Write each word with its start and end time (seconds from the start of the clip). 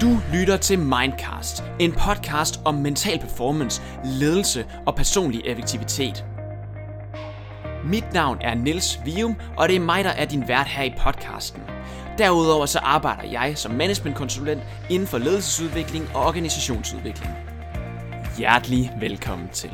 Du 0.00 0.18
lytter 0.32 0.56
til 0.56 0.78
Mindcast, 0.78 1.64
en 1.80 1.92
podcast 1.92 2.60
om 2.64 2.74
mental 2.74 3.18
performance, 3.18 3.82
ledelse 4.04 4.66
og 4.86 4.94
personlig 4.94 5.42
effektivitet. 5.44 6.24
Mit 7.84 8.12
navn 8.12 8.38
er 8.40 8.54
Nils 8.54 9.00
Vium, 9.04 9.36
og 9.56 9.68
det 9.68 9.76
er 9.76 9.80
mig, 9.80 10.04
der 10.04 10.10
er 10.10 10.24
din 10.24 10.48
vært 10.48 10.66
her 10.66 10.84
i 10.84 10.94
podcasten. 10.98 11.62
Derudover 12.18 12.66
så 12.66 12.78
arbejder 12.78 13.28
jeg 13.30 13.58
som 13.58 13.72
managementkonsulent 13.72 14.62
inden 14.90 15.08
for 15.08 15.18
ledelsesudvikling 15.18 16.08
og 16.14 16.24
organisationsudvikling. 16.24 17.34
Hjertelig 18.38 18.92
velkommen 19.00 19.48
til. 19.48 19.70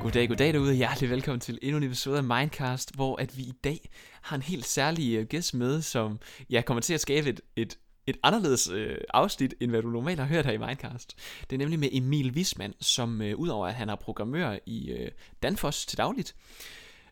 Goddag, 0.00 0.28
goddag 0.28 0.52
derude, 0.52 0.70
og 0.70 0.74
hjertelig 0.74 1.10
velkommen 1.10 1.40
til 1.40 1.58
endnu 1.62 1.76
en 1.76 1.82
episode 1.82 2.18
af 2.18 2.24
Mindcast, 2.24 2.94
hvor 2.94 3.16
at 3.16 3.36
vi 3.36 3.42
i 3.42 3.52
dag 3.64 3.90
har 4.22 4.36
en 4.36 4.42
helt 4.42 4.66
særlig 4.66 5.16
øh, 5.16 5.26
gæst 5.26 5.54
med, 5.54 5.82
som 5.82 6.18
jeg 6.50 6.64
kommer 6.64 6.80
til 6.80 6.94
at 6.94 7.00
skabe 7.00 7.28
et, 7.28 7.40
et, 7.56 7.78
et 8.06 8.16
anderledes 8.22 8.70
øh, 8.70 8.96
afsnit, 9.14 9.54
end 9.60 9.70
hvad 9.70 9.82
du 9.82 9.90
normalt 9.90 10.20
har 10.20 10.26
hørt 10.26 10.46
her 10.46 10.52
i 10.52 10.56
Mindcast. 10.56 11.16
Det 11.50 11.56
er 11.56 11.58
nemlig 11.58 11.78
med 11.78 11.88
Emil 11.92 12.30
Wisman, 12.30 12.74
som 12.80 13.22
øh, 13.22 13.36
udover 13.36 13.66
at 13.66 13.74
han 13.74 13.88
er 13.88 13.96
programmør 13.96 14.58
i 14.66 14.90
øh, 14.90 15.10
Danfoss 15.42 15.86
til 15.86 15.98
dagligt, 15.98 16.36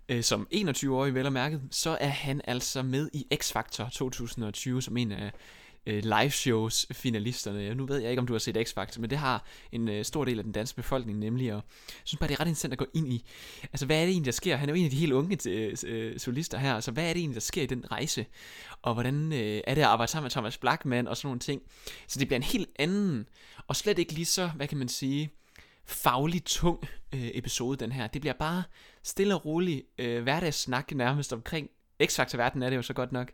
øh, 0.09 0.23
som 0.23 0.47
21-årig 0.55 1.15
vel 1.15 1.27
og 1.27 1.33
mærket, 1.33 1.63
så 1.71 1.99
er 2.01 2.09
han 2.09 2.41
altså 2.45 2.83
med 2.83 3.09
i 3.13 3.27
X-Factor 3.35 3.91
2020 3.91 4.83
som 4.83 4.97
en 4.97 5.13
af 5.13 5.33
øh, 5.87 6.03
live 6.05 6.31
shows 6.31 6.87
finalisterne. 6.93 7.75
Nu 7.75 7.87
ved 7.87 7.99
jeg 7.99 8.11
ikke, 8.11 8.21
om 8.21 8.27
du 8.27 8.33
har 8.35 8.39
set 8.39 8.57
X-Factor, 8.57 9.01
men 9.01 9.11
det 9.11 9.19
har 9.19 9.45
en 9.73 9.89
øh, 9.89 10.05
stor 10.05 10.25
del 10.25 10.39
af 10.39 10.45
den 10.45 10.53
danske 10.53 10.77
befolkning 10.77 11.19
nemlig, 11.19 11.53
og 11.53 11.57
jeg 11.89 12.03
synes 12.05 12.19
bare, 12.19 12.29
det 12.29 12.35
er 12.35 12.41
ret 12.41 12.49
interessant 12.49 12.73
at 12.73 12.79
gå 12.79 12.87
ind 12.95 13.13
i, 13.13 13.25
altså 13.63 13.87
hvad 13.87 13.97
er 13.97 14.01
det 14.01 14.11
egentlig, 14.11 14.27
der 14.27 14.33
sker? 14.33 14.57
Han 14.57 14.69
er 14.69 14.73
jo 14.73 14.79
en 14.79 14.85
af 14.85 14.91
de 14.91 14.97
helt 14.97 15.13
unge 15.13 15.39
øh, 15.49 15.77
øh, 15.87 16.19
solister 16.19 16.59
her, 16.59 16.75
altså 16.75 16.91
hvad 16.91 17.05
er 17.05 17.13
det 17.13 17.21
egentlig, 17.21 17.35
der 17.35 17.41
sker 17.41 17.63
i 17.63 17.67
den 17.67 17.93
rejse? 17.93 18.27
Og 18.83 18.95
hvordan 18.95 19.33
øh, 19.33 19.61
er 19.67 19.75
det 19.75 19.83
at 19.83 19.89
arbejde 19.89 20.13
sammen 20.13 20.25
med 20.25 20.31
Thomas 20.31 20.59
Blackman 20.59 21.09
og 21.09 21.17
sådan 21.17 21.29
nogle 21.29 21.41
ting? 21.41 21.63
Så 22.09 22.19
det 22.19 22.29
bliver 22.29 22.39
en 22.39 22.43
helt 22.43 22.69
anden, 22.79 23.29
og 23.67 23.77
slet 23.77 23.99
ikke 23.99 24.13
lige 24.13 24.27
så, 24.27 24.47
hvad 24.47 24.69
kan 24.69 24.79
man 24.79 24.89
sige, 24.89 25.31
faglig 25.85 26.45
tung 26.45 26.79
øh, 27.15 27.31
episode, 27.35 27.77
den 27.77 27.93
her. 27.93 28.07
Det 28.07 28.21
bliver 28.21 28.35
bare 28.35 28.63
stille 29.03 29.35
og 29.35 29.45
rolig 29.45 29.85
øh, 29.99 30.23
hverdagssnak 30.23 30.93
nærmest 30.95 31.33
omkring 31.33 31.71
X-Factor-verden 32.03 32.63
er 32.63 32.71
det 32.71 32.77
jo 32.77 32.83
så 32.83 32.93
godt 32.93 33.13
nok. 33.13 33.33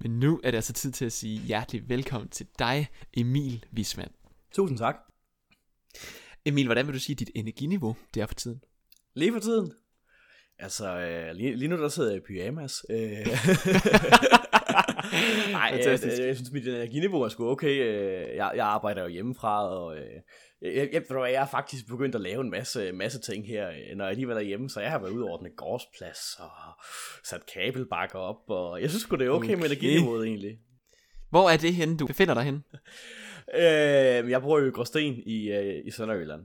Men 0.00 0.18
nu 0.18 0.40
er 0.44 0.50
det 0.50 0.58
altså 0.58 0.72
tid 0.72 0.92
til 0.92 1.04
at 1.04 1.12
sige 1.12 1.40
hjertelig 1.40 1.88
velkommen 1.88 2.28
til 2.28 2.46
dig, 2.58 2.88
Emil 3.16 3.64
Wisman. 3.76 4.10
Tusind 4.52 4.78
tak. 4.78 4.96
Emil, 6.44 6.66
hvordan 6.66 6.86
vil 6.86 6.94
du 6.94 7.00
sige, 7.00 7.16
dit 7.16 7.30
energiniveau 7.34 7.96
det 8.14 8.22
er 8.22 8.26
for 8.26 8.34
tiden? 8.34 8.60
Lige 9.14 9.32
for 9.32 9.40
tiden? 9.40 9.72
Altså, 10.58 10.98
øh, 10.98 11.34
lige, 11.34 11.56
lige 11.56 11.68
nu 11.68 11.76
der 11.76 11.88
sidder 11.88 12.10
jeg 12.10 12.18
i 12.18 12.24
pyjamas. 12.26 12.84
Øh. 12.90 13.26
Nej, 15.52 15.72
jeg, 15.72 15.86
jeg, 15.86 16.26
jeg 16.26 16.36
synes, 16.36 16.52
mit 16.52 16.68
energiniveau 16.68 17.22
er 17.22 17.28
sgu 17.28 17.50
okay. 17.50 17.84
Øh, 17.84 18.36
jeg, 18.36 18.52
jeg 18.56 18.66
arbejder 18.66 19.02
jo 19.02 19.08
hjemmefra, 19.08 19.68
og 19.68 19.96
øh, 19.96 20.04
jeg, 20.62 20.88
jeg, 20.92 21.02
jeg, 21.10 21.40
har 21.40 21.48
faktisk 21.50 21.86
begyndt 21.88 22.14
at 22.14 22.20
lave 22.20 22.40
en 22.40 22.50
masse, 22.50 22.92
masse 22.92 23.20
ting 23.20 23.46
her, 23.46 23.68
øh, 23.68 23.96
når 23.96 24.04
jeg 24.04 24.10
alligevel 24.10 24.36
er 24.36 24.40
hjemme, 24.40 24.70
så 24.70 24.80
jeg 24.80 24.90
har 24.90 24.98
været 24.98 25.10
ude 25.10 25.24
over 25.24 25.38
den 25.38 25.50
gårdsplads, 25.56 26.36
og 26.38 26.50
sat 27.24 27.46
kabelbakker 27.54 28.18
op, 28.18 28.50
og 28.50 28.82
jeg 28.82 28.90
synes 28.90 29.02
sgu, 29.02 29.16
det 29.16 29.26
er 29.26 29.30
okay, 29.30 29.48
okay. 29.48 29.54
med 29.54 29.64
energiniveauet 29.64 30.26
egentlig. 30.26 30.58
Hvor 31.30 31.50
er 31.50 31.56
det 31.56 31.74
henne, 31.74 31.96
du 31.96 32.06
befinder 32.06 32.34
dig 32.34 32.42
henne? 32.42 32.62
øh, 33.62 34.30
jeg 34.30 34.42
bor 34.42 34.58
jo 34.58 34.66
i 34.66 34.70
Gråsten 34.70 35.22
i, 35.26 35.52
i 35.84 35.90
Sønderjylland. 35.90 36.42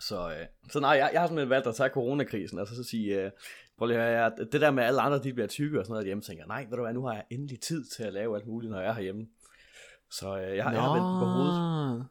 Så, 0.00 0.30
øh, 0.30 0.46
så 0.70 0.80
nej, 0.80 0.90
jeg, 0.90 1.10
jeg 1.12 1.20
har 1.20 1.28
simpelthen 1.28 1.50
valgt 1.50 1.66
at 1.66 1.74
tage 1.74 1.88
coronakrisen, 1.88 2.58
og 2.58 2.66
så, 2.66 2.74
så 2.74 2.84
sige, 2.84 3.24
øh, 3.24 3.30
prøv 3.78 3.88
lige 3.88 4.00
at 4.00 4.18
høre, 4.18 4.48
det 4.52 4.60
der 4.60 4.70
med 4.70 4.84
alle 4.84 5.00
andre, 5.00 5.22
de 5.22 5.32
bliver 5.32 5.46
tykke 5.46 5.78
og 5.78 5.84
sådan 5.84 5.92
noget 5.92 6.06
hjemme, 6.06 6.22
tænker 6.22 6.46
nej, 6.46 6.66
ved 6.70 6.76
du 6.76 6.82
hvad, 6.82 6.94
nu 6.94 7.06
har 7.06 7.14
jeg 7.14 7.24
endelig 7.30 7.60
tid 7.60 7.84
til 7.84 8.02
at 8.02 8.12
lave 8.12 8.36
alt 8.36 8.46
muligt, 8.46 8.72
når 8.72 8.80
jeg 8.80 8.88
er 8.88 8.94
herhjemme. 8.94 9.26
Så 10.10 10.38
øh, 10.38 10.56
jeg, 10.56 10.64
har, 10.64 10.72
jeg 10.72 10.82
har 10.82 10.92
vendt 10.92 11.20
på 11.20 11.24
hovedet. 11.24 12.06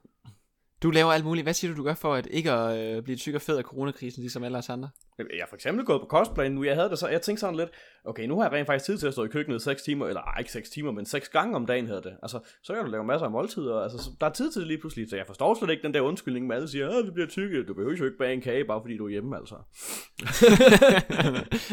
Du 0.83 0.91
laver 0.91 1.11
alt 1.11 1.25
muligt. 1.25 1.45
Hvad 1.45 1.53
siger 1.53 1.71
du, 1.71 1.77
du 1.77 1.83
gør 1.83 1.93
for 1.93 2.13
at 2.13 2.27
ikke 2.31 2.51
at 2.51 2.97
øh, 2.97 3.03
blive 3.03 3.17
tyk 3.17 3.35
og 3.35 3.41
fed 3.41 3.57
af 3.57 3.63
coronakrisen, 3.63 4.21
ligesom 4.21 4.43
alle 4.43 4.57
os 4.57 4.69
andre? 4.69 4.89
Jeg 5.19 5.25
har 5.39 5.47
for 5.49 5.55
eksempel 5.55 5.85
gået 5.85 6.01
på 6.01 6.07
kostplan 6.07 6.51
nu. 6.51 6.63
Jeg 6.63 6.75
havde 6.75 6.89
det 6.89 6.99
så, 6.99 7.07
jeg 7.07 7.21
tænkte 7.21 7.39
sådan 7.39 7.55
lidt, 7.55 7.69
okay, 8.05 8.25
nu 8.25 8.35
har 8.35 8.43
jeg 8.43 8.51
rent 8.51 8.65
faktisk 8.65 8.85
tid 8.85 8.97
til 8.97 9.07
at 9.07 9.13
stå 9.13 9.23
i 9.23 9.27
køkkenet 9.27 9.61
6 9.61 9.83
timer, 9.83 10.07
eller 10.07 10.21
ej, 10.21 10.39
ikke 10.39 10.51
6 10.51 10.69
timer, 10.69 10.91
men 10.91 11.05
6 11.05 11.29
gange 11.29 11.55
om 11.55 11.65
dagen 11.65 11.87
hedder 11.87 12.01
det. 12.01 12.17
Altså, 12.21 12.39
så 12.63 12.73
kan 12.73 12.85
du 12.85 12.91
lave 12.91 13.03
masser 13.03 13.25
af 13.25 13.31
måltider, 13.31 13.79
altså, 13.79 14.11
der 14.21 14.27
er 14.27 14.31
tid 14.31 14.51
til 14.51 14.59
det 14.59 14.67
lige 14.67 14.77
pludselig, 14.77 15.09
så 15.09 15.15
jeg 15.15 15.25
forstår 15.27 15.57
slet 15.59 15.69
ikke 15.69 15.83
den 15.83 15.93
der 15.93 16.01
undskyldning 16.01 16.47
med 16.47 16.55
alle 16.55 16.67
siger, 16.67 17.05
vi 17.05 17.11
bliver 17.11 17.27
tykke, 17.27 17.63
du 17.63 17.73
behøver 17.73 17.95
jo 17.97 18.05
ikke 18.05 18.17
bage 18.17 18.33
en 18.33 18.41
kage, 18.41 18.65
bare 18.65 18.81
fordi 18.81 18.97
du 18.97 19.05
er 19.05 19.09
hjemme, 19.09 19.37
altså. 19.37 19.55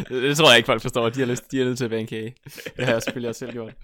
det 0.24 0.36
tror 0.36 0.50
jeg 0.50 0.56
ikke, 0.56 0.66
folk 0.66 0.82
forstår, 0.82 1.08
de 1.08 1.20
har 1.20 1.26
lyst, 1.26 1.52
de 1.52 1.58
har 1.58 1.64
nødt 1.64 1.78
til 1.78 1.84
at 1.84 1.90
bage 1.90 2.00
en 2.00 2.06
kage. 2.06 2.34
Det 2.76 2.84
har 2.84 2.92
jeg 2.92 3.02
selvfølgelig 3.02 3.28
også 3.28 3.38
selv 3.38 3.52
gjort. 3.52 3.74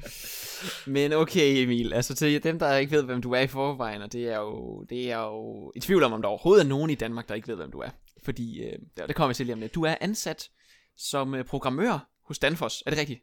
Men 0.87 1.13
okay, 1.13 1.63
Emil, 1.63 1.93
altså 1.93 2.15
til 2.15 2.43
dem, 2.43 2.59
der 2.59 2.77
ikke 2.77 2.93
ved, 2.93 3.03
hvem 3.03 3.23
du 3.23 3.33
er 3.33 3.41
i 3.41 3.47
forvejen, 3.47 4.03
og 4.03 4.13
det 4.13 4.29
er 4.29 4.39
jo, 4.39 4.85
det 4.91 5.13
er 5.13 5.21
jo 5.21 5.73
i 5.77 5.81
tvivl 5.81 6.03
om, 6.03 6.13
om 6.13 6.23
der 6.23 6.29
overhovedet 6.29 6.65
er 6.65 6.69
nogen 6.69 6.91
i 6.91 6.95
Danmark, 6.95 7.29
der 7.29 7.35
ikke 7.35 7.49
ved, 7.49 7.57
hvem 7.57 7.71
du 7.71 7.79
er. 7.79 7.89
Fordi, 8.23 8.63
øh, 8.63 8.79
det 8.97 9.17
kommer 9.17 9.31
jeg 9.31 9.37
til 9.37 9.47
lige 9.47 9.55
om 9.55 9.61
lidt. 9.61 9.75
Du 9.75 9.83
er 9.83 9.95
ansat 10.01 10.51
som 10.97 11.35
øh, 11.35 11.45
programmør 11.45 12.11
hos 12.23 12.39
Danfoss, 12.39 12.83
er 12.87 12.91
det 12.91 12.99
rigtigt? 12.99 13.21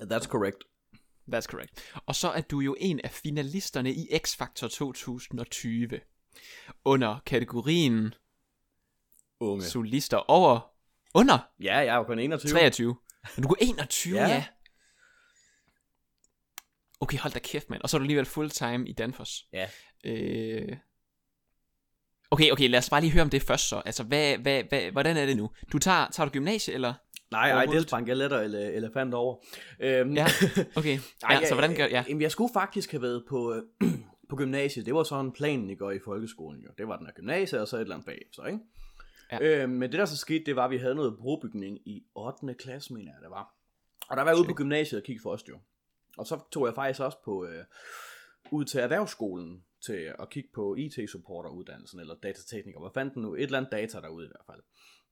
That's 0.00 0.26
correct. 0.26 0.56
That's 1.32 1.46
correct. 1.46 1.92
Og 2.06 2.14
så 2.14 2.30
er 2.30 2.40
du 2.40 2.60
jo 2.60 2.76
en 2.80 3.00
af 3.04 3.10
finalisterne 3.10 3.92
i 3.92 4.08
X-Factor 4.26 4.68
2020. 4.68 6.00
Under 6.84 7.18
kategorien... 7.26 8.14
Unge. 9.40 9.64
Solister 9.64 10.16
over... 10.16 10.72
Under? 11.14 11.38
Ja, 11.60 11.76
jeg 11.76 11.86
er 11.86 11.94
jo 11.94 12.04
kun 12.04 12.18
21. 12.18 12.50
23. 12.50 12.96
Men 13.36 13.42
du 13.42 13.48
er 13.48 13.56
21, 13.60 14.18
ja. 14.18 14.28
ja. 14.28 14.46
Okay, 17.00 17.18
hold 17.18 17.32
da 17.32 17.38
kæft, 17.38 17.70
mand. 17.70 17.82
Og 17.82 17.90
så 17.90 17.96
er 17.96 17.98
du 17.98 18.02
alligevel 18.02 18.26
fulltime 18.26 18.88
i 18.88 18.92
Danfoss. 18.92 19.46
Ja. 19.52 19.68
Øh, 20.04 20.76
Okay, 22.30 22.50
okay, 22.50 22.68
lad 22.68 22.78
os 22.78 22.90
bare 22.90 23.00
lige 23.00 23.12
høre 23.12 23.22
om 23.22 23.30
det 23.30 23.42
først 23.42 23.68
så. 23.68 23.82
Altså, 23.84 24.02
hvad, 24.02 24.38
hvad, 24.38 24.62
hvad, 24.68 24.90
hvordan 24.92 25.16
er 25.16 25.26
det 25.26 25.36
nu? 25.36 25.50
Du 25.72 25.78
tager, 25.78 26.06
tager 26.12 26.28
du 26.28 26.32
gymnasie, 26.32 26.74
eller? 26.74 26.94
Nej, 27.30 27.52
nej, 27.52 27.64
det 27.64 27.82
sprang 27.82 28.08
jeg 28.08 28.16
lettere 28.16 28.44
ele, 28.44 28.72
elefant 28.72 29.14
over. 29.14 29.36
Øhm, 29.80 30.12
ja, 30.12 30.26
okay. 30.78 30.98
Ja, 31.22 31.26
ej, 31.26 31.44
så 31.44 31.54
hvordan 31.54 31.76
gør 31.76 31.86
ja. 31.86 32.04
Jamen, 32.08 32.22
jeg 32.22 32.30
skulle 32.30 32.52
faktisk 32.52 32.90
have 32.90 33.02
været 33.02 33.24
på, 33.28 33.54
øh, 33.54 33.92
på 34.30 34.36
gymnasiet. 34.36 34.86
Det 34.86 34.94
var 34.94 35.02
sådan 35.02 35.32
planen, 35.32 35.70
I 35.70 35.74
går 35.74 35.90
i 35.90 35.98
folkeskolen. 36.04 36.62
Jo. 36.62 36.70
Det 36.78 36.88
var 36.88 36.96
den 36.96 37.06
her 37.06 37.12
gymnasie, 37.12 37.60
og 37.60 37.68
så 37.68 37.76
et 37.76 37.80
eller 37.80 37.94
andet 37.94 38.06
bagefter, 38.06 38.46
ikke? 38.46 38.58
Ja. 39.32 39.38
Øhm, 39.40 39.72
men 39.72 39.90
det 39.90 39.98
der 39.98 40.04
så 40.04 40.16
skete, 40.16 40.44
det 40.46 40.56
var, 40.56 40.64
at 40.64 40.70
vi 40.70 40.78
havde 40.78 40.94
noget 40.94 41.16
brobygning 41.18 41.88
i 41.88 42.02
8. 42.14 42.54
klasse, 42.54 42.92
mener 42.92 43.12
jeg, 43.12 43.22
det 43.22 43.30
var. 43.30 43.54
Og 44.08 44.16
der 44.16 44.22
var 44.22 44.30
jeg 44.30 44.38
ude 44.38 44.48
på 44.48 44.54
gymnasiet 44.54 45.00
og 45.00 45.06
kiggede 45.06 45.22
først 45.22 45.48
jo. 45.48 45.58
Og 46.18 46.26
så 46.26 46.40
tog 46.52 46.66
jeg 46.66 46.74
faktisk 46.74 47.00
også 47.00 47.18
på, 47.24 47.44
øh, 47.44 47.64
ud 48.50 48.64
til 48.64 48.80
erhvervsskolen, 48.80 49.62
til 49.88 50.14
at 50.22 50.30
kigge 50.30 50.50
på 50.54 50.74
IT-supporteruddannelsen, 50.74 52.00
eller 52.00 52.14
datatekniker, 52.14 52.80
hvad 52.80 52.90
fandt 52.94 53.14
den 53.14 53.22
nu? 53.22 53.34
Et 53.34 53.42
eller 53.42 53.58
andet 53.58 53.72
data 53.72 54.00
derude 54.00 54.26
i 54.26 54.28
hvert 54.28 54.46
fald. 54.46 54.62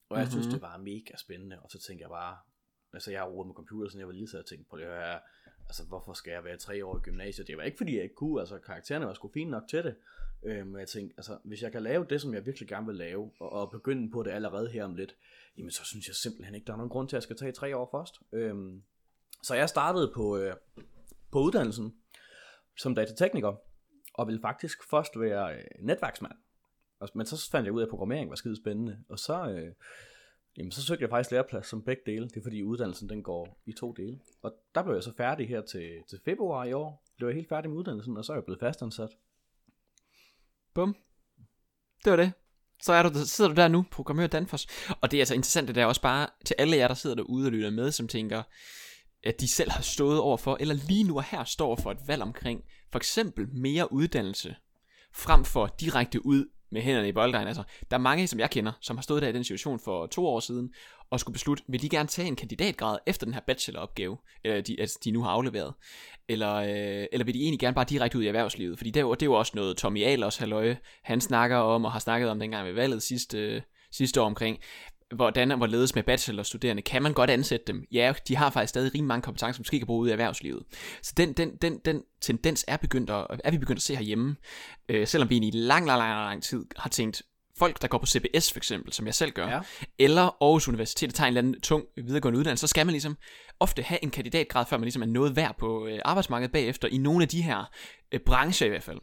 Og 0.08 0.18
jeg 0.18 0.24
mm-hmm. 0.24 0.42
synes, 0.42 0.54
det 0.54 0.62
var 0.62 0.76
mega 0.76 1.16
spændende, 1.16 1.56
og 1.62 1.70
så 1.70 1.78
tænkte 1.86 2.02
jeg 2.02 2.10
bare, 2.10 2.36
altså 2.92 3.10
jeg 3.10 3.20
har 3.20 3.28
rodet 3.28 3.46
med 3.46 3.54
computer, 3.54 3.90
så 3.90 3.98
jeg 3.98 4.06
var 4.06 4.12
lige 4.12 4.28
så 4.28 4.36
jeg 4.36 4.46
tænkte 4.46 4.70
på 4.70 4.76
det 4.76 4.86
her, 4.86 5.18
altså 5.68 5.84
hvorfor 5.84 6.12
skal 6.12 6.30
jeg 6.30 6.44
være 6.44 6.56
tre 6.56 6.84
år 6.86 6.96
i 6.96 7.00
gymnasiet? 7.00 7.46
Det 7.46 7.56
var 7.56 7.62
ikke 7.62 7.76
fordi 7.76 7.94
jeg 7.94 8.02
ikke 8.02 8.14
kunne, 8.14 8.40
altså 8.40 8.58
karaktererne 8.58 9.06
var 9.06 9.14
sgu 9.14 9.30
fint 9.34 9.50
nok 9.50 9.62
til 9.70 9.84
det, 9.84 9.96
øh, 10.44 10.66
men 10.66 10.80
jeg 10.80 10.88
tænkte, 10.88 11.14
altså 11.18 11.38
hvis 11.44 11.62
jeg 11.62 11.72
kan 11.72 11.82
lave 11.82 12.06
det, 12.10 12.20
som 12.20 12.34
jeg 12.34 12.46
virkelig 12.46 12.68
gerne 12.68 12.86
vil 12.86 12.96
lave, 12.96 13.30
og, 13.40 13.52
og 13.52 13.70
begynde 13.70 14.10
på 14.10 14.22
det 14.22 14.30
allerede 14.30 14.70
her 14.70 14.84
om 14.84 14.94
lidt, 14.94 15.16
jamen 15.56 15.70
så 15.70 15.84
synes 15.84 16.06
jeg 16.06 16.14
simpelthen 16.14 16.54
ikke, 16.54 16.66
der 16.66 16.72
er 16.72 16.76
nogen 16.76 16.90
grund 16.90 17.08
til, 17.08 17.16
at 17.16 17.18
jeg 17.18 17.22
skal 17.22 17.36
tage 17.36 17.52
tre 17.52 17.76
år 17.76 17.88
først. 17.90 18.14
Øh, 18.32 18.54
så 19.42 19.54
jeg 19.54 19.68
startede 19.68 20.12
på, 20.14 20.36
øh, 20.36 20.54
på 21.32 21.38
uddannelsen 21.38 21.94
som 22.76 22.94
datatekniker, 22.94 23.56
og 24.18 24.26
ville 24.26 24.40
faktisk 24.40 24.90
først 24.90 25.20
være 25.20 25.54
øh, 25.54 25.64
netværksmand. 25.80 26.32
Men 27.14 27.26
så 27.26 27.50
fandt 27.50 27.64
jeg 27.64 27.72
ud 27.72 27.80
af, 27.80 27.84
at 27.84 27.90
programmering 27.90 28.30
var 28.30 28.36
skide 28.36 28.56
spændende, 28.56 28.98
og 29.08 29.18
så, 29.18 29.48
øh, 29.50 29.72
jamen, 30.56 30.72
så 30.72 30.82
søgte 30.82 31.02
jeg 31.02 31.10
faktisk 31.10 31.30
læreplads 31.30 31.66
som 31.66 31.82
begge 31.82 32.02
dele. 32.06 32.28
Det 32.28 32.36
er 32.36 32.42
fordi 32.42 32.62
uddannelsen 32.62 33.08
den 33.08 33.22
går 33.22 33.62
i 33.66 33.72
to 33.72 33.92
dele. 33.92 34.20
Og 34.42 34.54
der 34.74 34.82
blev 34.82 34.94
jeg 34.94 35.02
så 35.02 35.12
færdig 35.16 35.48
her 35.48 35.62
til, 35.62 36.02
til 36.08 36.20
februar 36.24 36.64
i 36.64 36.72
år. 36.72 37.04
Blev 37.16 37.28
jeg 37.28 37.34
helt 37.34 37.48
færdig 37.48 37.70
med 37.70 37.78
uddannelsen, 37.78 38.16
og 38.16 38.24
så 38.24 38.32
er 38.32 38.36
jeg 38.36 38.44
blevet 38.44 38.60
fastansat. 38.60 39.10
Bum. 40.74 40.96
Det 42.04 42.10
var 42.10 42.16
det. 42.16 42.32
Så 42.82 42.92
er 42.92 43.02
du, 43.02 43.10
sidder 43.24 43.50
du 43.50 43.56
der 43.56 43.68
nu, 43.68 43.84
programmør 43.90 44.26
Danfoss. 44.26 44.66
Og 45.00 45.10
det 45.10 45.16
er 45.16 45.20
altså 45.20 45.34
interessant, 45.34 45.68
det 45.68 45.74
der 45.74 45.86
også 45.86 46.02
bare 46.02 46.28
til 46.44 46.56
alle 46.58 46.76
jer, 46.76 46.88
der 46.88 46.94
sidder 46.94 47.16
derude 47.16 47.46
og 47.46 47.52
lytter 47.52 47.70
med, 47.70 47.92
som 47.92 48.08
tænker, 48.08 48.42
at 49.24 49.40
de 49.40 49.48
selv 49.48 49.70
har 49.70 49.82
stået 49.82 50.20
over 50.20 50.36
for, 50.36 50.56
eller 50.60 50.74
lige 50.74 51.04
nu 51.04 51.16
og 51.16 51.24
her 51.24 51.44
står 51.44 51.76
for 51.76 51.90
et 51.90 51.98
valg 52.06 52.22
omkring, 52.22 52.64
for 52.92 52.98
eksempel 52.98 53.48
mere 53.52 53.92
uddannelse, 53.92 54.56
frem 55.12 55.44
for 55.44 55.74
direkte 55.80 56.26
ud 56.26 56.46
med 56.70 56.82
hænderne 56.82 57.08
i 57.08 57.12
bolddejen. 57.12 57.48
Altså, 57.48 57.62
der 57.90 57.96
er 57.96 58.00
mange, 58.00 58.26
som 58.26 58.40
jeg 58.40 58.50
kender, 58.50 58.72
som 58.80 58.96
har 58.96 59.02
stået 59.02 59.22
der 59.22 59.28
i 59.28 59.32
den 59.32 59.44
situation 59.44 59.80
for 59.80 60.06
to 60.06 60.26
år 60.26 60.40
siden, 60.40 60.74
og 61.10 61.20
skulle 61.20 61.32
beslutte, 61.32 61.62
vil 61.68 61.82
de 61.82 61.88
gerne 61.88 62.08
tage 62.08 62.28
en 62.28 62.36
kandidatgrad 62.36 62.98
efter 63.06 63.26
den 63.26 63.34
her 63.34 63.40
bacheloropgave, 63.40 64.16
eller 64.44 64.60
de, 64.60 64.80
altså, 64.80 64.98
de 65.04 65.10
nu 65.10 65.22
har 65.22 65.30
afleveret, 65.30 65.74
eller, 66.28 66.54
øh, 66.54 67.06
eller 67.12 67.24
vil 67.24 67.34
de 67.34 67.40
egentlig 67.40 67.60
gerne 67.60 67.74
bare 67.74 67.84
direkte 67.84 68.18
ud 68.18 68.22
i 68.22 68.26
erhvervslivet? 68.26 68.78
Fordi 68.78 68.90
det 68.90 69.00
er 69.00 69.04
jo, 69.04 69.14
det 69.14 69.22
er 69.22 69.26
jo 69.26 69.34
også 69.34 69.52
noget, 69.54 69.76
Tommy 69.76 70.04
Ahlers, 70.04 70.36
halløje, 70.36 70.78
han 71.02 71.20
snakker 71.20 71.56
om, 71.56 71.84
og 71.84 71.92
har 71.92 71.98
snakket 71.98 72.30
om 72.30 72.38
dengang 72.38 72.66
ved 72.66 72.74
valget 72.74 73.02
sidste, 73.02 73.62
sidste 73.90 74.20
år 74.20 74.26
omkring, 74.26 74.58
hvordan 75.14 75.50
og 75.50 75.56
hvorledes 75.56 75.94
med 75.94 76.02
bachelorstuderende, 76.02 76.82
kan 76.82 77.02
man 77.02 77.12
godt 77.12 77.30
ansætte 77.30 77.66
dem? 77.66 77.84
Ja, 77.92 78.14
de 78.28 78.36
har 78.36 78.50
faktisk 78.50 78.68
stadig 78.68 78.94
rimelig 78.94 79.08
mange 79.08 79.22
kompetencer, 79.22 79.56
som 79.56 79.64
skal 79.64 79.86
bruge 79.86 80.02
ud 80.02 80.08
i 80.08 80.12
erhvervslivet. 80.12 80.62
Så 81.02 81.12
den, 81.16 81.32
den, 81.32 81.56
den, 81.56 81.78
den 81.84 82.02
tendens 82.20 82.64
er, 82.68 82.76
begyndt 82.76 83.10
at, 83.10 83.26
er 83.44 83.50
vi 83.50 83.58
begyndt 83.58 83.78
at 83.78 83.82
se 83.82 83.96
herhjemme, 83.96 84.36
øh, 84.88 85.06
selvom 85.06 85.30
vi 85.30 85.34
egentlig 85.34 85.54
i 85.54 85.66
lang, 85.66 85.86
lang, 85.86 85.98
lang, 85.98 86.14
lang 86.14 86.42
tid 86.42 86.64
har 86.76 86.90
tænkt, 86.90 87.22
folk, 87.58 87.82
der 87.82 87.88
går 87.88 87.98
på 87.98 88.06
CBS 88.06 88.52
for 88.52 88.58
eksempel, 88.58 88.92
som 88.92 89.06
jeg 89.06 89.14
selv 89.14 89.32
gør, 89.32 89.48
ja. 89.48 89.60
eller 89.98 90.22
Aarhus 90.22 90.68
Universitet, 90.68 91.10
der 91.10 91.14
tager 91.14 91.26
en 91.26 91.36
eller 91.36 91.40
anden 91.40 91.60
tung 91.60 91.84
videregående 91.96 92.38
uddannelse, 92.38 92.60
så 92.60 92.66
skal 92.66 92.86
man 92.86 92.92
ligesom 92.92 93.16
ofte 93.60 93.82
have 93.82 94.04
en 94.04 94.10
kandidatgrad, 94.10 94.66
før 94.66 94.76
man 94.76 94.84
ligesom 94.84 95.02
er 95.02 95.06
noget 95.06 95.36
værd 95.36 95.56
på 95.58 95.86
øh, 95.86 95.98
arbejdsmarkedet 96.04 96.52
bagefter, 96.52 96.88
i 96.88 96.98
nogle 96.98 97.22
af 97.22 97.28
de 97.28 97.42
her 97.42 97.70
øh, 98.12 98.20
brancher 98.20 98.66
i 98.66 98.70
hvert 98.70 98.82
fald. 98.82 98.98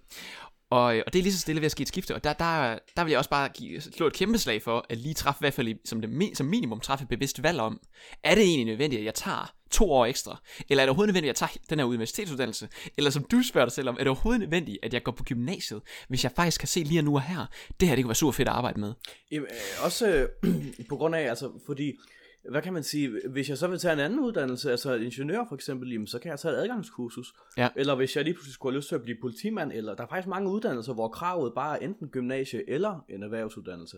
Og, 0.74 0.98
øh, 0.98 1.04
og 1.06 1.14
det 1.14 1.20
er 1.20 1.24
lige 1.24 1.34
så 1.34 1.40
stille 1.40 1.62
ved 1.62 1.66
at 1.66 1.72
ske 1.72 1.82
et 1.82 1.88
skifte, 1.88 2.16
og 2.16 2.24
der, 2.24 2.34
der, 2.34 2.80
der 2.98 3.04
vil 3.04 3.12
jeg 3.12 3.18
også 3.18 3.30
bare 3.30 3.50
give, 3.50 3.74
altså, 3.74 3.92
slå 3.92 4.08
et 4.08 4.14
kæmpe 4.14 4.38
slag 4.38 4.62
for, 4.62 4.86
at 4.90 4.98
lige 4.98 5.14
træffe 5.14 5.40
i 5.40 5.44
hvert 5.44 5.54
fald 5.54 5.76
som, 5.86 6.02
det, 6.02 6.38
som 6.38 6.46
minimum 6.46 6.80
træffe 6.80 7.04
et 7.04 7.10
bevidst 7.10 7.44
valg 7.44 7.60
om, 7.60 7.80
er 8.24 8.36
det 8.36 8.44
egentlig 8.44 8.66
nødvendigt, 8.66 9.00
at 9.00 9.06
jeg 9.06 9.14
tager 9.14 9.54
to 9.72 9.92
år 9.92 10.06
ekstra? 10.06 10.42
Eller 10.70 10.82
er 10.82 10.86
det 10.86 10.90
overhovedet 10.90 11.14
nødvendigt, 11.14 11.30
at 11.30 11.42
jeg 11.42 11.50
tager 11.50 11.66
den 11.70 11.80
her 11.80 11.86
universitetsuddannelse? 11.86 12.68
Eller 12.98 13.12
som 13.12 13.24
du 13.24 13.44
spørger 13.44 13.66
dig 13.66 13.74
selv 13.74 13.90
om, 13.90 13.96
er 13.96 14.00
det 14.00 14.08
overhovedet 14.08 14.40
nødvendigt, 14.42 14.78
at 14.84 14.94
jeg 14.94 15.04
går 15.04 15.12
på 15.12 15.24
gymnasiet, 15.24 15.82
hvis 16.08 16.24
jeg 16.24 16.32
faktisk 16.36 16.60
kan 16.60 16.68
se 16.68 16.84
lige 16.84 17.02
nu 17.02 17.16
og 17.16 17.22
her, 17.22 17.46
det 17.80 17.88
her 17.88 17.96
det 17.96 18.04
kunne 18.04 18.10
være 18.10 18.16
super 18.16 18.32
fedt 18.32 18.48
at 18.48 18.54
arbejde 18.54 18.80
med? 18.80 18.94
Jamen, 19.32 19.48
øh, 19.52 19.86
også 19.86 20.28
øh, 20.44 20.56
på 20.90 20.96
grund 20.96 21.16
af, 21.16 21.30
altså, 21.30 21.52
fordi 21.66 21.94
hvad 22.52 22.62
kan 22.62 22.74
man 22.74 22.84
sige, 22.84 23.12
hvis 23.30 23.50
jeg 23.50 23.58
så 23.58 23.68
vil 23.68 23.80
tage 23.80 23.94
en 23.94 24.00
anden 24.00 24.20
uddannelse, 24.20 24.72
altså 24.72 24.94
ingeniør 24.94 25.46
for 25.50 25.56
eksempel, 25.56 25.92
jamen, 25.92 26.08
så 26.08 26.20
kan 26.20 26.32
jeg 26.32 26.40
tage 26.40 26.54
et 26.54 26.58
adgangskursus. 26.58 27.34
Ja. 27.58 27.70
Eller 27.76 27.96
hvis 27.96 28.16
jeg 28.16 28.24
lige 28.24 28.34
pludselig 28.34 28.54
skulle 28.54 28.74
have 28.74 28.78
lyst 28.78 28.88
til 28.88 28.96
at 28.96 29.04
blive 29.04 29.18
politimand, 29.22 29.72
eller 29.72 29.96
der 29.96 30.04
er 30.04 30.08
faktisk 30.08 30.28
mange 30.28 30.50
uddannelser, 30.50 30.94
hvor 30.94 31.08
kravet 31.08 31.54
bare 31.56 31.82
er 31.84 31.88
enten 31.88 32.08
gymnasie 32.08 32.70
eller 32.70 33.06
en 33.10 33.24
erhvervsuddannelse. 33.24 33.98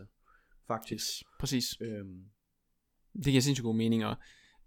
Faktisk. 0.68 1.03
Præcis. 1.39 1.65
Øhm. 1.81 2.21
Det 3.15 3.25
giver 3.25 3.42
sindssygt 3.42 3.63
god 3.63 3.75
mening, 3.75 4.06
og 4.06 4.15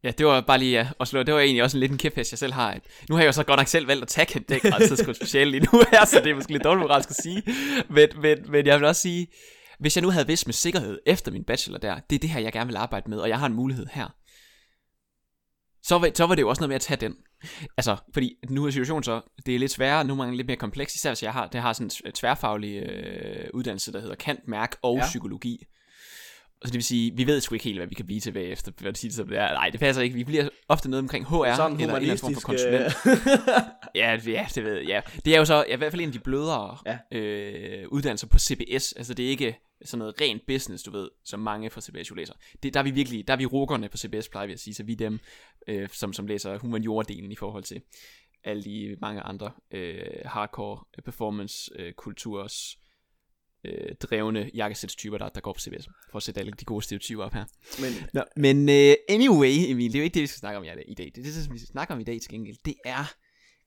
Ja, 0.02 0.10
det 0.10 0.26
var 0.26 0.40
bare 0.40 0.58
lige 0.58 0.72
ja, 0.72 0.88
at 1.00 1.08
slå, 1.08 1.22
det 1.22 1.34
var 1.34 1.40
egentlig 1.40 1.62
også 1.62 1.76
en 1.76 1.80
lidt 1.80 1.92
en 1.92 1.98
kæphest, 1.98 2.32
jeg 2.32 2.38
selv 2.38 2.52
har. 2.52 2.80
Nu 3.08 3.14
har 3.14 3.22
jeg 3.22 3.26
jo 3.26 3.32
så 3.32 3.44
godt 3.44 3.60
nok 3.60 3.66
selv 3.66 3.88
valgt 3.88 4.02
at 4.02 4.08
tage 4.08 4.26
er 5.10 5.14
specielt 5.14 5.50
lige 5.50 5.66
nu 5.72 5.82
her, 5.92 6.06
så 6.12 6.20
det 6.24 6.30
er 6.30 6.34
måske 6.34 6.52
lidt 6.52 6.64
dårligt 6.64 6.82
moralsk 6.82 7.10
at 7.10 7.16
sige. 7.16 7.42
Men, 7.90 8.08
men, 8.22 8.50
men 8.50 8.66
jeg 8.66 8.78
vil 8.78 8.88
også 8.88 9.02
sige, 9.02 9.26
hvis 9.78 9.96
jeg 9.96 10.02
nu 10.02 10.10
havde 10.10 10.26
vidst 10.26 10.46
med 10.46 10.54
sikkerhed 10.54 10.98
efter 11.06 11.32
min 11.32 11.44
bachelor 11.44 11.78
der, 11.78 12.00
det 12.10 12.16
er 12.16 12.20
det 12.20 12.30
her, 12.30 12.40
jeg 12.40 12.52
gerne 12.52 12.66
vil 12.66 12.76
arbejde 12.76 13.10
med, 13.10 13.18
og 13.18 13.28
jeg 13.28 13.38
har 13.38 13.46
en 13.46 13.54
mulighed 13.54 13.86
her, 13.92 14.08
så 15.82 15.98
var, 15.98 16.10
så 16.14 16.26
var 16.26 16.34
det 16.34 16.42
jo 16.42 16.48
også 16.48 16.60
noget 16.60 16.68
med 16.68 16.76
at 16.76 16.80
tage 16.80 17.00
den. 17.00 17.14
Altså, 17.76 17.96
fordi 18.12 18.34
nu 18.50 18.66
er 18.66 18.70
situationen 18.70 19.02
så, 19.02 19.20
det 19.46 19.54
er 19.54 19.58
lidt 19.58 19.72
sværere, 19.72 20.04
nu 20.04 20.12
er 20.12 20.16
man 20.16 20.34
lidt 20.34 20.46
mere 20.46 20.56
kompleks, 20.56 20.94
især 20.94 21.10
hvis 21.10 21.22
jeg 21.22 21.32
har, 21.32 21.46
det 21.46 21.60
har 21.60 21.72
sådan 21.72 21.90
en 22.04 22.12
tværfaglig 22.12 22.76
øh, 22.76 23.50
uddannelse, 23.54 23.92
der 23.92 24.00
hedder 24.00 24.14
Kant, 24.14 24.48
Mærk 24.48 24.76
og 24.82 24.96
ja. 24.96 25.06
Psykologi. 25.06 25.64
Så 26.64 26.66
det 26.66 26.74
vil 26.74 26.84
sige, 26.84 27.16
vi 27.16 27.26
ved 27.26 27.40
sgu 27.40 27.54
ikke 27.54 27.64
helt, 27.64 27.78
hvad 27.78 27.86
vi 27.86 27.94
kan 27.94 28.06
blive 28.06 28.20
til 28.20 28.32
bagefter, 28.32 28.72
hvad 28.80 28.92
det 28.92 28.98
siger, 29.00 29.24
det 29.24 29.38
er. 29.38 29.52
Nej, 29.52 29.70
det 29.70 29.80
passer 29.80 30.02
ikke. 30.02 30.14
Vi 30.14 30.24
bliver 30.24 30.48
ofte 30.68 30.90
noget 30.90 31.02
omkring 31.02 31.26
HR, 31.26 31.54
Sådan 31.56 31.80
eller 31.80 31.96
en 31.96 32.18
form 32.18 32.34
for 32.34 32.40
konsulent. 32.40 32.94
ja, 33.94 34.18
ja, 34.26 34.46
det 34.54 34.64
ved 34.64 34.74
jeg. 34.74 34.86
Ja. 34.88 35.00
Det 35.24 35.34
er 35.34 35.38
jo 35.38 35.44
så 35.44 35.64
ja, 35.68 35.74
i 35.74 35.76
hvert 35.76 35.92
fald 35.92 36.02
en 36.02 36.08
af 36.08 36.12
de 36.12 36.18
blødere 36.18 36.78
ja. 36.86 37.18
øh, 37.18 37.88
uddannelser 37.88 38.26
på 38.26 38.38
CBS. 38.38 38.92
Altså, 38.92 39.14
det 39.14 39.24
er 39.24 39.30
ikke 39.30 39.67
sådan 39.84 39.98
noget 39.98 40.20
rent 40.20 40.46
business, 40.46 40.84
du 40.84 40.90
ved, 40.90 41.10
som 41.24 41.40
mange 41.40 41.70
fra 41.70 41.80
CBS 41.80 42.10
jo 42.10 42.14
læser. 42.14 42.34
Det, 42.62 42.74
der 42.74 42.80
er 42.80 42.84
vi 42.84 42.90
virkelig, 42.90 43.28
der 43.28 43.32
er 43.32 43.38
vi 43.38 43.46
rukkerne 43.46 43.88
på 43.88 43.96
CBS, 43.96 44.28
plejer 44.28 44.46
vi 44.46 44.52
at 44.52 44.60
sige, 44.60 44.74
så 44.74 44.82
vi 44.82 44.92
er 44.92 44.96
dem, 44.96 45.20
øh, 45.66 45.88
som, 45.92 46.12
som 46.12 46.26
læser 46.26 46.58
humaniora-delen 46.58 47.32
i 47.32 47.36
forhold 47.36 47.64
til 47.64 47.82
alle 48.44 48.62
de 48.62 48.96
mange 49.00 49.20
andre 49.20 49.52
øh, 49.70 50.00
hardcore 50.24 51.02
performance 51.04 51.70
øh, 51.78 51.92
kulturs 51.92 52.78
øh, 53.64 53.94
drevne 53.94 54.50
jakkesætstyper, 54.54 55.18
der, 55.18 55.28
der 55.28 55.40
går 55.40 55.52
på 55.52 55.60
CBS, 55.60 55.88
for 56.10 56.16
at 56.16 56.22
sætte 56.22 56.40
alle 56.40 56.52
de 56.52 56.64
gode 56.64 56.84
stereotyper 56.84 57.24
op 57.24 57.32
her. 57.32 57.44
Men, 57.80 57.92
Nå, 58.12 58.22
men 58.36 58.56
uh, 58.68 58.94
anyway, 59.08 59.70
Emil, 59.70 59.92
det 59.92 59.94
er 59.94 59.98
jo 59.98 60.04
ikke 60.04 60.14
det, 60.14 60.22
vi 60.22 60.26
skal 60.26 60.38
snakke 60.38 60.58
om 60.58 60.64
i 60.64 60.66
dag. 60.66 60.84
Det, 60.88 60.98
det, 60.98 61.24
det, 61.24 61.52
vi 61.52 61.58
skal 61.58 61.68
snakke 61.68 61.94
om 61.94 62.00
i 62.00 62.04
dag 62.04 62.20
til 62.20 62.30
gengæld, 62.30 62.56
det 62.64 62.74
er, 62.84 63.14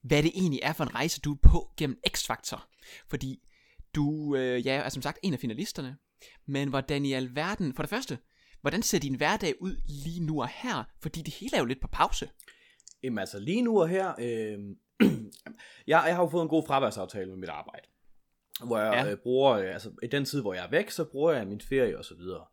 hvad 0.02 0.22
det 0.22 0.32
egentlig 0.34 0.60
er 0.62 0.72
for 0.72 0.84
en 0.84 0.94
rejse, 0.94 1.20
du 1.20 1.32
er 1.32 1.38
på 1.42 1.70
gennem 1.76 1.98
X-Factor. 2.08 2.60
Fordi 3.08 3.38
du 3.94 4.36
øh, 4.36 4.66
ja, 4.66 4.74
er 4.74 4.88
som 4.88 5.02
sagt 5.02 5.18
en 5.22 5.32
af 5.32 5.38
finalisterne, 5.40 5.96
men 6.46 6.68
hvordan 6.68 7.04
i 7.04 7.12
alverden, 7.12 7.74
for 7.74 7.82
det 7.82 7.90
første, 7.90 8.18
hvordan 8.60 8.82
ser 8.82 8.98
din 8.98 9.14
hverdag 9.14 9.62
ud 9.62 9.76
lige 10.04 10.20
nu 10.20 10.42
og 10.42 10.48
her? 10.48 10.84
Fordi 11.02 11.22
det 11.22 11.34
hele 11.34 11.56
er 11.56 11.60
jo 11.60 11.66
lidt 11.66 11.80
på 11.80 11.88
pause. 11.88 12.28
Jamen 13.02 13.18
altså 13.18 13.38
lige 13.38 13.62
nu 13.62 13.80
og 13.80 13.88
her, 13.88 14.12
øh, 14.18 14.58
jeg, 15.86 16.04
jeg 16.06 16.16
har 16.16 16.22
jo 16.22 16.28
fået 16.28 16.42
en 16.42 16.48
god 16.48 16.66
fraværsaftale 16.66 17.28
med 17.28 17.36
mit 17.36 17.48
arbejde 17.48 17.86
hvor 18.66 18.78
jeg 18.78 19.04
ja. 19.04 19.10
øh, 19.10 19.18
bruger, 19.18 19.52
øh, 19.52 19.72
altså 19.72 19.90
i 20.02 20.06
den 20.06 20.24
tid, 20.24 20.40
hvor 20.40 20.54
jeg 20.54 20.64
er 20.64 20.70
væk, 20.70 20.90
så 20.90 21.04
bruger 21.04 21.32
jeg 21.32 21.46
min 21.46 21.60
ferie 21.60 21.98
og 21.98 22.04
så 22.04 22.14
videre, 22.14 22.44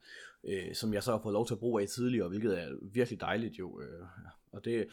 øh, 0.44 0.76
som 0.76 0.94
jeg 0.94 1.04
så 1.04 1.12
har 1.12 1.20
fået 1.24 1.34
lov 1.34 1.48
til 1.48 1.54
at 1.54 1.60
bruge 1.60 1.82
af 1.82 1.88
tidligere, 1.88 2.28
hvilket 2.28 2.62
er 2.62 2.68
virkelig 2.94 3.22
dejligt 3.22 3.60
jo, 3.60 3.82
øh, 3.82 4.06
og 4.54 4.66
det, 4.66 4.88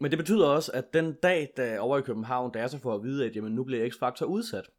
men 0.00 0.10
det 0.10 0.18
betyder 0.18 0.46
også, 0.46 0.72
at 0.72 0.94
den 0.94 1.14
dag, 1.22 1.52
der 1.56 1.78
over 1.78 1.98
i 1.98 2.02
København, 2.02 2.52
da 2.52 2.58
jeg 2.58 2.70
så 2.70 2.78
får 2.78 2.94
at 2.94 3.02
vide, 3.02 3.26
at 3.26 3.36
jamen, 3.36 3.52
nu 3.52 3.64
bliver 3.64 3.88
X-Factor 3.90 4.24
udsat, 4.24 4.70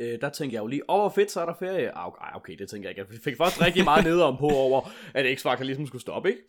øh, 0.00 0.20
der 0.20 0.28
tænker 0.28 0.56
jeg 0.56 0.62
jo 0.62 0.66
lige, 0.66 0.90
åh, 0.90 1.04
oh, 1.04 1.12
fedt, 1.12 1.30
så 1.30 1.40
er 1.40 1.46
der 1.46 1.54
ferie. 1.58 1.98
Ah, 1.98 2.06
okay, 2.06 2.34
okay, 2.34 2.56
det 2.58 2.68
tænker 2.68 2.88
jeg 2.88 2.98
ikke. 2.98 3.12
Jeg 3.12 3.20
fik 3.24 3.36
først 3.36 3.62
rigtig 3.62 3.84
meget 3.84 4.04
nedom 4.04 4.36
på 4.36 4.48
over, 4.48 4.90
at 5.14 5.38
X-Factor 5.38 5.62
ligesom 5.62 5.86
skulle 5.86 6.02
stoppe, 6.02 6.28
ikke? 6.28 6.42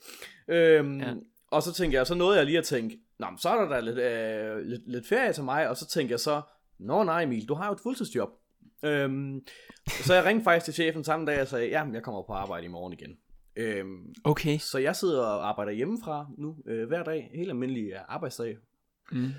Øhm, 0.48 1.00
ja. 1.00 1.14
Og 1.52 1.64
så 1.64 1.74
tænker 1.74 2.00
jeg, 2.00 2.08
så 2.08 2.16
nåede 2.16 2.38
jeg 2.38 2.46
lige 2.46 2.58
at 2.58 2.66
tænke, 2.66 3.00
Nå, 3.20 3.28
så 3.38 3.50
er 3.50 3.62
der 3.62 3.70
da 3.70 3.80
lidt, 3.80 3.98
øh, 3.98 4.66
lidt, 4.66 4.82
lidt 4.92 5.08
ferie 5.08 5.34
til 5.34 5.44
mig, 5.44 5.70
og 5.70 5.78
så 5.78 5.88
tænker 5.88 6.14
jeg 6.14 6.20
så, 6.20 6.42
Nå 6.80 7.04
nej 7.04 7.24
Emil, 7.24 7.48
du 7.48 7.54
har 7.54 7.68
jo 7.68 7.74
et 7.74 7.80
fuldtidsjob. 7.80 8.30
Øhm, 8.84 9.42
så 9.88 10.14
jeg 10.14 10.26
ringte 10.26 10.44
faktisk 10.44 10.66
til 10.66 10.74
chefen 10.74 11.04
samme 11.04 11.26
dag 11.26 11.42
og 11.42 11.48
sagde, 11.48 11.68
ja, 11.68 11.84
jeg 11.94 12.04
kommer 12.04 12.24
på 12.24 12.34
arbejde 12.34 12.66
i 12.66 12.70
morgen 12.70 12.94
igen. 12.94 13.18
Øhm, 13.56 14.14
okay. 14.24 14.58
Så 14.58 14.78
jeg 14.78 14.96
sidder 14.96 15.22
og 15.26 15.50
arbejder 15.50 15.72
hjemmefra 15.72 16.28
nu 16.38 16.58
øh, 16.66 16.88
hver 16.88 17.04
dag, 17.04 17.32
helt 17.34 17.50
almindelig 17.50 17.94
arbejdsdag. 18.08 18.58
Mm. 19.12 19.30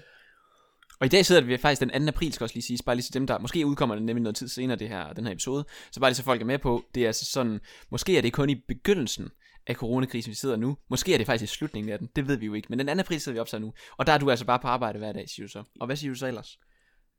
Og 1.01 1.07
i 1.07 1.09
dag 1.09 1.27
sidder 1.27 1.41
vi 1.41 1.57
faktisk 1.57 1.81
den 1.81 2.07
2. 2.07 2.09
april, 2.09 2.33
skal 2.33 2.45
også 2.45 2.55
lige 2.55 2.63
sige, 2.63 2.79
bare 2.87 2.97
lige 2.97 3.05
så 3.05 3.11
dem, 3.15 3.27
der 3.27 3.39
måske 3.39 3.67
udkommer 3.67 3.95
det 3.95 4.05
nemlig 4.05 4.23
noget 4.23 4.37
tid 4.37 4.49
senere, 4.49 4.77
det 4.77 4.89
her, 4.89 5.13
den 5.13 5.25
her 5.25 5.33
episode, 5.33 5.65
så 5.93 6.01
bare 6.01 6.11
lige 6.11 6.17
så 6.17 6.23
folk 6.23 6.41
er 6.41 6.47
med 6.47 6.59
på, 6.59 6.85
det 6.95 7.03
er 7.03 7.07
altså 7.07 7.25
sådan, 7.25 7.61
måske 7.91 8.19
er 8.19 8.23
det 8.23 8.33
kun 8.33 8.51
i 8.51 8.55
begyndelsen 8.69 9.29
af 9.67 9.75
coronakrisen, 9.75 10.31
vi 10.31 10.35
sidder 10.35 10.57
nu. 10.57 10.77
Måske 10.91 11.15
er 11.15 11.19
det 11.19 11.27
faktisk 11.27 11.53
i 11.53 11.57
slutningen 11.57 11.93
af 11.93 11.99
den, 11.99 12.09
det 12.17 12.29
ved 12.29 12.37
vi 12.37 12.47
jo 12.47 12.55
ikke, 12.55 12.67
men 12.71 12.79
den 12.79 12.87
2. 12.87 12.93
april 13.01 13.21
sidder 13.21 13.37
vi 13.37 13.41
op 13.41 13.49
så 13.49 13.59
nu, 13.59 13.73
og 13.97 14.07
der 14.07 14.13
er 14.13 14.19
du 14.19 14.31
altså 14.31 14.45
bare 14.45 14.59
på 14.59 14.69
arbejde 14.69 14.99
hver 14.99 15.13
dag, 15.13 15.29
siger 15.29 15.47
du 15.47 15.51
så. 15.51 15.63
Og 15.81 15.87
hvad 15.87 15.97
siger 15.97 16.11
du 16.11 16.19
så 16.19 16.27
ellers? 16.27 16.59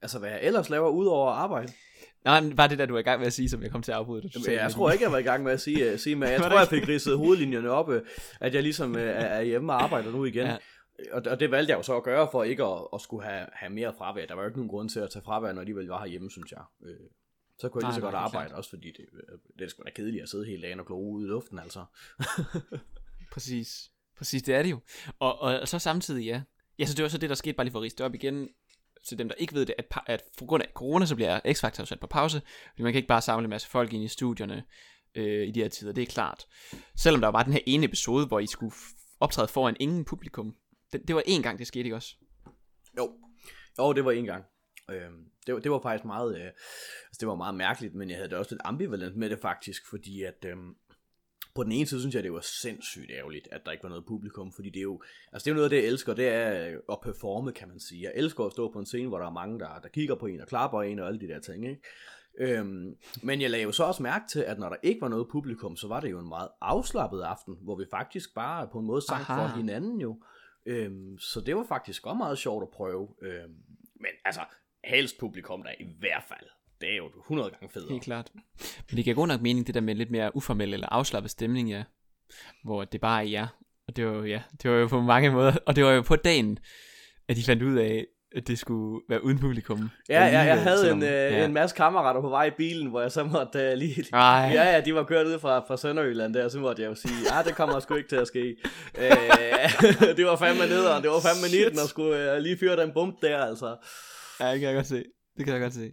Altså, 0.01 0.19
hvad 0.19 0.29
jeg 0.29 0.39
ellers 0.43 0.69
laver 0.69 0.89
ud 0.89 1.05
over 1.05 1.31
arbejde. 1.31 1.71
Nej, 2.25 2.41
men 2.41 2.55
bare 2.55 2.67
det 2.67 2.79
der, 2.79 2.85
du 2.85 2.95
er 2.95 2.99
i 2.99 3.03
gang 3.03 3.19
med 3.19 3.27
at 3.27 3.33
sige, 3.33 3.49
som 3.49 3.63
jeg 3.63 3.71
kom 3.71 3.81
til 3.81 3.91
at 3.91 3.97
afbryde 3.97 4.21
det. 4.21 4.35
Jamen, 4.35 4.59
jeg 4.59 4.71
tror 4.71 4.91
ikke, 4.91 5.03
jeg 5.03 5.11
var 5.11 5.17
i 5.17 5.23
gang 5.23 5.43
med 5.43 5.51
at 5.51 5.61
sige, 5.61 5.93
uh, 5.93 5.99
sige 5.99 6.15
men 6.15 6.29
jeg 6.31 6.41
tror, 6.41 6.59
jeg 6.59 6.67
fik 6.67 6.87
ridset 6.87 7.17
hovedlinjerne 7.17 7.69
op, 7.69 7.89
uh, 7.89 7.95
at 8.39 8.53
jeg 8.53 8.63
ligesom 8.63 8.91
uh, 8.91 9.01
er 9.01 9.41
hjemme 9.41 9.73
og 9.73 9.83
arbejder 9.83 10.11
nu 10.11 10.25
igen. 10.25 10.47
Ja. 10.47 10.55
Og, 11.11 11.23
og 11.25 11.39
det 11.39 11.51
valgte 11.51 11.71
jeg 11.71 11.77
jo 11.77 11.83
så 11.83 11.97
at 11.97 12.03
gøre, 12.03 12.27
for 12.31 12.43
ikke 12.43 12.63
at, 12.63 12.87
at 12.93 13.01
skulle 13.01 13.23
have, 13.23 13.47
have 13.53 13.69
mere 13.69 13.93
fravær. 13.97 14.25
Der 14.25 14.33
var 14.33 14.41
jo 14.41 14.47
ikke 14.47 14.59
nogen 14.59 14.69
grund 14.69 14.89
til 14.89 14.99
at 14.99 15.09
tage 15.09 15.23
fravær, 15.23 15.53
når 15.53 15.63
de 15.63 15.75
vel 15.75 15.87
var 15.87 15.99
herhjemme, 15.99 16.31
synes 16.31 16.51
jeg. 16.51 16.61
Uh, 16.79 16.89
så 17.59 17.69
kunne 17.69 17.83
jeg 17.83 17.89
lige 17.89 17.95
så 17.95 18.01
godt 18.01 18.15
arbejde, 18.15 18.47
klart. 18.47 18.57
også 18.57 18.69
fordi 18.69 18.87
det, 18.87 19.05
det 19.59 19.65
er 19.65 19.69
sgu 19.69 19.83
da 19.83 19.91
kedeligt 19.91 20.23
at 20.23 20.29
sidde 20.29 20.45
hele 20.45 20.61
dagen 20.61 20.79
og 20.79 20.85
glo 20.85 20.99
ude 20.99 21.25
i 21.25 21.29
luften, 21.29 21.59
altså. 21.59 21.85
Præcis. 23.33 23.91
Præcis, 24.17 24.43
det 24.43 24.55
er 24.55 24.63
det 24.63 24.71
jo. 24.71 24.79
Og, 25.19 25.41
og, 25.41 25.59
og 25.59 25.67
så 25.67 25.79
samtidig, 25.79 26.25
ja. 26.25 26.41
Ja, 26.79 26.85
så 26.85 26.93
det 26.93 27.03
var 27.03 27.09
så 27.09 27.17
det, 27.17 27.29
der 27.29 27.35
skete 27.35 27.53
bare 27.53 27.65
lige 27.65 27.71
for 27.71 27.79
at 27.79 27.83
riste 27.83 28.05
op 28.05 28.13
igen 28.13 28.49
til 29.07 29.17
dem, 29.19 29.27
der 29.27 29.35
ikke 29.35 29.53
ved 29.53 29.65
det, 29.65 29.75
at, 29.77 29.85
at 30.05 30.23
for 30.37 30.45
grund 30.45 30.63
af 30.63 30.69
corona, 30.73 31.05
så 31.05 31.15
bliver 31.15 31.39
X-Factor 31.39 31.85
sat 31.85 31.99
på 31.99 32.07
pause, 32.07 32.41
fordi 32.69 32.83
man 32.83 32.93
kan 32.93 32.97
ikke 32.97 33.07
bare 33.07 33.21
samle 33.21 33.43
en 33.43 33.49
masse 33.49 33.67
folk 33.67 33.93
ind 33.93 34.03
i 34.03 34.07
studierne 34.07 34.63
øh, 35.15 35.47
i 35.47 35.51
de 35.51 35.61
her 35.61 35.69
tider, 35.69 35.91
det 35.91 36.01
er 36.01 36.05
klart. 36.05 36.47
Selvom 36.95 37.21
der 37.21 37.27
var 37.27 37.43
den 37.43 37.53
her 37.53 37.59
ene 37.65 37.85
episode, 37.85 38.27
hvor 38.27 38.39
I 38.39 38.47
skulle 38.47 38.75
optræde 39.19 39.47
foran 39.47 39.75
ingen 39.79 40.05
publikum. 40.05 40.55
Det, 40.93 41.07
det 41.07 41.15
var 41.15 41.23
én 41.27 41.41
gang, 41.41 41.59
det 41.59 41.67
skete 41.67 41.83
ikke 41.83 41.95
også? 41.95 42.15
Jo, 42.97 43.11
jo 43.79 43.93
det 43.93 44.05
var 44.05 44.11
én 44.11 44.25
gang. 44.25 44.45
Øh, 44.91 45.11
det, 45.47 45.53
var, 45.53 45.59
det 45.59 45.71
var 45.71 45.79
faktisk 45.81 46.05
meget, 46.05 46.35
øh, 46.35 46.45
altså 46.45 47.17
det 47.19 47.27
var 47.27 47.35
meget 47.35 47.55
mærkeligt, 47.55 47.95
men 47.95 48.09
jeg 48.09 48.17
havde 48.17 48.29
det 48.29 48.37
også 48.37 48.51
lidt 48.55 48.61
ambivalent 48.65 49.15
med 49.15 49.29
det 49.29 49.39
faktisk, 49.39 49.89
fordi 49.89 50.23
at, 50.23 50.45
øh, 50.45 50.57
på 51.55 51.63
den 51.63 51.71
ene 51.71 51.85
side 51.85 51.99
synes 51.99 52.15
jeg, 52.15 52.23
det 52.23 52.33
var 52.33 52.41
sindssygt 52.61 53.11
ærgerligt, 53.11 53.47
at 53.51 53.61
der 53.65 53.71
ikke 53.71 53.83
var 53.83 53.89
noget 53.89 54.05
publikum, 54.05 54.53
fordi 54.53 54.69
det 54.69 54.79
er 54.79 54.83
jo, 54.83 55.01
altså 55.33 55.45
det 55.45 55.51
er 55.51 55.51
jo 55.51 55.55
noget 55.55 55.65
af 55.65 55.69
det, 55.69 55.77
jeg 55.77 55.85
elsker, 55.85 56.13
det 56.13 56.27
er 56.27 56.77
at 56.91 56.97
performe, 57.03 57.51
kan 57.51 57.67
man 57.67 57.79
sige. 57.79 58.03
Jeg 58.03 58.11
elsker 58.15 58.43
at 58.43 58.51
stå 58.51 58.71
på 58.71 58.79
en 58.79 58.85
scene, 58.85 59.07
hvor 59.07 59.19
der 59.19 59.25
er 59.25 59.31
mange, 59.31 59.59
der, 59.59 59.79
der 59.79 59.89
kigger 59.89 60.15
på 60.15 60.25
en 60.25 60.41
og 60.41 60.47
klapper 60.47 60.81
en 60.81 60.99
og 60.99 61.07
alle 61.07 61.19
de 61.19 61.27
der 61.27 61.39
ting, 61.39 61.69
ikke? 61.69 61.81
Øhm, 62.39 62.95
men 63.23 63.41
jeg 63.41 63.49
lagde 63.49 63.63
jo 63.63 63.71
så 63.71 63.83
også 63.83 64.03
mærke 64.03 64.25
til, 64.29 64.39
at 64.39 64.59
når 64.59 64.69
der 64.69 64.75
ikke 64.83 65.01
var 65.01 65.07
noget 65.07 65.27
publikum, 65.31 65.75
så 65.75 65.87
var 65.87 65.99
det 65.99 66.11
jo 66.11 66.19
en 66.19 66.29
meget 66.29 66.49
afslappet 66.61 67.21
aften, 67.21 67.55
hvor 67.61 67.75
vi 67.75 67.85
faktisk 67.91 68.35
bare 68.35 68.67
på 68.71 68.79
en 68.79 68.85
måde 68.85 69.01
sang 69.01 69.21
Aha. 69.21 69.41
for 69.41 69.55
hinanden 69.57 70.01
jo. 70.01 70.21
Øhm, 70.65 71.17
så 71.19 71.41
det 71.41 71.55
var 71.55 71.63
faktisk 71.63 72.05
også 72.05 72.17
meget 72.17 72.37
sjovt 72.37 72.63
at 72.63 72.69
prøve. 72.69 73.07
Øhm, 73.21 73.55
men 73.95 74.11
altså, 74.25 74.41
helst 74.83 75.19
publikum 75.19 75.63
der 75.63 75.71
i 75.79 75.87
hvert 75.99 76.23
fald. 76.27 76.49
Det 76.81 76.91
er 76.91 76.97
jo 76.97 77.07
100 77.19 77.49
gange 77.49 77.69
federe. 77.69 77.91
Helt 77.91 78.03
klart. 78.03 78.31
Men 78.89 78.97
det 78.97 79.03
giver 79.03 79.15
god 79.15 79.27
nok 79.27 79.41
mening, 79.41 79.67
det 79.67 79.75
der 79.75 79.81
med 79.81 79.95
lidt 79.95 80.11
mere 80.11 80.35
uformel 80.35 80.73
eller 80.73 80.87
afslappet 80.89 81.31
stemning, 81.31 81.69
ja. 81.69 81.83
Hvor 82.63 82.85
det 82.85 83.01
bare 83.01 83.25
er 83.25 83.29
jer. 83.29 83.47
Og 83.87 83.95
det 83.95 84.05
var 84.05 84.13
jo, 84.13 84.23
ja, 84.23 84.43
det 84.63 84.71
var 84.71 84.77
jo 84.77 84.87
på 84.87 85.01
mange 85.01 85.31
måder. 85.31 85.57
Og 85.65 85.75
det 85.75 85.83
var 85.83 85.91
jo 85.91 86.01
på 86.01 86.15
dagen, 86.15 86.59
at 87.27 87.35
de 87.35 87.43
fandt 87.43 87.63
ud 87.63 87.77
af, 87.77 88.05
at 88.35 88.47
det 88.47 88.59
skulle 88.59 89.01
være 89.09 89.23
uden 89.23 89.39
publikum. 89.39 89.89
Ja, 90.09 90.25
ja 90.25 90.39
jeg 90.39 90.61
havde 90.61 90.79
selvom, 90.79 90.97
en, 90.97 91.03
øh, 91.03 91.09
ja. 91.09 91.45
en 91.45 91.53
masse 91.53 91.75
kammerater 91.75 92.21
på 92.21 92.29
vej 92.29 92.45
i 92.45 92.51
bilen, 92.51 92.87
hvor 92.87 93.01
jeg 93.01 93.11
så 93.11 93.23
måtte 93.23 93.71
uh, 93.71 93.77
lige... 93.77 94.05
Ej. 94.13 94.51
Ja, 94.53 94.73
ja, 94.73 94.81
de 94.81 94.95
var 94.95 95.03
kørt 95.03 95.27
ud 95.27 95.39
fra, 95.39 95.59
fra 95.59 95.77
Sønderjylland 95.77 96.33
der, 96.33 96.49
så 96.49 96.59
måtte 96.59 96.81
jeg 96.81 96.89
jo 96.89 96.95
sige, 96.95 97.13
ja, 97.25 97.39
ah, 97.39 97.45
det 97.45 97.55
kommer 97.55 97.79
sgu 97.79 97.95
ikke 97.95 98.09
til 98.09 98.15
at 98.15 98.27
ske. 98.27 98.55
uh, 98.97 99.01
det 100.17 100.25
var 100.25 100.35
fandme 100.35 100.67
nederen, 100.67 101.03
det 101.03 101.11
var 101.11 101.19
fandme 101.19 101.65
19 101.65 101.79
at 101.79 101.89
skulle 101.89 102.35
uh, 102.35 102.37
lige 102.37 102.57
fyre 102.57 102.81
den 102.81 102.91
bump 102.93 103.21
der, 103.21 103.37
altså. 103.37 103.75
Ja, 104.39 104.51
det 104.51 104.59
kan 104.59 104.69
jeg 104.69 104.75
godt 104.75 104.87
se. 104.87 105.03
Det 105.37 105.45
kan 105.45 105.53
jeg 105.53 105.61
godt 105.61 105.73
se. 105.73 105.91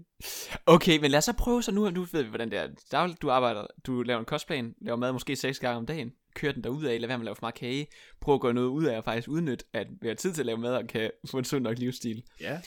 Okay, 0.67 0.99
men 0.99 1.11
lad 1.11 1.19
os 1.19 1.25
så 1.25 1.33
prøve 1.33 1.63
så 1.63 1.73
nu, 1.73 1.91
nu 1.91 2.07
ved 2.13 2.23
vi, 2.23 2.29
hvordan 2.29 2.51
det 2.51 2.59
er. 2.93 3.15
Du 3.23 3.31
arbejder, 3.31 3.67
du 3.87 4.03
laver 4.03 4.21
en 4.21 4.25
kostplan, 4.25 4.75
laver 4.81 4.97
mad 4.97 5.13
måske 5.13 5.37
seks 5.37 5.59
gange 5.59 5.77
om 5.77 5.87
dagen, 5.87 6.13
kører 6.37 6.53
den 6.53 6.65
derud 6.65 6.85
af, 6.85 7.01
lad 7.01 7.09
være 7.09 7.19
med 7.19 7.23
at 7.23 7.25
lave 7.25 7.37
for 7.37 7.43
meget 7.43 7.55
kage, 7.55 7.87
prøv 8.21 8.35
at 8.35 8.41
gøre 8.41 8.55
noget 8.55 8.69
ud 8.69 8.85
af, 8.85 8.97
og 8.97 9.05
faktisk 9.05 9.29
udnytte, 9.29 9.65
at 9.73 9.87
vi 10.01 10.09
har 10.09 10.15
tid 10.15 10.33
til 10.33 10.43
at 10.43 10.47
lave 10.47 10.59
mad, 10.59 10.75
og 10.75 10.87
kan 10.87 11.11
få 11.31 11.39
en 11.39 11.45
sund 11.45 11.65
nok 11.65 11.79
livsstil. 11.79 12.23
Ja. 12.41 12.61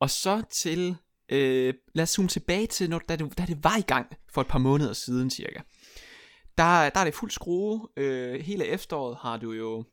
Og 0.00 0.10
så 0.10 0.42
til, 0.50 0.96
øh, 1.28 1.74
lad 1.94 2.02
os 2.02 2.10
zoome 2.10 2.28
tilbage 2.28 2.66
til, 2.66 2.90
når, 2.90 2.98
da, 2.98 3.16
det, 3.16 3.38
da 3.38 3.44
det 3.46 3.64
var 3.64 3.76
i 3.76 3.82
gang 3.86 4.16
for 4.32 4.40
et 4.40 4.46
par 4.46 4.58
måneder 4.58 4.92
siden 4.92 5.30
cirka. 5.30 5.60
Der, 6.58 6.90
der 6.90 7.00
er 7.00 7.04
det 7.04 7.14
fuld 7.14 7.30
skrue. 7.30 7.88
Øh, 7.96 8.40
hele 8.40 8.66
efteråret 8.66 9.16
har 9.20 9.36
du 9.36 9.52
jo, 9.52 9.84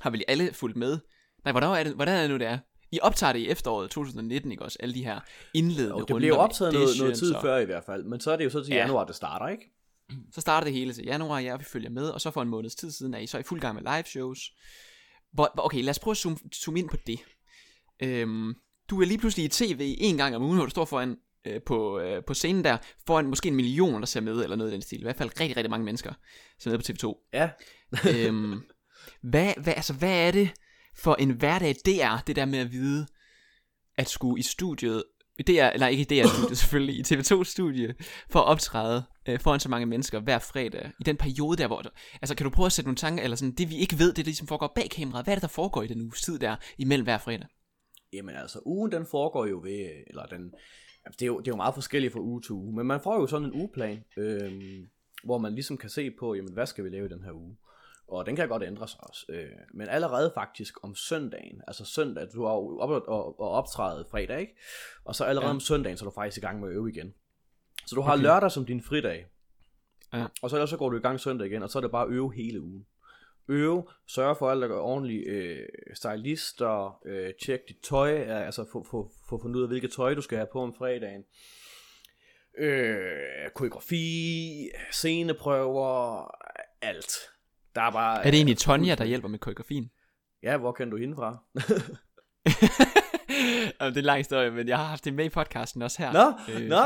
har 0.00 0.10
vel 0.10 0.24
alle 0.28 0.52
fulgt 0.52 0.76
med. 0.76 0.98
Nej, 1.44 1.52
hvordan 1.52 1.70
er 1.70 1.84
det, 1.84 1.94
hvordan 1.94 2.16
er 2.16 2.20
det 2.20 2.30
nu, 2.30 2.36
det 2.36 2.46
er? 2.46 2.58
I 2.92 3.00
optager 3.02 3.32
det 3.32 3.40
i 3.40 3.48
efteråret 3.48 3.90
2019, 3.90 4.52
ikke 4.52 4.64
også? 4.64 4.78
Alle 4.80 4.94
de 4.94 5.04
her 5.04 5.20
indledende 5.54 5.94
runder. 5.94 6.06
Det 6.06 6.16
bliver 6.16 6.36
optaget 6.36 6.72
noget, 6.72 6.88
noget 6.98 7.18
tid 7.18 7.34
før 7.42 7.58
i 7.58 7.64
hvert 7.64 7.84
fald, 7.84 8.04
men 8.04 8.20
så 8.20 8.30
er 8.30 8.36
det 8.36 8.44
jo 8.44 8.50
så 8.50 8.64
til 8.64 8.74
ja. 8.74 8.80
januar, 8.80 9.04
det 9.04 9.14
starter, 9.14 9.48
ikke? 9.48 9.72
Så 10.34 10.40
starter 10.40 10.64
det 10.64 10.74
hele 10.74 10.92
til 10.92 11.04
januar, 11.04 11.38
ja, 11.38 11.56
vi 11.56 11.64
følger 11.64 11.90
med, 11.90 12.08
og 12.08 12.20
så 12.20 12.30
for 12.30 12.42
en 12.42 12.48
måneds 12.48 12.74
tid 12.74 12.90
siden 12.90 13.14
er 13.14 13.18
I 13.18 13.26
så 13.26 13.38
i 13.38 13.42
fuld 13.42 13.60
gang 13.60 13.74
med 13.74 13.82
live 13.82 14.04
shows. 14.06 14.40
Okay, 15.38 15.82
lad 15.82 15.90
os 15.90 15.98
prøve 15.98 16.12
at 16.12 16.18
zoome, 16.18 16.36
zoome 16.54 16.78
ind 16.78 16.88
på 16.88 16.96
det. 17.06 17.20
Øhm, 18.02 18.54
du 18.90 19.00
er 19.00 19.06
lige 19.06 19.18
pludselig 19.18 19.44
i 19.44 19.48
tv 19.48 19.96
en 19.98 20.16
gang 20.16 20.36
om 20.36 20.42
ugen, 20.42 20.56
hvor 20.56 20.64
du 20.64 20.70
står 20.70 20.84
foran 20.84 21.16
øh, 21.46 21.60
på, 21.66 21.98
øh, 21.98 22.22
på 22.26 22.34
scenen 22.34 22.64
der, 22.64 22.78
foran 23.06 23.26
måske 23.26 23.48
en 23.48 23.56
million, 23.56 24.00
der 24.00 24.06
ser 24.06 24.20
med, 24.20 24.42
eller 24.42 24.56
noget 24.56 24.70
i 24.70 24.74
den 24.74 24.82
stil. 24.82 25.00
I 25.00 25.02
hvert 25.02 25.16
fald 25.16 25.40
rigtig, 25.40 25.56
rigtig 25.56 25.70
mange 25.70 25.84
mennesker, 25.84 26.12
ser 26.58 26.70
med 26.70 26.78
på 26.78 26.82
TV2. 26.82 27.28
Ja. 27.32 27.50
øhm, 28.26 28.62
hvad, 29.22 29.54
hvad, 29.62 29.72
altså, 29.76 29.92
hvad 29.92 30.26
er 30.26 30.30
det 30.30 30.50
for 30.96 31.14
en 31.14 31.30
hverdag, 31.30 31.76
det 31.84 32.02
er, 32.02 32.18
det 32.26 32.36
der 32.36 32.44
med 32.44 32.58
at 32.58 32.72
vide, 32.72 33.06
at 33.96 34.08
skulle 34.08 34.40
i 34.40 34.42
studiet 34.42 35.02
det 35.46 35.60
er, 35.60 35.78
nej 35.78 35.88
ikke 35.88 36.04
det 36.04 36.20
er 36.20 36.28
studiet 36.28 36.58
selvfølgelig, 36.62 36.96
i 36.98 37.02
TV2-studie, 37.02 37.94
for 38.30 38.40
at 38.40 38.46
optræde 38.46 39.04
øh, 39.28 39.40
foran 39.40 39.60
så 39.60 39.68
mange 39.68 39.86
mennesker 39.86 40.20
hver 40.20 40.38
fredag, 40.38 40.92
i 41.00 41.04
den 41.04 41.16
periode 41.16 41.56
der, 41.56 41.66
hvor, 41.66 41.82
altså 42.22 42.34
kan 42.34 42.44
du 42.44 42.50
prøve 42.50 42.66
at 42.66 42.72
sætte 42.72 42.88
nogle 42.88 42.96
tanker, 42.96 43.24
eller 43.24 43.36
sådan, 43.36 43.54
det 43.54 43.70
vi 43.70 43.76
ikke 43.76 43.98
ved, 43.98 44.12
det 44.12 44.18
er 44.18 44.24
det, 44.24 44.36
som 44.36 44.46
foregår 44.46 44.72
bag 44.74 44.90
kameraet, 44.90 45.26
hvad 45.26 45.32
er 45.32 45.36
det, 45.36 45.42
der 45.42 45.48
foregår 45.48 45.82
i 45.82 45.86
den 45.86 46.00
uge 46.00 46.12
tid 46.24 46.38
der, 46.38 46.56
imellem 46.78 47.04
hver 47.04 47.18
fredag? 47.18 47.46
Jamen 48.12 48.34
altså, 48.34 48.60
ugen 48.64 48.92
den 48.92 49.06
foregår 49.06 49.46
jo 49.46 49.60
ved, 49.60 49.90
eller 50.06 50.26
den, 50.26 50.54
det, 51.06 51.22
er 51.22 51.26
jo, 51.26 51.38
det 51.38 51.48
er 51.48 51.52
jo 51.52 51.56
meget 51.56 51.74
forskelligt 51.74 52.12
fra 52.12 52.20
uge 52.20 52.42
til 52.42 52.52
uge, 52.52 52.76
men 52.76 52.86
man 52.86 53.00
får 53.00 53.20
jo 53.20 53.26
sådan 53.26 53.48
en 53.48 53.54
ugeplan, 53.54 54.04
øh, 54.16 54.52
hvor 55.24 55.38
man 55.38 55.54
ligesom 55.54 55.76
kan 55.76 55.90
se 55.90 56.10
på, 56.18 56.34
jamen 56.34 56.52
hvad 56.52 56.66
skal 56.66 56.84
vi 56.84 56.88
lave 56.88 57.06
i 57.06 57.08
den 57.08 57.24
her 57.24 57.32
uge? 57.32 57.56
Og 58.08 58.26
den 58.26 58.36
kan 58.36 58.48
godt 58.48 58.62
ændre 58.62 58.88
sig 58.88 59.00
også. 59.02 59.26
Øh, 59.28 59.50
men 59.74 59.88
allerede 59.88 60.32
faktisk 60.34 60.84
om 60.84 60.94
søndagen, 60.94 61.62
altså 61.66 61.84
søndag, 61.84 62.26
du 62.34 62.44
har 62.44 62.54
jo 62.54 62.78
op 62.78 62.90
og, 62.90 63.40
og 63.40 63.50
optrædet 63.50 64.06
fredag, 64.10 64.40
ikke? 64.40 64.56
Og 65.04 65.14
så 65.14 65.24
allerede 65.24 65.48
ja. 65.48 65.54
om 65.54 65.60
søndagen, 65.60 65.96
så 65.96 66.04
er 66.04 66.08
du 66.08 66.14
faktisk 66.14 66.38
i 66.38 66.46
gang 66.46 66.60
med 66.60 66.68
at 66.68 66.74
øve 66.74 66.90
igen. 66.90 67.14
Så 67.90 67.96
du 67.96 68.02
har 68.02 68.12
okay. 68.12 68.22
lørdag 68.22 68.50
som 68.50 68.66
din 68.66 68.82
fridag. 68.82 69.26
Ja. 70.12 70.26
Og 70.42 70.50
så, 70.50 70.66
så 70.66 70.76
går 70.76 70.90
du 70.90 70.96
i 70.96 71.00
gang 71.00 71.20
søndag 71.20 71.46
igen, 71.46 71.62
og 71.62 71.70
så 71.70 71.78
er 71.78 71.80
det 71.80 71.90
bare 71.90 72.06
at 72.06 72.12
øve 72.12 72.32
hele 72.34 72.60
ugen. 72.60 72.86
Øve, 73.48 73.84
sørge 74.06 74.36
for 74.38 74.50
alt, 74.50 74.62
der 74.62 74.68
går 74.68 74.80
ordentligt, 74.80 75.28
øh, 75.28 75.66
stylister, 75.94 77.00
øh, 77.06 77.30
tjek 77.42 77.60
dit 77.68 77.76
tøj, 77.82 78.10
altså 78.12 78.64
få, 78.72 78.86
få, 78.90 79.10
få 79.28 79.42
fundet 79.42 79.56
ud 79.56 79.62
af, 79.62 79.68
hvilket 79.68 79.92
tøj 79.92 80.14
du 80.14 80.20
skal 80.20 80.38
have 80.38 80.48
på 80.52 80.60
om 80.60 80.74
fredagen. 80.74 81.24
Øh, 82.58 83.50
koreografi, 83.54 84.68
sceneprøver, 84.92 86.26
alt. 86.82 87.12
Der 87.74 87.82
er 87.82 87.90
bare... 87.90 88.18
Er 88.18 88.30
det 88.30 88.34
egentlig 88.34 88.58
Tonja, 88.58 88.94
der 88.94 89.04
hjælper 89.04 89.28
med 89.28 89.38
koreografien? 89.38 89.90
Ja, 90.42 90.56
hvor 90.56 90.72
kan 90.72 90.90
du 90.90 90.96
hende 90.96 91.14
fra? 91.14 91.38
det 93.86 93.96
er 93.96 94.00
en 94.00 94.04
lang 94.04 94.18
historie, 94.18 94.50
men 94.50 94.68
jeg 94.68 94.76
har 94.76 94.84
haft 94.84 95.04
det 95.04 95.14
med 95.14 95.24
i 95.24 95.28
podcasten 95.28 95.82
også 95.82 96.02
her. 96.02 96.12
Nå, 96.12 96.54
øh, 96.54 96.68
nå. 96.68 96.76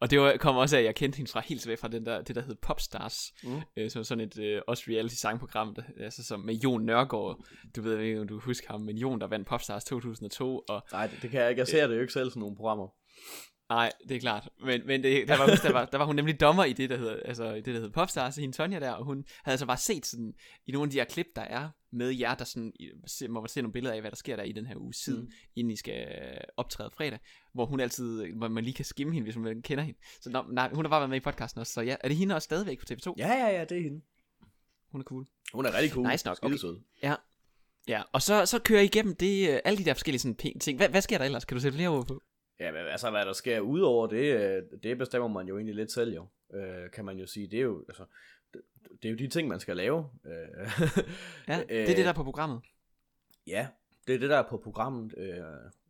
Og 0.00 0.10
det 0.10 0.20
var, 0.20 0.36
kom 0.36 0.56
også 0.56 0.76
af, 0.76 0.80
at 0.80 0.86
jeg 0.86 0.94
kendte 0.94 1.16
hende 1.16 1.30
fra 1.30 1.42
helt 1.46 1.60
tilbage 1.60 1.76
fra 1.76 1.88
den 1.88 2.06
der, 2.06 2.22
det, 2.22 2.36
der 2.36 2.42
hed 2.42 2.54
Popstars. 2.62 3.16
Mm. 3.42 3.60
Øh, 3.76 3.90
som 3.90 4.04
sådan 4.04 4.24
et 4.24 4.38
øh, 4.38 4.62
også 4.66 4.84
reality 4.88 5.14
sangprogram, 5.14 5.74
der, 5.74 5.82
altså 6.00 6.24
som 6.24 6.40
med 6.40 6.54
Jon 6.54 6.82
Nørgaard. 6.82 7.44
Du 7.76 7.82
ved 7.82 7.98
ikke, 7.98 8.20
om 8.20 8.28
du 8.28 8.40
husker 8.40 8.66
ham, 8.70 8.80
men 8.80 8.98
Jon, 8.98 9.20
der 9.20 9.26
vandt 9.26 9.48
Popstars 9.48 9.84
2002. 9.84 10.58
Og, 10.58 10.82
Nej, 10.92 11.06
det, 11.06 11.18
det 11.22 11.30
kan 11.30 11.40
jeg 11.40 11.50
ikke. 11.50 11.60
Jeg 11.60 11.68
ser 11.68 11.84
øh, 11.84 11.90
det 11.90 11.96
jo 11.96 12.00
ikke 12.00 12.12
selv 12.12 12.30
sådan 12.30 12.40
nogle 12.40 12.56
programmer. 12.56 12.88
Nej, 13.70 13.92
det 14.08 14.16
er 14.16 14.20
klart. 14.20 14.48
Men, 14.64 14.86
men 14.86 15.02
det, 15.02 15.28
der, 15.28 15.38
var, 15.38 15.46
der, 15.46 15.72
var, 15.72 15.84
der 15.84 15.98
var 15.98 16.04
hun 16.04 16.16
nemlig 16.16 16.40
dommer 16.40 16.64
i 16.64 16.72
det, 16.72 16.90
der 16.90 16.96
hedder, 16.96 17.16
altså, 17.24 17.52
i 17.52 17.56
det, 17.56 17.66
der 17.66 17.72
hedder 17.72 17.92
Popstars, 17.92 18.36
hende 18.36 18.56
Tonja 18.56 18.80
der, 18.80 18.90
og 18.92 19.04
hun 19.04 19.24
havde 19.44 19.52
altså 19.52 19.66
bare 19.66 19.76
set 19.76 20.06
sådan, 20.06 20.32
i 20.66 20.72
nogle 20.72 20.86
af 20.86 20.90
de 20.90 20.96
her 20.96 21.04
klip, 21.04 21.26
der 21.36 21.42
er 21.42 21.68
med 21.92 22.10
jer, 22.10 22.34
der 22.34 22.44
sådan, 22.44 22.72
må 23.28 23.40
man 23.40 23.48
se 23.48 23.62
nogle 23.62 23.72
billeder 23.72 23.94
af, 23.94 24.00
hvad 24.00 24.10
der 24.10 24.16
sker 24.16 24.36
der 24.36 24.42
i 24.42 24.52
den 24.52 24.66
her 24.66 24.76
uge 24.76 24.94
siden, 24.94 25.24
mm. 25.24 25.30
inden 25.56 25.70
I 25.70 25.76
skal 25.76 26.06
optræde 26.56 26.90
fredag, 26.90 27.18
hvor 27.52 27.66
hun 27.66 27.80
altid, 27.80 28.32
hvor 28.32 28.48
man 28.48 28.64
lige 28.64 28.74
kan 28.74 28.84
skimme 28.84 29.12
hende, 29.12 29.24
hvis 29.24 29.36
man 29.36 29.62
kender 29.62 29.84
hende. 29.84 29.98
Så 30.20 30.30
nå, 30.30 30.44
nej, 30.48 30.70
hun 30.72 30.84
har 30.84 30.90
bare 30.90 31.00
været 31.00 31.10
med 31.10 31.16
i 31.16 31.20
podcasten 31.20 31.60
også, 31.60 31.72
så 31.72 31.80
ja, 31.80 31.96
er 32.00 32.08
det 32.08 32.16
hende 32.16 32.34
også 32.34 32.46
stadigvæk 32.46 32.78
på 32.78 32.84
TV2? 32.90 33.14
Ja, 33.16 33.32
ja, 33.32 33.58
ja, 33.58 33.64
det 33.64 33.78
er 33.78 33.82
hende. 33.82 34.00
Hun 34.92 35.00
er 35.00 35.04
cool. 35.04 35.26
Hun 35.52 35.66
er 35.66 35.74
rigtig 35.74 35.92
cool. 35.92 36.08
Nice 36.08 36.26
nok. 36.26 36.38
Okay. 36.42 36.56
Ja, 37.02 37.14
Ja, 37.88 38.02
og 38.12 38.22
så, 38.22 38.46
så 38.46 38.58
kører 38.58 38.80
I 38.80 38.84
igennem 38.84 39.16
det, 39.16 39.50
øh, 39.50 39.60
alle 39.64 39.78
de 39.78 39.84
der 39.84 39.94
forskellige 39.94 40.20
sådan, 40.20 40.58
ting. 40.60 40.76
Hvad, 40.76 40.88
hvad 40.88 41.00
sker 41.00 41.18
der 41.18 41.24
ellers? 41.24 41.44
Kan 41.44 41.56
du 41.56 41.60
sætte 41.60 41.76
flere 41.76 41.88
ord 41.88 42.06
på? 42.06 42.22
Ja, 42.60 42.72
men 42.72 42.80
altså 42.80 43.10
hvad 43.10 43.26
der 43.26 43.32
sker 43.32 43.60
ud 43.60 43.80
over 43.80 44.06
det, 44.06 44.34
øh, 44.40 44.62
det 44.82 44.98
bestemmer 44.98 45.28
man 45.28 45.48
jo 45.48 45.56
egentlig 45.56 45.74
lidt 45.74 45.92
selv 45.92 46.14
jo, 46.14 46.26
øh, 46.54 46.90
kan 46.90 47.04
man 47.04 47.18
jo 47.18 47.26
sige. 47.26 47.46
Det 47.46 47.58
er 47.58 47.62
jo, 47.62 47.84
altså, 47.88 48.04
det, 49.02 49.08
er 49.08 49.10
jo 49.10 49.16
de 49.16 49.28
ting, 49.28 49.48
man 49.48 49.60
skal 49.60 49.76
lave. 49.76 50.06
Øh, 50.26 50.70
ja, 51.48 51.62
det 51.68 51.82
er 51.82 51.86
det, 51.86 51.96
der 51.96 52.08
er 52.08 52.12
på 52.12 52.24
programmet. 52.24 52.60
Ja, 53.46 53.66
det 54.06 54.14
er 54.14 54.18
det, 54.18 54.30
der 54.30 54.36
er 54.36 54.48
på 54.48 54.56
programmet. 54.56 55.14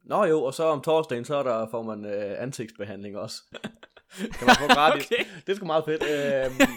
Nå 0.04 0.24
jo, 0.24 0.42
og 0.42 0.54
så 0.54 0.64
om 0.64 0.80
torsdagen, 0.80 1.24
så 1.24 1.42
der, 1.42 1.68
får 1.70 1.82
man 1.82 2.04
øh, 2.04 2.42
ansigtsbehandling 2.42 3.18
også. 3.18 3.42
kan 4.38 4.46
man 4.46 4.56
få 4.58 4.66
gratis. 4.74 5.06
okay. 5.10 5.24
Det 5.46 5.52
er 5.52 5.56
sgu 5.56 5.66
meget 5.66 5.84
fedt. 5.84 6.02
Øh, 6.02 6.68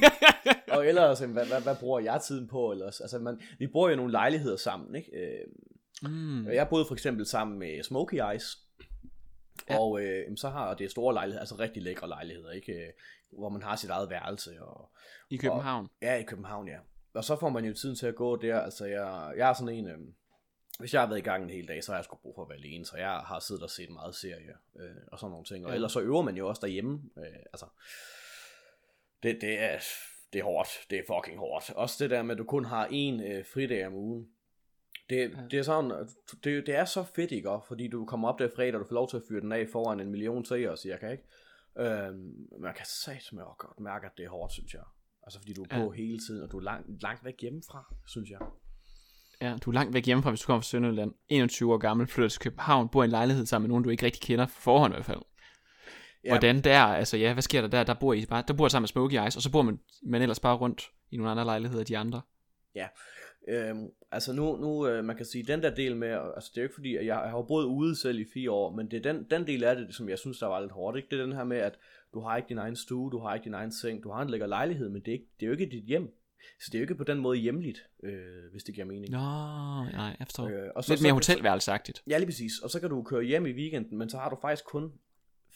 og 0.68 0.88
ellers, 0.88 1.20
hvad, 1.20 1.46
hvad, 1.46 1.62
hvad 1.62 1.76
bruger 1.76 2.00
jeg 2.00 2.22
tiden 2.22 2.48
på? 2.48 2.72
Ellers? 2.72 3.02
Altså, 3.02 3.20
man, 3.20 3.42
vi 3.60 3.68
bor 3.68 3.90
jo 3.90 3.96
nogle 3.96 4.12
lejligheder 4.12 4.58
sammen, 4.58 4.96
ikke? 4.96 5.12
Øh, 5.18 6.12
mm. 6.12 6.48
Jeg 6.48 6.68
boede 6.70 6.86
for 6.86 6.94
eksempel 6.94 7.26
sammen 7.26 7.60
med 7.60 7.84
Smokey 7.84 8.22
Eyes, 8.32 8.58
Ja. 9.70 9.80
Og 9.80 10.02
øh, 10.02 10.38
så 10.38 10.50
har 10.50 10.74
det 10.74 10.92
store 10.92 11.14
lejligheder, 11.14 11.40
altså 11.40 11.56
rigtig 11.60 11.84
lækre 11.84 12.08
lejligheder, 12.08 12.52
ikke? 12.52 12.74
Øh, 12.74 12.90
hvor 13.32 13.50
man 13.50 13.62
har 13.62 13.76
sit 13.76 13.90
eget 13.90 14.10
værelse. 14.10 14.62
Og, 14.62 14.92
I 15.30 15.38
København? 15.38 15.86
Og, 15.86 15.92
ja, 16.02 16.16
i 16.16 16.24
København, 16.24 16.68
ja. 16.68 16.78
Og 17.14 17.24
så 17.24 17.36
får 17.36 17.50
man 17.50 17.66
jo 17.66 17.74
tiden 17.74 17.96
til 17.96 18.08
at 18.08 18.16
gå 18.16 18.36
der. 18.36 18.60
Altså, 18.60 18.86
jeg, 18.86 19.34
jeg 19.38 19.50
er 19.50 19.54
sådan 19.54 19.76
en... 19.76 19.88
Øh, 19.88 19.98
hvis 20.80 20.94
jeg 20.94 21.02
har 21.02 21.08
været 21.08 21.20
i 21.20 21.24
gang 21.24 21.44
en 21.44 21.50
hel 21.50 21.68
dag, 21.68 21.84
så 21.84 21.92
har 21.92 21.98
jeg 21.98 22.06
sgu 22.06 22.18
brug 22.18 22.36
for 22.36 22.42
at 22.42 22.50
være 22.50 22.58
alene, 22.58 22.86
så 22.86 22.98
jeg 22.98 23.10
har 23.12 23.40
siddet 23.40 23.64
og 23.64 23.70
set 23.70 23.90
meget 23.90 24.16
serie 24.16 24.54
øh, 24.80 24.96
og 25.08 25.20
sådan 25.20 25.32
nogle 25.32 25.46
ting. 25.46 25.66
Og 25.66 25.72
ja. 25.72 25.76
ellers 25.76 25.92
så 25.92 26.02
øver 26.02 26.22
man 26.22 26.38
jo 26.38 26.48
også 26.48 26.60
derhjemme. 26.62 27.02
Øh, 27.18 27.40
altså, 27.54 27.66
det, 29.24 29.38
det, 29.42 29.60
er, 29.60 29.80
det 30.34 30.40
er 30.40 30.44
hårdt. 30.44 30.70
Det 30.90 31.00
er 31.00 31.04
fucking 31.08 31.40
hårdt. 31.40 31.70
Også 31.70 32.04
det 32.04 32.10
der 32.10 32.24
med, 32.24 32.32
at 32.32 32.38
du 32.38 32.44
kun 32.44 32.66
har 32.66 32.88
én 32.88 33.24
øh, 33.24 33.46
fridag 33.46 33.88
om 33.88 33.94
ugen. 33.94 34.30
Det, 35.14 35.32
ja. 35.32 35.44
det 35.52 35.60
er 35.60 35.64
sådan, 35.64 35.92
det, 36.44 36.68
det 36.68 36.76
er 36.76 36.86
så 36.86 37.04
fedt, 37.16 37.32
ikke? 37.32 37.50
Fordi 37.68 37.88
du 37.88 38.06
kommer 38.06 38.30
op 38.30 38.40
der 38.40 38.50
fredag, 38.56 38.76
og 38.76 38.80
du 38.80 38.86
får 38.86 38.96
lov 38.96 39.10
til 39.10 39.18
at 39.18 39.24
fyre 39.30 39.42
den 39.42 39.52
af 39.52 39.68
foran 39.72 40.00
en 40.00 40.12
million 40.12 40.46
seere, 40.46 40.78
cirka, 40.78 41.10
ikke? 41.10 41.24
Øhm, 41.80 42.48
man 42.60 42.74
kan 42.74 42.86
satme 42.86 43.46
og 43.46 43.58
godt 43.58 43.80
mærke, 43.80 44.06
at 44.06 44.12
det 44.18 44.26
er 44.26 44.30
hårdt, 44.30 44.54
synes 44.54 44.74
jeg. 44.74 44.82
Altså 45.24 45.40
fordi 45.40 45.54
du 45.54 45.64
er 45.64 45.68
på 45.78 45.94
ja. 45.94 46.02
hele 46.02 46.20
tiden, 46.20 46.44
og 46.44 46.52
du 46.52 46.58
er 46.58 46.62
langt, 46.62 47.02
langt 47.02 47.26
væk 47.26 47.42
hjemmefra, 47.42 47.94
synes 48.08 48.30
jeg. 48.30 48.40
Ja, 49.42 49.58
du 49.62 49.70
er 49.70 49.74
langt 49.74 49.94
væk 49.94 50.06
hjemmefra, 50.06 50.30
hvis 50.30 50.42
du 50.42 50.46
kommer 50.46 50.62
fra 50.62 50.68
Sønderjylland. 50.68 51.14
21 51.30 51.74
år 51.74 51.78
gammel, 51.78 52.08
flytter 52.08 52.30
til 52.30 52.42
København, 52.42 52.90
bor 52.90 53.04
i 53.04 53.06
en 53.06 53.12
lejlighed 53.12 53.46
sammen 53.46 53.68
med 53.68 53.70
nogen, 53.70 53.84
du 53.84 53.90
ikke 53.90 54.06
rigtig 54.06 54.22
kender 54.22 54.46
for 54.46 54.62
forhånd 54.62 54.94
i 54.94 54.96
hvert 54.96 55.06
fald. 55.06 55.22
Ja. 56.24 56.30
Hvordan 56.30 56.62
der, 56.62 56.80
altså 56.80 57.18
ja, 57.18 57.34
hvad 57.34 57.44
sker 57.44 57.62
der 57.62 57.68
der? 57.68 57.84
Der 57.84 57.94
bor 57.94 58.14
I 58.14 58.26
bare, 58.26 58.44
der 58.48 58.54
bor 58.54 58.68
sammen 58.68 58.84
med 58.84 58.88
Smokey 58.88 59.22
Eyes, 59.22 59.36
og 59.36 59.42
så 59.42 59.52
bor 59.52 59.62
man, 59.62 59.80
man 60.04 60.22
ellers 60.22 60.40
bare 60.40 60.56
rundt 60.56 60.92
i 61.12 61.18
nogle 61.18 61.32
andre 61.32 61.46
lejligheder, 61.46 61.84
de 61.84 61.98
andre. 61.98 62.22
Ja, 62.76 62.88
Øhm, 63.48 63.88
altså 64.12 64.34
nu, 64.34 64.58
nu 64.58 64.88
øh, 64.88 65.06
man 65.06 65.16
kan 65.16 65.26
sige, 65.26 65.44
den 65.44 65.64
der 65.64 65.76
del 65.76 65.96
med, 65.96 66.10
altså 66.36 66.52
det 66.54 66.58
er 66.58 66.62
jo 66.62 66.66
ikke 66.66 66.76
fordi, 66.76 66.96
at 66.96 67.06
jeg, 67.06 67.22
jeg 67.24 67.32
har 67.32 67.42
boet 67.42 67.66
ude 67.66 67.96
selv 67.96 68.20
i 68.20 68.26
fire 68.34 68.52
år, 68.52 68.76
men 68.76 68.92
det 68.92 69.06
er 69.06 69.14
den, 69.14 69.28
den 69.32 69.48
del 69.48 69.64
af 69.64 69.76
det, 69.76 69.96
som 69.96 70.10
jeg 70.10 70.20
synes, 70.20 70.40
der 70.40 70.48
var 70.48 70.60
lidt 70.60 70.72
hårdt, 70.72 70.98
ikke? 70.98 71.08
Det 71.12 71.20
er 71.20 71.26
den 71.26 71.36
her 71.36 71.44
med, 71.44 71.58
at 71.58 71.80
du 72.14 72.20
har 72.20 72.38
ikke 72.38 72.50
din 72.50 72.58
egen 72.58 72.76
stue, 72.76 73.12
du 73.12 73.20
har 73.20 73.34
ikke 73.34 73.44
din 73.44 73.54
egen 73.54 73.72
seng, 73.72 74.04
du 74.04 74.12
har 74.12 74.22
en 74.22 74.30
lækker 74.30 74.48
lejlighed, 74.48 74.90
men 74.90 75.02
det 75.02 75.08
er, 75.08 75.14
ikke, 75.14 75.28
det 75.40 75.46
er 75.46 75.48
jo 75.48 75.52
ikke 75.52 75.70
dit 75.72 75.84
hjem. 75.84 76.18
Så 76.60 76.70
det 76.72 76.76
er 76.76 76.80
jo 76.80 76.84
ikke 76.84 76.96
på 76.96 77.04
den 77.04 77.18
måde 77.18 77.38
hjemligt, 77.38 77.86
øh, 78.04 78.52
hvis 78.52 78.64
det 78.64 78.76
giver 78.76 78.88
mening. 78.88 79.12
Nå, 79.12 79.18
nej, 79.18 80.16
jeg 80.20 80.28
forstår. 80.28 80.48
Øh, 80.48 80.70
og 80.76 80.84
så, 80.84 80.94
Lidt 80.94 81.02
mere 81.02 81.14
hotelværelsagtigt. 81.14 82.04
Ja, 82.08 82.18
lige 82.18 82.28
præcis. 82.28 82.60
Og 82.60 82.70
så 82.70 82.80
kan 82.80 82.90
du 82.90 83.04
køre 83.04 83.24
hjem 83.24 83.46
i 83.46 83.52
weekenden, 83.52 83.98
men 83.98 84.10
så 84.10 84.18
har 84.18 84.30
du 84.30 84.38
faktisk 84.42 84.66
kun 84.66 84.92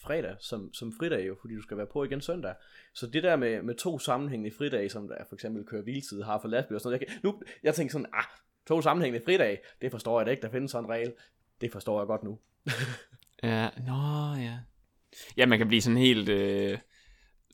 fredag 0.02 0.36
som, 0.40 0.72
som 0.74 0.92
fridag 0.92 1.26
jo, 1.26 1.36
fordi 1.40 1.54
du 1.54 1.62
skal 1.62 1.76
være 1.76 1.86
på 1.92 2.04
igen 2.04 2.20
søndag. 2.20 2.54
Så 2.94 3.06
det 3.06 3.22
der 3.22 3.36
med, 3.36 3.62
med 3.62 3.74
to 3.74 3.98
sammenhængende 3.98 4.56
fridage, 4.56 4.88
som 4.88 5.08
der 5.08 5.16
for 5.28 5.34
eksempel 5.34 5.64
kører 5.64 5.82
hviltid, 5.82 6.22
har 6.22 6.38
for 6.40 6.48
lastbil 6.48 6.74
og 6.74 6.80
sådan 6.80 6.92
noget, 6.92 7.00
jeg, 7.00 7.08
kan, 7.08 7.18
nu, 7.22 7.42
jeg 7.62 7.74
tænker 7.74 7.92
sådan, 7.92 8.06
ah, 8.12 8.24
to 8.68 8.82
sammenhængende 8.82 9.24
fridage, 9.24 9.58
det 9.82 9.90
forstår 9.90 10.20
jeg 10.20 10.26
da 10.26 10.30
ikke, 10.30 10.42
der 10.42 10.50
findes 10.50 10.70
sådan 10.70 10.84
en 10.84 10.90
regel. 10.90 11.12
Det 11.60 11.72
forstår 11.72 12.00
jeg 12.00 12.06
godt 12.06 12.22
nu. 12.22 12.38
ja, 13.42 13.68
nå 13.86 14.34
ja. 14.42 14.58
Ja, 15.36 15.46
man 15.46 15.58
kan 15.58 15.68
blive 15.68 15.82
sådan 15.82 15.96
helt 15.96 16.28
øh, 16.28 16.78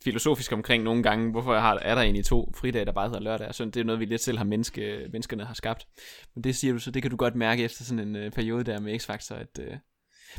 filosofisk 0.05 0.53
omkring 0.53 0.83
nogle 0.83 1.03
gange, 1.03 1.31
hvorfor 1.31 1.59
har, 1.59 1.79
er 1.79 1.95
der 1.95 2.03
egentlig 2.03 2.25
to 2.25 2.53
fridage, 2.57 2.85
der 2.85 2.93
bare 2.93 3.09
hedder 3.09 3.21
lørdag 3.21 3.49
og 3.49 3.55
søndag. 3.55 3.75
Det 3.75 3.81
er 3.81 3.85
noget, 3.85 4.01
vi 4.01 4.05
lidt 4.05 4.21
selv 4.21 4.39
har 4.39 4.45
menneske, 4.45 5.09
menneskerne 5.13 5.45
har 5.45 5.55
skabt. 5.55 5.87
Men 6.35 6.45
det 6.45 6.57
siger 6.57 6.73
du 6.73 6.79
så, 6.79 6.91
det 6.91 7.03
kan 7.03 7.11
du 7.11 7.17
godt 7.17 7.35
mærke 7.35 7.65
efter 7.65 7.85
sådan 7.85 8.09
en 8.09 8.17
øh, 8.17 8.31
periode 8.33 8.65
der 8.65 8.81
med 8.81 9.01
X-Factor, 9.01 9.35
at, 9.35 9.59
øh, 9.61 9.77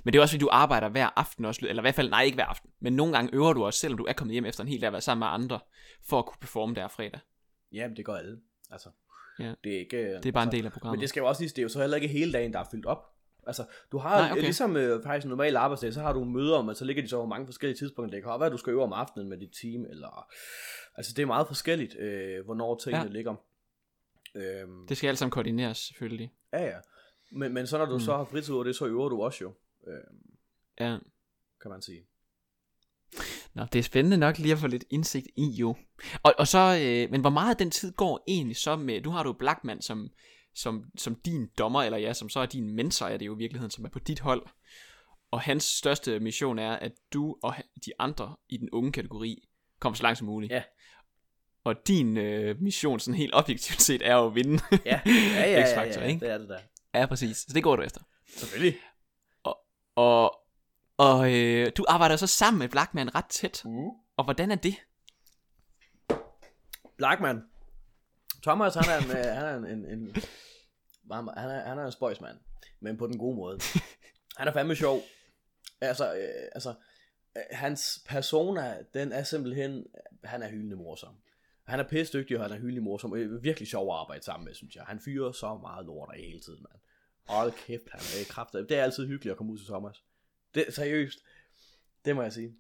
men 0.04 0.14
det 0.14 0.20
er 0.20 0.22
også 0.22 0.34
fordi, 0.34 0.42
du 0.42 0.50
arbejder 0.52 0.90
hver 0.90 1.10
aften 1.16 1.46
også, 1.46 1.62
eller 1.70 1.82
i 1.82 1.86
hvert 1.86 1.96
fald, 1.96 2.10
nej 2.10 2.24
ikke 2.24 2.36
hver 2.36 2.46
aften, 2.46 2.70
men 2.80 2.94
nogle 2.94 3.14
gange 3.14 3.36
øver 3.36 3.54
du 3.54 3.66
også, 3.66 3.80
selvom 3.80 3.98
du 3.98 4.04
er 4.04 4.14
kommet 4.14 4.34
hjem 4.34 4.46
efter 4.46 4.64
en 4.64 4.70
hel 4.70 4.82
dag 4.82 4.88
at 4.88 4.94
være 4.94 5.02
sammen 5.02 5.20
med 5.20 5.28
andre, 5.28 5.60
for 6.04 6.20
at 6.20 6.26
kunne 6.26 6.38
performe 6.42 6.76
der 6.76 6.88
fredag. 6.88 7.20
Jamen, 7.72 7.98
det 7.98 8.06
gør 8.06 8.14
alle. 8.14 8.40
Altså, 8.72 8.90
ja. 9.40 9.54
det 9.64 9.76
er 9.76 9.80
ikke... 9.80 9.98
Det 9.98 10.26
er 10.26 10.32
bare 10.32 10.44
altså, 10.44 10.56
en 10.56 10.62
del 10.62 10.66
af 10.66 10.72
programmet. 10.72 10.98
Men 10.98 11.02
det 11.02 11.10
skal 11.10 11.22
jo 11.22 11.28
også 11.28 11.42
lige, 11.42 11.50
det 11.50 11.58
er 11.58 11.64
jo 11.64 11.70
så 11.70 11.80
heller 11.80 11.96
ikke 11.96 12.08
hele 12.08 12.34
dagen, 12.34 12.54
der 12.54 12.60
er 12.60 12.66
fyldt 12.72 12.86
op. 12.86 13.12
Altså, 13.48 13.66
du 13.92 13.98
har 13.98 14.22
Nej, 14.22 14.32
okay. 14.32 14.42
ligesom 14.42 14.78
øh, 14.78 15.04
faktisk 15.04 15.26
en 15.26 15.30
normal 15.30 15.56
arbejdsdag, 15.56 15.94
så 15.94 16.02
har 16.02 16.14
du 16.14 16.24
møder, 16.24 16.62
men 16.62 16.76
så 16.76 16.86
ligger 16.86 17.04
de 17.04 17.10
så 17.10 17.22
på 17.22 17.26
mange 17.26 17.48
forskellige 17.48 17.78
tidspunkter. 17.78 18.18
Det 18.18 18.24
kan 18.24 18.30
være, 18.30 18.46
at 18.46 18.52
du 18.52 18.58
skal 18.58 18.72
øve 18.72 18.84
om 18.84 18.94
aftenen 18.94 19.30
med 19.30 19.38
dit 19.38 19.52
team, 19.62 19.86
eller... 19.90 20.28
Altså, 20.96 21.14
det 21.16 21.22
er 21.22 21.26
meget 21.26 21.48
forskelligt, 21.48 22.00
øh, 22.00 22.46
hvornor 22.46 22.76
tingene 22.76 23.04
ja. 23.04 23.10
ligger. 23.10 23.36
Øhm, 24.36 24.88
det 24.88 24.98
skal 24.98 25.08
alt 25.08 25.18
sammen 25.18 25.32
koordineres, 25.32 25.78
selvfølgelig. 25.78 26.34
Ja, 26.54 26.64
ja. 26.64 26.78
Men, 27.32 27.54
men 27.54 27.68
så 27.68 27.78
når 27.78 27.86
du 27.86 27.94
mm. 27.94 28.00
så 28.00 28.18
har 28.18 28.24
fritid 28.24 28.54
over 28.54 28.64
det, 28.64 28.76
så 28.76 28.86
øver 28.86 29.10
du 29.10 29.24
også 29.24 29.38
jo. 29.42 29.54
Øh, 29.88 30.04
ja. 30.80 30.98
Kan 31.62 31.72
man 31.72 31.82
sige. 31.82 32.08
Nå, 33.54 33.66
det 33.74 33.80
er 33.80 33.84
spændende 33.84 34.18
nok 34.18 34.38
lige 34.38 34.52
at 34.52 34.58
få 34.58 34.68
lidt 34.68 34.84
indsigt 34.90 35.28
i 35.38 35.46
jo. 35.46 35.76
Og, 36.24 36.34
og 36.38 36.48
så, 36.48 36.80
øh, 36.84 37.12
men 37.12 37.22
hvor 37.22 37.30
meget 37.30 37.50
af 37.50 37.58
den 37.58 37.72
tid 37.72 37.92
går 37.92 38.24
egentlig 38.28 38.58
så 38.58 38.76
med, 38.76 39.02
du 39.02 39.10
har 39.10 39.24
du 39.24 39.34
Blackman 39.34 39.82
som, 39.82 40.10
som, 40.54 40.84
som 40.98 41.16
din 41.16 41.48
dommer, 41.58 41.84
eller 41.84 41.98
ja, 41.98 42.14
som 42.14 42.30
så 42.30 42.40
er 42.40 42.46
din 42.46 42.76
mentor, 42.76 43.06
er 43.06 43.18
det 43.18 43.26
jo 43.26 43.36
i 43.36 43.38
virkeligheden, 43.38 43.72
som 43.72 43.86
er 43.86 43.90
på 43.90 44.00
dit 44.00 44.20
hold. 44.20 44.48
Og 45.32 45.42
hans 45.42 45.64
største 45.64 46.20
mission 46.20 46.60
er, 46.60 46.72
at 46.72 46.92
du 47.14 47.36
og 47.44 47.56
de 47.86 47.92
andre 48.00 48.36
i 48.50 48.58
den 48.58 48.70
unge 48.70 48.92
kategori 48.92 49.50
kommer 49.80 49.96
så 49.96 50.04
langt 50.04 50.18
som 50.18 50.28
muligt. 50.28 50.52
Ja. 50.52 50.64
Og 51.64 51.88
din 51.88 52.18
øh, 52.18 52.62
mission, 52.62 53.00
sådan 53.00 53.18
helt 53.18 53.36
objektivt 53.36 53.82
set, 53.82 54.02
er 54.02 54.16
jo 54.16 54.28
at 54.28 54.36
vinde 54.36 54.64
ja. 54.72 54.78
Ja, 54.86 55.02
ja, 55.06 55.12
ja, 55.42 55.60
ja, 55.60 55.82
ja, 55.82 56.08
det 56.08 56.30
er 56.30 56.38
det 56.38 56.50
der. 56.50 56.60
Ja, 56.94 57.06
præcis. 57.06 57.38
Så 57.38 57.52
det 57.54 57.64
går 57.64 57.76
du 57.76 57.82
efter. 57.82 58.02
Selvfølgelig. 58.28 58.80
Og, 59.96 60.40
og, 60.98 61.34
øh, 61.34 61.72
du 61.78 61.86
arbejder 61.88 62.16
så 62.16 62.28
sammen 62.28 62.60
med 62.60 62.70
Blackman 62.70 63.16
ret 63.16 63.26
tæt. 63.26 63.66
Uh. 63.66 63.94
Og 64.18 64.24
hvordan 64.24 64.52
er 64.52 64.56
det? 64.56 64.76
Blackman. 66.98 67.44
Thomas, 68.44 68.76
han 68.76 68.90
er 68.90 68.98
en, 68.98 69.18
øh, 69.18 69.34
han 69.36 69.46
er 69.46 69.56
en, 69.56 69.66
en, 69.66 69.86
en 69.86 70.16
han 71.12 71.50
er, 71.50 71.68
han 71.68 71.78
er 71.78 71.86
en 71.86 71.92
spøjsmand, 71.92 72.38
men 72.80 72.98
på 72.98 73.08
den 73.08 73.18
gode 73.18 73.36
måde. 73.36 73.60
Han 74.38 74.48
er 74.48 74.52
fandme 74.52 74.76
sjov. 74.76 75.02
Altså, 75.82 76.16
øh, 76.16 76.50
altså 76.56 76.74
øh, 77.38 77.44
hans 77.52 78.04
persona, 78.08 78.78
den 78.94 79.12
er 79.12 79.24
simpelthen, 79.24 79.86
han 80.24 80.44
er 80.44 80.50
hyldende 80.50 80.76
morsom. 80.76 81.16
Han 81.64 81.80
er 81.80 81.84
pisse 81.84 82.14
dygtig, 82.14 82.38
og 82.38 82.44
han 82.44 82.52
er 82.52 82.58
hyldende 82.58 82.82
morsom. 82.82 83.14
Virkelig 83.42 83.68
sjov 83.68 83.94
at 83.94 84.00
arbejde 84.00 84.24
sammen 84.24 84.46
med, 84.46 84.54
synes 84.54 84.76
jeg. 84.76 84.84
Han 84.84 85.00
fyrer 85.00 85.32
så 85.32 85.58
meget 85.58 85.86
lort 85.86 86.10
af 86.14 86.20
hele 86.20 86.40
tiden, 86.40 86.66
mand. 86.70 86.82
Hold 87.28 87.52
kæft, 87.52 87.84
han 87.92 88.00
er 88.00 88.26
kraftig. 88.30 88.70
Det 88.70 88.78
er 88.78 88.84
altid 88.84 89.08
hyggeligt 89.08 89.32
at 89.32 89.38
komme 89.38 89.54
ud 89.54 89.58
til 89.58 89.68
Thomas. 89.68 90.04
Det 90.56 90.64
er 90.68 90.72
seriøst. 90.72 91.20
Det 92.06 92.16
må 92.16 92.22
jeg 92.22 92.34
sige. 92.34 92.56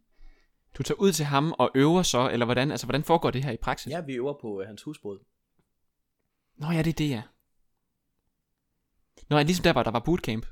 Du 0.77 0.83
tager 0.83 0.99
ud 0.99 1.11
til 1.11 1.25
ham 1.25 1.51
og 1.51 1.71
øver 1.75 2.03
så, 2.03 2.29
eller 2.29 2.45
hvordan, 2.45 2.71
altså, 2.71 2.85
hvordan 2.85 3.03
foregår 3.03 3.31
det 3.31 3.43
her 3.43 3.51
i 3.51 3.57
praksis? 3.57 3.91
Ja, 3.91 4.01
vi 4.01 4.13
øver 4.13 4.33
på 4.41 4.59
uh, 4.59 4.67
hans 4.67 4.83
husbåd. 4.83 5.19
Nå 6.55 6.67
ja, 6.71 6.81
det 6.81 6.89
er 6.89 6.93
det, 6.93 7.09
ja. 7.09 7.23
Nå, 9.29 9.37
ja, 9.37 9.43
ligesom 9.43 9.63
der 9.63 9.73
var, 9.73 9.83
der 9.83 9.91
var 9.91 9.99
bootcamp. 9.99 10.45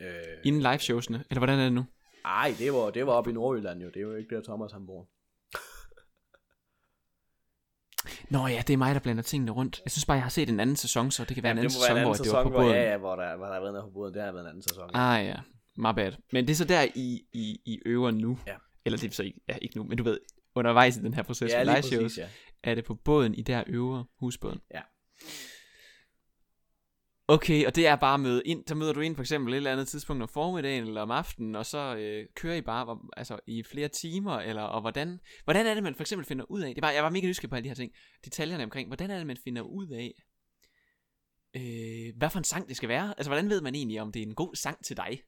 Øh... 0.00 0.08
Inden 0.44 0.62
liveshowsene, 0.62 1.24
eller 1.30 1.40
hvordan 1.40 1.58
er 1.58 1.64
det 1.64 1.72
nu? 1.72 1.86
Nej, 2.22 2.54
det 2.58 2.72
var, 2.72 2.90
det 2.90 3.06
var 3.06 3.12
oppe 3.12 3.30
i 3.30 3.32
Nordjylland 3.32 3.82
jo. 3.82 3.88
Det 3.88 3.96
er 3.96 4.00
jo 4.00 4.14
ikke 4.14 4.34
der 4.34 4.42
Thomas 4.42 4.72
han 4.72 4.86
bor. 4.86 5.08
Nå 8.30 8.46
ja, 8.46 8.62
det 8.66 8.72
er 8.72 8.76
mig, 8.76 8.94
der 8.94 9.00
blander 9.00 9.22
tingene 9.22 9.52
rundt. 9.52 9.80
Jeg 9.84 9.90
synes 9.90 10.06
bare, 10.06 10.14
jeg 10.14 10.22
har 10.22 10.30
set 10.30 10.48
en 10.48 10.60
anden 10.60 10.76
sæson, 10.76 11.10
så 11.10 11.24
det 11.24 11.34
kan 11.34 11.42
være 11.42 11.50
ja, 11.50 11.52
en 11.52 11.58
anden 11.58 11.70
sæson, 11.70 11.90
en 11.90 11.90
anden 11.90 12.04
hvor 12.04 12.14
sæson, 12.14 12.26
det 12.26 12.36
var 12.36 12.42
på 12.42 12.50
båden. 12.50 12.74
Ja, 12.74 12.90
ja, 12.90 12.96
hvor 12.96 13.16
der, 13.16 13.36
hvor 13.36 13.46
der 13.46 13.52
har 13.52 13.60
været 13.60 13.72
noget 13.72 13.86
på 13.86 13.90
båden. 13.90 14.14
Det 14.14 14.22
har 14.22 14.32
været 14.32 14.44
en 14.44 14.48
anden 14.48 14.62
sæson. 14.62 14.90
Ja. 14.94 15.18
Ah 15.18 15.26
ja, 15.26 15.36
my 15.76 15.94
bad. 15.94 16.12
Men 16.32 16.46
det 16.46 16.52
er 16.52 16.56
så 16.56 16.64
der, 16.64 16.86
I, 16.94 17.22
I, 17.32 17.60
I 17.64 17.78
øver 17.86 18.10
nu. 18.10 18.38
Ja. 18.46 18.54
Eller 18.84 18.98
det 18.98 19.10
er 19.10 19.14
så 19.14 19.22
ikke, 19.22 19.40
ja, 19.48 19.56
ikke 19.62 19.76
nu, 19.76 19.84
men 19.84 19.98
du 19.98 20.04
ved, 20.04 20.18
undervejs 20.54 20.96
i 20.96 21.00
den 21.00 21.14
her 21.14 21.22
proces 21.22 21.52
ja, 21.52 21.64
med 21.64 21.74
live 21.74 21.82
shows, 21.82 22.18
ja. 22.18 22.26
er 22.62 22.74
det 22.74 22.84
på 22.84 22.94
båden, 22.94 23.34
I 23.34 23.42
der 23.42 23.64
øver 23.66 24.04
husbåden. 24.20 24.60
Ja. 24.74 24.80
Okay, 27.30 27.66
og 27.66 27.76
det 27.76 27.86
er 27.86 27.96
bare 27.96 28.18
møde 28.18 28.42
ind, 28.44 28.64
så 28.66 28.74
møder 28.74 28.92
du 28.92 29.00
ind 29.00 29.16
for 29.16 29.22
eksempel 29.22 29.52
et 29.52 29.56
eller 29.56 29.72
andet 29.72 29.88
tidspunkt 29.88 30.22
om 30.22 30.28
formiddagen 30.28 30.86
eller 30.86 31.00
om 31.00 31.10
aftenen, 31.10 31.56
og 31.56 31.66
så 31.66 31.96
øh, 31.96 32.26
kører 32.34 32.54
I 32.54 32.60
bare 32.60 32.84
hvor, 32.84 33.10
altså, 33.16 33.38
i 33.46 33.62
flere 33.62 33.88
timer, 33.88 34.38
eller 34.38 34.62
og 34.62 34.80
hvordan, 34.80 35.20
hvordan 35.44 35.66
er 35.66 35.74
det, 35.74 35.82
man 35.82 35.94
for 35.94 36.02
eksempel 36.02 36.26
finder 36.26 36.44
ud 36.50 36.62
af, 36.62 36.74
det 36.74 36.82
var, 36.82 36.90
jeg 36.90 37.04
var 37.04 37.10
mega 37.10 37.26
nysgerrig 37.26 37.50
på 37.50 37.56
alle 37.56 37.64
de 37.64 37.68
her 37.68 37.74
ting, 37.74 37.92
detaljerne 38.24 38.64
omkring, 38.64 38.88
hvordan 38.88 39.10
er 39.10 39.16
det, 39.16 39.26
man 39.26 39.36
finder 39.44 39.62
ud 39.62 39.88
af, 39.88 40.12
øh, 41.56 42.16
hvad 42.16 42.30
for 42.30 42.38
en 42.38 42.44
sang 42.44 42.68
det 42.68 42.76
skal 42.76 42.88
være? 42.88 43.14
Altså, 43.16 43.30
hvordan 43.30 43.50
ved 43.50 43.60
man 43.60 43.74
egentlig, 43.74 44.00
om 44.00 44.12
det 44.12 44.22
er 44.22 44.26
en 44.26 44.34
god 44.34 44.54
sang 44.54 44.84
til 44.84 44.96
dig? 44.96 45.22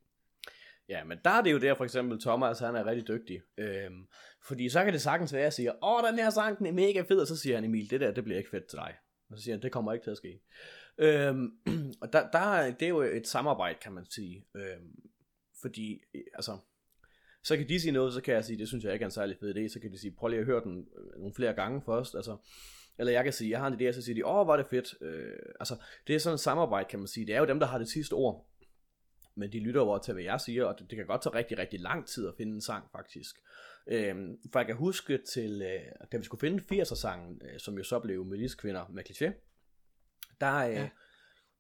Ja, 0.89 1.05
men 1.05 1.19
der 1.25 1.31
er 1.31 1.43
det 1.43 1.53
jo 1.53 1.59
der 1.59 1.75
for 1.75 1.85
eksempel 1.85 2.21
Thomas, 2.21 2.59
han 2.59 2.77
er 2.77 2.87
rigtig 2.87 3.09
dygtig. 3.09 3.41
Øhm, 3.59 4.07
fordi 4.47 4.69
så 4.69 4.85
kan 4.85 4.93
det 4.93 5.01
sagtens 5.01 5.33
være, 5.33 5.43
at 5.43 5.45
jeg 5.45 5.53
siger, 5.53 5.73
åh, 5.85 6.11
den 6.11 6.19
her 6.19 6.31
sang, 6.31 6.59
den 6.59 6.67
er 6.67 6.73
mega 6.73 7.03
fed, 7.09 7.21
og 7.21 7.27
så 7.27 7.37
siger 7.37 7.55
han, 7.55 7.65
Emil, 7.65 7.91
det 7.91 8.01
der, 8.01 8.13
det 8.13 8.25
bliver 8.25 8.39
ikke 8.39 8.51
fedt 8.51 8.69
til 8.71 8.77
dig. 8.77 8.95
Og 9.31 9.39
så 9.39 9.45
siger 9.45 9.55
han, 9.55 9.63
det 9.63 9.73
kommer 9.73 9.93
ikke 9.93 10.05
til 10.05 10.11
at 10.11 10.17
ske. 10.17 10.41
Øhm, 10.99 11.53
og 12.03 12.13
der, 12.13 12.31
der, 12.31 12.71
det 12.71 12.83
er 12.83 12.89
jo 12.89 13.01
et 13.01 13.27
samarbejde, 13.27 13.79
kan 13.83 13.93
man 13.93 14.07
sige. 14.11 14.47
Øhm, 14.55 15.11
fordi, 15.63 16.01
øh, 16.15 16.23
altså, 16.35 16.59
så 17.43 17.57
kan 17.57 17.69
de 17.69 17.81
sige 17.81 17.93
noget, 17.93 18.15
så 18.15 18.21
kan 18.21 18.35
jeg 18.35 18.45
sige, 18.45 18.59
det 18.59 18.69
synes 18.69 18.85
jeg 18.85 18.93
ikke 18.93 19.03
er 19.03 19.07
en 19.07 19.13
særlig 19.13 19.37
fed 19.41 19.57
idé. 19.57 19.69
Så 19.69 19.81
kan 19.81 19.93
de 19.93 19.99
sige, 19.99 20.15
prøv 20.19 20.29
lige 20.29 20.41
at 20.41 20.47
høre 20.47 20.65
den 20.65 20.89
øh, 20.99 21.19
nogle 21.21 21.35
flere 21.35 21.53
gange 21.53 21.83
først. 21.87 22.15
Altså, 22.15 22.37
eller 22.99 23.13
jeg 23.13 23.25
kan 23.25 23.33
sige, 23.33 23.51
jeg 23.51 23.61
har 23.61 23.67
en 23.67 23.81
idé, 23.81 23.89
og 23.89 23.95
så 23.95 24.03
siger 24.03 24.15
de, 24.15 24.27
åh, 24.27 24.47
var 24.47 24.57
det 24.57 24.67
fedt. 24.67 24.95
Øh, 25.01 25.39
altså, 25.61 25.77
det 26.07 26.15
er 26.15 26.19
sådan 26.19 26.35
et 26.35 26.41
samarbejde, 26.41 26.89
kan 26.89 26.99
man 26.99 27.09
sige. 27.09 27.27
Det 27.27 27.35
er 27.35 27.39
jo 27.39 27.47
dem, 27.47 27.61
der 27.61 27.67
har 27.67 27.79
det 27.79 27.89
sidste 27.89 28.13
ord. 28.13 28.47
Men 29.35 29.53
de 29.53 29.61
lytter 29.61 29.81
over 29.81 29.99
til, 29.99 30.15
hvad 30.15 30.25
jeg 30.25 30.41
siger, 30.41 30.65
og 30.65 30.79
det, 30.79 30.91
det 30.91 30.97
kan 30.97 31.07
godt 31.07 31.23
tage 31.23 31.35
rigtig, 31.35 31.59
rigtig 31.59 31.81
lang 31.81 32.07
tid 32.07 32.29
at 32.29 32.35
finde 32.37 32.55
en 32.55 32.61
sang, 32.61 32.85
faktisk. 32.93 33.37
Øhm, 33.87 34.39
for 34.53 34.59
jeg 34.59 34.67
kan 34.67 34.77
huske 34.77 35.19
til, 35.19 35.63
øh, 35.63 36.09
da 36.13 36.17
vi 36.17 36.25
skulle 36.25 36.41
finde 36.41 36.63
80'er-sangen, 36.73 37.41
øh, 37.45 37.61
som 37.61 37.79
jo 37.79 37.85
så 37.85 37.99
blev 37.99 38.25
Melis 38.25 38.55
Kvinder 38.55 38.89
med 38.91 39.03
kliché, 39.11 39.33
der, 40.41 40.57
øh, 40.57 40.75
ja. 40.75 40.89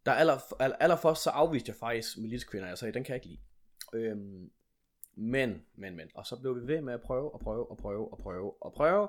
der 0.06 0.12
aller, 0.12 0.62
aller, 0.62 0.76
allerførst 0.76 1.22
så 1.22 1.30
afviste 1.30 1.70
jeg 1.70 1.76
faktisk 1.76 2.18
militskvinder, 2.18 2.68
jeg 2.68 2.78
sagde, 2.78 2.94
den 2.94 3.04
kan 3.04 3.14
jeg 3.14 3.26
ikke 3.26 3.26
lide. 3.26 3.40
Øhm, 3.94 4.50
men, 5.16 5.62
men, 5.74 5.96
men, 5.96 6.10
og 6.14 6.26
så 6.26 6.36
blev 6.40 6.56
vi 6.56 6.66
ved 6.66 6.80
med 6.80 6.94
at 6.94 7.00
prøve, 7.00 7.34
og 7.34 7.40
prøve, 7.40 7.70
og 7.70 7.76
prøve, 7.76 8.12
og 8.12 8.18
prøve, 8.18 8.62
og 8.62 8.72
prøve, 8.72 9.08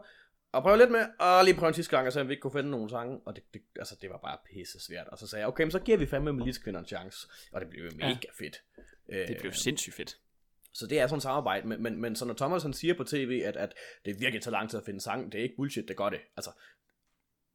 og 0.52 0.64
prøve 0.64 0.78
lidt 0.78 0.92
med, 0.92 1.06
og 1.20 1.46
lige 1.46 1.56
prøve 1.56 1.68
en 1.68 1.74
sidste 1.74 1.96
gang, 1.96 2.08
og 2.08 2.14
så 2.14 2.24
vi 2.24 2.32
ikke 2.32 2.42
kunne 2.42 2.54
finde 2.54 2.70
nogen 2.70 2.90
sange, 2.90 3.20
og 3.26 3.36
det, 3.36 3.44
det, 3.54 3.62
altså, 3.80 3.98
det 4.02 4.10
var 4.10 4.18
bare 4.18 4.38
pisse 4.54 4.80
svært. 4.80 5.08
Og 5.08 5.18
så 5.18 5.28
sagde 5.28 5.42
jeg, 5.42 5.48
okay, 5.48 5.64
men 5.64 5.72
så 5.72 5.80
giver 5.80 5.98
vi 5.98 6.06
fandme 6.06 6.34
militskvinder 6.34 6.80
en 6.80 6.86
chance, 6.86 7.28
og 7.52 7.62
det 7.62 7.70
blev 7.70 7.84
mega 7.96 8.08
ja. 8.08 8.46
fedt. 8.46 8.64
Det 9.28 9.38
blev 9.40 9.50
øh, 9.50 9.56
sindssygt 9.56 9.96
fedt. 9.96 10.18
Så 10.74 10.88
det 10.88 11.00
er 11.00 11.08
sådan 11.08 11.18
et 11.18 11.24
samarbejde, 11.24 11.68
men, 11.68 11.84
men, 11.84 12.02
men 12.02 12.16
så 12.16 12.26
når 12.26 12.34
Thomas 12.34 12.64
han 12.64 12.74
siger 12.74 12.94
på 12.94 13.04
tv, 13.04 13.42
at, 13.46 13.58
at 13.58 13.74
det 14.06 14.20
virkelig 14.20 14.42
tager 14.42 14.52
lang 14.52 14.70
tid 14.70 14.80
at 14.80 14.86
finde 14.86 15.02
sang, 15.02 15.32
det 15.32 15.40
er 15.40 15.44
ikke 15.44 15.56
bullshit, 15.56 15.88
det 15.88 15.98
gør 15.98 16.10
det. 16.10 16.20
Altså, 16.38 16.52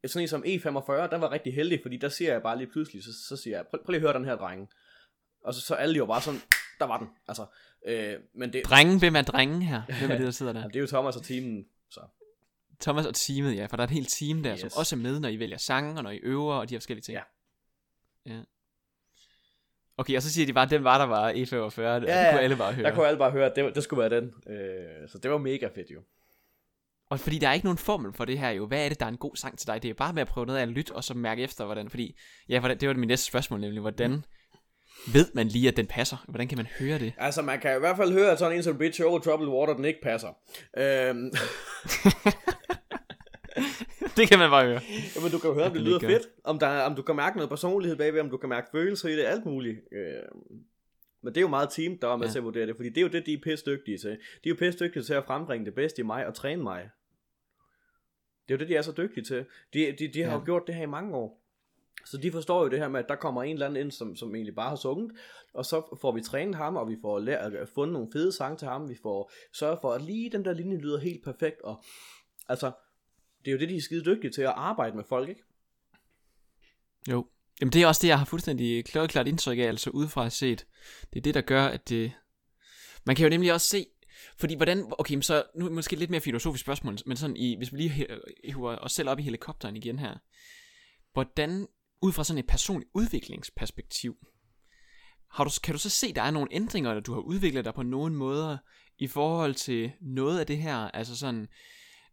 sådan 0.09 0.23
en 0.23 0.29
som 0.29 0.45
E45, 0.45 0.93
der 0.93 1.17
var 1.19 1.33
rigtig 1.33 1.55
heldig, 1.55 1.79
fordi 1.83 1.97
der 1.97 2.09
siger 2.09 2.33
jeg 2.33 2.43
bare 2.43 2.59
lige 2.59 2.71
pludselig, 2.71 3.05
så, 3.05 3.11
så 3.29 3.37
siger 3.37 3.57
jeg, 3.57 3.67
prøv, 3.67 3.85
prøv 3.85 3.93
lige 3.93 3.97
at 3.97 4.03
høre 4.03 4.19
den 4.19 4.25
her 4.25 4.37
drenge. 4.37 4.69
Og 5.45 5.55
så, 5.55 5.61
så 5.61 5.75
alle 5.75 5.97
jo 5.97 6.07
bare 6.07 6.21
sådan, 6.21 6.41
der 6.79 6.85
var 6.85 6.99
den. 6.99 7.09
Altså, 7.29 7.47
øh, 7.87 8.15
men 8.35 8.53
det, 8.53 8.65
drenge, 8.65 8.99
hvem 8.99 9.17
er 9.17 9.23
drenge 9.23 9.65
her? 9.65 9.83
Hvem 9.99 10.11
er 10.11 10.17
det, 10.17 10.25
der 10.25 10.31
sidder 10.31 10.53
der? 10.53 10.67
det 10.69 10.77
er 10.77 10.81
jo 10.81 10.87
Thomas 10.87 11.17
og 11.17 11.23
teamen, 11.23 11.65
så. 11.91 12.01
Thomas 12.81 13.07
og 13.07 13.15
teamet, 13.15 13.57
ja, 13.57 13.67
for 13.67 13.77
der 13.77 13.83
er 13.83 13.87
et 13.87 13.95
helt 13.95 14.09
team 14.09 14.43
der, 14.43 14.53
yes. 14.53 14.61
som 14.61 14.71
også 14.77 14.97
er 14.97 15.01
med, 15.01 15.21
når 15.21 15.29
I 15.29 15.39
vælger 15.39 15.59
sange, 15.59 15.97
og 15.97 16.03
når 16.03 16.11
I 16.11 16.17
øver, 16.17 16.55
og 16.55 16.69
de 16.69 16.75
her 16.75 16.81
forskellige 16.81 17.03
ting. 17.03 17.19
Ja. 17.19 17.23
Ja. 18.35 18.41
Okay, 19.99 20.17
og 20.17 20.23
så 20.23 20.33
siger 20.33 20.47
de 20.47 20.53
bare, 20.53 20.69
den 20.69 20.85
var 20.85 20.99
der 20.99 21.05
var 21.05 21.33
E45, 21.33 21.81
ja, 21.81 22.01
det 22.01 22.31
kunne 22.31 22.41
alle 22.41 22.57
bare 22.57 22.73
høre. 22.73 22.87
Der 22.87 22.95
kunne 22.95 23.07
alle 23.07 23.19
bare 23.19 23.31
høre, 23.31 23.53
det, 23.57 23.75
det 23.75 23.83
skulle 23.83 24.01
være 24.01 24.21
den. 24.21 24.35
Øh, 24.55 25.09
så 25.09 25.19
det 25.19 25.31
var 25.31 25.39
mega 25.39 25.69
fedt 25.75 25.91
jo. 25.91 26.03
Og 27.11 27.21
fordi 27.21 27.39
der 27.39 27.49
er 27.49 27.53
ikke 27.53 27.67
nogen 27.67 27.79
formel 27.79 28.13
for 28.13 28.25
det 28.25 28.39
her 28.39 28.51
jo. 28.51 28.67
Hvad 28.67 28.85
er 28.85 28.89
det, 28.89 29.01
der 29.01 29.07
er 29.07 29.11
en 29.11 29.17
god 29.17 29.37
sang 29.37 29.59
til 29.59 29.67
dig? 29.67 29.83
Det 29.83 29.91
er 29.91 29.95
bare 29.95 30.13
med 30.13 30.23
at 30.23 30.29
prøve 30.29 30.47
noget 30.47 30.59
af 30.59 30.63
at 30.63 30.69
lytte, 30.69 30.93
og 30.93 31.05
så 31.05 31.15
mærke 31.15 31.43
efter, 31.43 31.65
hvordan... 31.65 31.91
Fordi, 31.91 32.19
ja, 32.49 32.61
hvordan, 32.61 32.81
det 32.81 32.89
var 32.89 32.95
min 32.95 33.09
næste 33.09 33.27
spørgsmål 33.27 33.61
nemlig. 33.61 33.81
Hvordan 33.81 34.25
ved 35.13 35.27
man 35.35 35.49
lige, 35.49 35.69
at 35.69 35.77
den 35.77 35.87
passer? 35.87 36.25
Hvordan 36.29 36.49
kan 36.49 36.59
man 36.59 36.67
høre 36.79 36.99
det? 36.99 37.13
Altså, 37.19 37.43
man 37.43 37.61
kan 37.61 37.77
i 37.77 37.79
hvert 37.79 37.97
fald 37.97 38.13
høre, 38.13 38.31
at 38.31 38.39
sådan 38.39 38.57
en 38.57 38.63
som 38.63 38.79
Bitch 38.79 39.03
Over 39.05 39.19
Troubled 39.19 39.49
Water, 39.49 39.75
den 39.75 39.85
ikke 39.85 40.01
passer. 40.03 40.29
Øhm. 40.79 41.31
det 44.17 44.29
kan 44.29 44.39
man 44.39 44.51
bare 44.51 44.65
høre. 44.65 44.81
Jamen, 45.17 45.31
du 45.31 45.39
kan 45.39 45.51
jo 45.51 45.55
høre, 45.55 45.67
om 45.67 45.73
det 45.73 45.83
lyder 45.83 46.01
fedt. 46.01 46.29
Om, 46.45 46.59
der, 46.59 46.81
om 46.81 46.95
du 46.95 47.03
kan 47.03 47.17
mærke 47.17 47.37
noget 47.37 47.51
personlighed 47.51 47.97
bagved, 47.97 48.21
om 48.21 48.31
du 48.31 48.37
kan 48.37 48.49
mærke 48.49 48.69
følelser 48.73 49.09
i 49.09 49.17
det, 49.17 49.25
alt 49.25 49.47
muligt. 49.47 49.77
Øh, 49.93 50.23
men 51.23 51.35
det 51.35 51.41
er 51.41 51.43
jo 51.43 51.49
meget 51.49 51.71
team, 51.71 51.99
der 51.99 52.09
er 52.09 52.17
med 52.17 52.27
ja. 52.27 52.33
til 52.33 52.39
at 52.39 52.45
vurdere 52.45 52.67
det, 52.67 52.77
fordi 52.77 52.89
det 52.89 52.99
er 52.99 53.03
jo 53.03 53.09
det, 53.09 53.27
de 53.27 53.33
er 53.33 53.39
pisse 53.43 53.67
dygtige 53.67 53.99
til. 53.99 54.11
De 54.11 54.17
er 54.45 54.51
jo 54.51 54.55
pisse 54.59 54.85
dygtige 54.85 55.03
til 55.03 55.15
at 55.15 55.25
frembringe 55.25 55.67
det 55.67 55.75
bedste 55.75 56.03
i 56.03 56.05
mig 56.05 56.27
og 56.27 56.35
træne 56.35 56.63
mig. 56.63 56.89
Det 58.49 58.55
er 58.55 58.59
jo 58.59 58.59
det, 58.59 58.69
de 58.69 58.77
er 58.77 58.83
så 58.83 58.93
dygtige 58.93 59.25
til. 59.25 59.47
De, 59.75 59.97
de, 59.99 60.09
de 60.09 60.23
har 60.23 60.31
ja. 60.31 60.39
jo 60.39 60.45
gjort 60.45 60.63
det 60.67 60.75
her 60.75 60.83
i 60.83 60.87
mange 60.87 61.17
år. 61.17 61.43
Så 62.07 62.17
de 62.17 62.33
forstår 62.33 62.63
jo 62.63 62.69
det 62.69 62.79
her 62.79 62.89
med, 62.89 63.01
at 63.01 63.09
der 63.09 63.17
kommer 63.17 63.43
en 63.43 63.53
eller 63.53 63.67
anden 63.67 63.85
ind, 63.85 63.91
som, 63.91 64.17
som 64.17 64.35
egentlig 64.35 64.55
bare 64.55 64.69
har 64.69 64.77
sunget, 64.77 65.13
og 65.55 65.65
så 65.65 65.99
får 66.01 66.13
vi 66.13 66.21
trænet 66.21 66.55
ham, 66.55 66.77
og 66.77 66.89
vi 66.89 66.97
får 67.01 67.19
lært, 67.19 67.69
fundet 67.75 67.93
nogle 67.93 68.09
fede 68.13 68.33
sange 68.33 68.59
til 68.59 68.69
ham, 68.69 68.89
vi 68.89 68.97
får 69.03 69.33
sørget 69.53 69.79
for, 69.81 69.93
at 69.93 70.03
lige 70.03 70.31
den 70.31 70.45
der 70.45 70.53
linje 70.53 70.79
lyder 70.79 70.99
helt 70.99 71.25
perfekt, 71.25 71.61
og 71.61 71.85
altså, 72.49 72.73
det 73.45 73.51
er 73.51 73.53
jo 73.53 73.59
det, 73.59 73.69
de 73.69 73.77
er 73.77 73.81
skide 73.81 74.05
dygtige 74.05 74.31
til 74.31 74.43
at 74.43 74.53
arbejde 74.57 74.97
med 74.97 75.05
folk, 75.09 75.29
ikke? 75.29 75.43
Jo. 77.11 77.27
Jamen 77.61 77.73
det 77.73 77.83
er 77.83 77.87
også 77.87 78.03
det, 78.03 78.09
jeg 78.09 78.19
har 78.19 78.25
fuldstændig 78.25 78.85
klart 78.85 79.29
indtryk 79.29 79.59
af, 79.59 79.63
altså 79.63 79.91
udefra 79.91 80.31
set. 80.31 80.67
Det 81.13 81.19
er 81.19 81.23
det, 81.23 81.35
der 81.35 81.41
gør, 81.41 81.65
at 81.65 81.89
det... 81.89 82.13
Man 83.05 83.17
kan 83.17 83.25
jo 83.25 83.31
nemlig 83.31 83.53
også 83.53 83.67
se, 83.67 83.87
fordi 84.39 84.55
hvordan, 84.55 84.93
okay, 84.99 85.21
så 85.21 85.43
nu 85.55 85.71
måske 85.71 85.97
lidt 85.97 86.11
mere 86.11 86.21
filosofisk 86.21 86.63
spørgsmål, 86.65 86.99
men 87.07 87.17
sådan 87.17 87.37
i, 87.37 87.57
hvis 87.57 87.73
vi 87.73 87.79
lige 87.79 88.07
hiver 88.45 88.77
os 88.77 88.93
selv 88.93 89.09
op 89.09 89.19
i 89.19 89.23
helikopteren 89.23 89.77
igen 89.77 89.99
her. 89.99 90.15
Hvordan 91.13 91.67
ud 92.03 92.13
fra 92.13 92.25
sådan 92.25 92.39
et 92.39 92.47
personligt 92.47 92.91
udviklingsperspektiv, 92.95 94.17
har 95.31 95.45
du, 95.45 95.51
kan 95.63 95.75
du 95.75 95.79
så 95.79 95.91
se, 95.91 96.13
der 96.13 96.23
er 96.23 96.31
nogle 96.31 96.49
ændringer, 96.53 96.95
der 96.95 97.01
du 97.01 97.15
har 97.15 97.21
udviklet 97.21 97.65
dig 97.65 97.75
på 97.75 97.83
nogen 97.83 98.15
måder 98.15 98.57
i 98.99 99.07
forhold 99.07 99.55
til 99.55 99.93
noget 100.01 100.41
af 100.41 100.47
det 100.47 100.59
her? 100.59 100.77
Altså 100.77 101.17
sådan, 101.17 101.49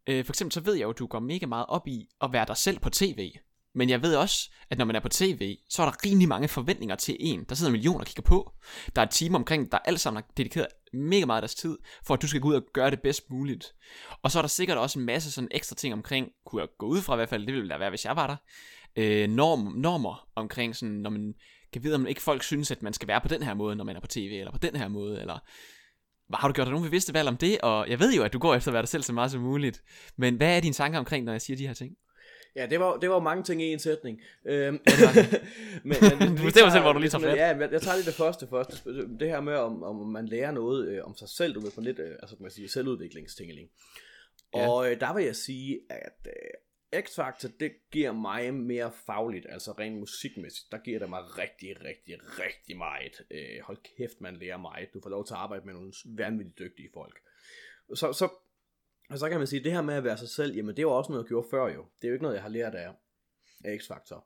øh, 0.07 0.25
for 0.25 0.31
eksempel 0.31 0.53
så 0.53 0.59
ved 0.61 0.73
jeg 0.73 0.83
jo, 0.83 0.89
at 0.89 0.99
du 0.99 1.07
går 1.07 1.19
mega 1.19 1.45
meget 1.45 1.65
op 1.65 1.87
i 1.87 2.07
at 2.21 2.33
være 2.33 2.45
dig 2.45 2.57
selv 2.57 2.79
på 2.79 2.89
tv. 2.89 3.31
Men 3.75 3.89
jeg 3.89 4.01
ved 4.01 4.15
også, 4.15 4.51
at 4.69 4.77
når 4.77 4.85
man 4.85 4.95
er 4.95 4.99
på 4.99 5.09
tv, 5.09 5.57
så 5.69 5.81
er 5.81 5.85
der 5.85 6.05
rimelig 6.05 6.27
mange 6.27 6.47
forventninger 6.47 6.95
til 6.95 7.17
en. 7.19 7.43
Der 7.49 7.55
sidder 7.55 7.71
millioner 7.71 7.99
og 7.99 8.05
kigger 8.05 8.23
på. 8.23 8.53
Der 8.95 9.01
er 9.01 9.05
et 9.05 9.11
team 9.11 9.35
omkring, 9.35 9.71
der 9.71 9.77
alt 9.77 9.99
sammen 9.99 10.23
har 10.23 10.31
dedikeret 10.37 10.67
mega 10.93 11.25
meget 11.25 11.37
af 11.37 11.41
deres 11.41 11.55
tid, 11.55 11.77
for 12.07 12.13
at 12.13 12.21
du 12.21 12.27
skal 12.27 12.41
gå 12.41 12.47
ud 12.47 12.55
og 12.55 12.63
gøre 12.73 12.91
det 12.91 13.01
bedst 13.01 13.29
muligt. 13.31 13.73
Og 14.21 14.31
så 14.31 14.39
er 14.39 14.41
der 14.41 14.47
sikkert 14.47 14.77
også 14.77 14.99
en 14.99 15.05
masse 15.05 15.31
sådan 15.31 15.47
ekstra 15.51 15.75
ting 15.75 15.93
omkring, 15.93 16.31
kunne 16.45 16.61
jeg 16.61 16.69
gå 16.77 16.85
ud 16.85 17.01
fra 17.01 17.13
i 17.13 17.17
hvert 17.17 17.29
fald, 17.29 17.45
det 17.45 17.53
ville 17.53 17.69
da 17.69 17.77
være, 17.77 17.89
hvis 17.89 18.05
jeg 18.05 18.15
var 18.15 18.27
der, 18.27 18.35
øh, 18.95 19.29
norm, 19.29 19.59
normer 19.59 20.27
omkring 20.35 20.75
sådan, 20.75 20.95
når 20.95 21.09
man 21.09 21.33
kan 21.73 21.83
vide, 21.83 21.95
om 21.95 22.07
ikke 22.07 22.21
folk 22.21 22.43
synes, 22.43 22.71
at 22.71 22.83
man 22.83 22.93
skal 22.93 23.07
være 23.07 23.21
på 23.21 23.27
den 23.27 23.43
her 23.43 23.53
måde, 23.53 23.75
når 23.75 23.83
man 23.83 23.95
er 23.95 23.99
på 23.99 24.07
tv, 24.07 24.37
eller 24.39 24.51
på 24.51 24.57
den 24.57 24.75
her 24.75 24.87
måde, 24.87 25.21
eller 25.21 25.39
har 26.33 26.47
du 26.47 26.53
gjort 26.53 26.67
dig 26.67 26.71
nogen 26.71 26.85
bevidste 26.85 27.13
valg 27.13 27.27
om 27.27 27.37
det? 27.37 27.61
Og 27.61 27.89
jeg 27.89 27.99
ved 27.99 28.13
jo, 28.13 28.23
at 28.23 28.33
du 28.33 28.39
går 28.39 28.55
efter 28.55 28.71
at 28.71 28.73
være 28.73 28.81
dig 28.81 28.89
selv 28.89 29.03
så 29.03 29.13
meget 29.13 29.31
som 29.31 29.41
muligt. 29.41 29.83
Men 30.17 30.35
hvad 30.35 30.57
er 30.57 30.59
dine 30.59 30.73
tanker 30.73 30.99
omkring, 30.99 31.25
når 31.25 31.31
jeg 31.31 31.41
siger 31.41 31.57
de 31.57 31.67
her 31.67 31.73
ting? 31.73 31.95
Ja, 32.55 32.65
det 32.65 32.79
var, 32.79 32.97
det 32.97 33.09
var 33.09 33.19
mange 33.19 33.43
ting 33.43 33.61
i 33.61 33.65
en 33.65 33.79
sætning. 33.79 34.21
Øhm, 34.45 34.73
men, 35.83 35.97
men, 36.19 36.27
du 36.37 36.43
bestemmer 36.43 36.71
selv, 36.71 36.81
hvor 36.81 36.93
du 36.93 36.99
lige 36.99 37.09
tager 37.09 37.21
fat. 37.21 37.37
Ja, 37.37 37.47
jeg, 37.47 37.71
jeg 37.71 37.81
tager 37.81 37.95
lige 37.95 38.05
det 38.05 38.13
første 38.13 38.47
først. 38.47 38.85
Det 39.19 39.27
her 39.29 39.41
med, 39.41 39.53
om, 39.53 39.83
om 39.83 39.95
man 39.95 40.25
lærer 40.25 40.51
noget 40.51 40.87
øh, 40.87 41.03
om 41.03 41.15
sig 41.15 41.29
selv, 41.29 41.55
du 41.55 41.59
ved, 41.59 41.71
på 41.71 41.81
lidt, 41.81 41.99
øh, 41.99 42.15
altså 42.21 42.35
man 42.39 42.51
siger, 42.51 42.69
selvudviklingstingeling. 42.69 43.69
Ja. 44.55 44.69
Og 44.69 44.91
øh, 44.91 44.99
der 44.99 45.13
vil 45.13 45.25
jeg 45.25 45.35
sige, 45.35 45.79
at 45.89 46.27
øh, 46.27 47.01
X-Factor, 47.01 47.49
det 47.59 47.71
giver 47.91 48.11
mig 48.11 48.53
mere 48.53 48.91
fagligt, 49.05 49.45
altså 49.49 49.71
rent 49.71 49.99
musikmæssigt, 49.99 50.71
der 50.71 50.77
giver 50.77 50.99
det 50.99 51.09
mig 51.09 51.37
rigtig, 51.37 51.83
rigtig, 51.83 52.17
rigtig 52.39 52.77
meget. 52.77 53.21
Øh, 53.31 53.61
hold 53.63 53.77
kæft, 53.97 54.21
man 54.21 54.35
lærer 54.35 54.57
meget. 54.57 54.93
Du 54.93 54.99
får 55.03 55.09
lov 55.09 55.25
til 55.25 55.33
at 55.33 55.39
arbejde 55.39 55.65
med 55.65 55.73
nogle 55.73 55.93
vanvittigt 56.05 56.59
dygtige 56.59 56.89
folk. 56.93 57.19
Så, 57.95 58.13
så 58.13 58.29
og 59.09 59.17
så 59.17 59.29
kan 59.29 59.37
man 59.37 59.47
sige, 59.47 59.59
at 59.59 59.63
det 59.63 59.71
her 59.71 59.81
med 59.81 59.93
at 59.93 60.03
være 60.03 60.17
sig 60.17 60.29
selv, 60.29 60.55
jamen 60.55 60.77
det 60.77 60.85
var 60.85 60.91
også 60.91 61.11
noget, 61.11 61.23
jeg 61.23 61.27
gjorde 61.27 61.47
før 61.51 61.67
jo. 61.67 61.85
Det 61.95 62.03
er 62.03 62.07
jo 62.07 62.13
ikke 62.13 62.23
noget, 62.23 62.35
jeg 62.35 62.43
har 62.43 62.49
lært 62.49 62.75
af, 62.75 62.93
af 63.63 63.77
X-Factor. 63.77 64.23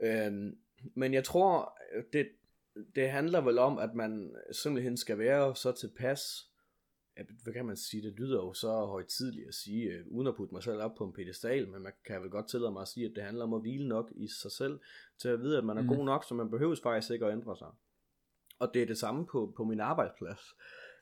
Øhm, 0.00 0.58
men 0.94 1.14
jeg 1.14 1.24
tror, 1.24 1.78
det, 2.12 2.28
det 2.94 3.10
handler 3.10 3.40
vel 3.40 3.58
om, 3.58 3.78
at 3.78 3.94
man 3.94 4.34
simpelthen 4.52 4.96
skal 4.96 5.18
være 5.18 5.56
så 5.56 5.72
tilpas, 5.72 6.48
hvad 7.42 7.52
kan 7.52 7.66
man 7.66 7.76
sige, 7.76 8.02
det 8.02 8.12
lyder 8.12 8.36
jo 8.36 8.52
så 8.52 8.68
højtidligt 8.68 9.48
at 9.48 9.54
sige, 9.54 9.84
øh, 9.84 10.06
uden 10.06 10.26
at 10.26 10.36
putte 10.36 10.54
mig 10.54 10.62
selv 10.62 10.82
op 10.82 10.94
på 10.94 11.04
en 11.04 11.12
pedestal, 11.12 11.68
men 11.68 11.82
man 11.82 11.92
kan 12.04 12.22
vel 12.22 12.30
godt 12.30 12.48
tillade 12.48 12.72
mig 12.72 12.82
at 12.82 12.88
sige, 12.88 13.06
at 13.06 13.12
det 13.16 13.24
handler 13.24 13.44
om 13.44 13.54
at 13.54 13.60
hvile 13.60 13.88
nok 13.88 14.12
i 14.16 14.28
sig 14.28 14.52
selv, 14.52 14.80
til 15.18 15.28
at 15.28 15.40
vide, 15.40 15.58
at 15.58 15.64
man 15.64 15.78
er 15.78 15.82
mm. 15.82 15.88
god 15.88 16.04
nok, 16.04 16.24
så 16.24 16.34
man 16.34 16.50
behøves 16.50 16.80
faktisk 16.80 17.10
ikke 17.12 17.26
at 17.26 17.32
ændre 17.32 17.56
sig. 17.56 17.68
Og 18.58 18.70
det 18.74 18.82
er 18.82 18.86
det 18.86 18.98
samme 18.98 19.26
på, 19.26 19.52
på 19.56 19.64
min 19.64 19.80
arbejdsplads. 19.80 20.40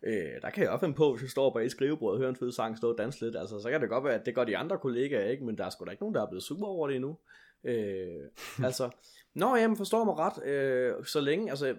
Øh, 0.06 0.42
der 0.42 0.50
kan 0.50 0.62
jeg 0.62 0.70
også 0.70 0.86
finde 0.86 0.94
på, 0.94 1.12
hvis 1.12 1.22
jeg 1.22 1.30
står 1.30 1.52
bag 1.52 1.64
i 1.64 1.68
skrivebordet 1.68 2.14
og 2.14 2.18
hører 2.18 2.30
en 2.30 2.36
fed 2.36 2.52
sang, 2.52 2.76
stå 2.76 2.92
og 2.92 2.98
danse 2.98 3.24
lidt. 3.24 3.36
Altså, 3.36 3.60
så 3.60 3.70
kan 3.70 3.80
det 3.80 3.88
godt 3.88 4.04
være, 4.04 4.14
at 4.14 4.26
det 4.26 4.34
gør 4.34 4.44
de 4.44 4.56
andre 4.56 4.78
kollegaer 4.78 5.30
ikke, 5.30 5.44
men 5.44 5.58
der 5.58 5.64
er 5.64 5.70
sgu 5.70 5.84
da 5.84 5.90
ikke 5.90 6.02
nogen, 6.02 6.14
der 6.14 6.22
er 6.22 6.28
blevet 6.28 6.42
super 6.42 6.66
over 6.66 6.88
det 6.88 6.96
endnu. 6.96 7.18
Øh, 7.64 8.30
altså, 8.68 8.90
nå 9.34 9.56
jamen, 9.56 9.76
forstår 9.76 10.04
mig 10.04 10.14
ret, 10.18 10.44
øh, 10.44 11.04
så 11.04 11.20
længe, 11.20 11.50
altså, 11.50 11.76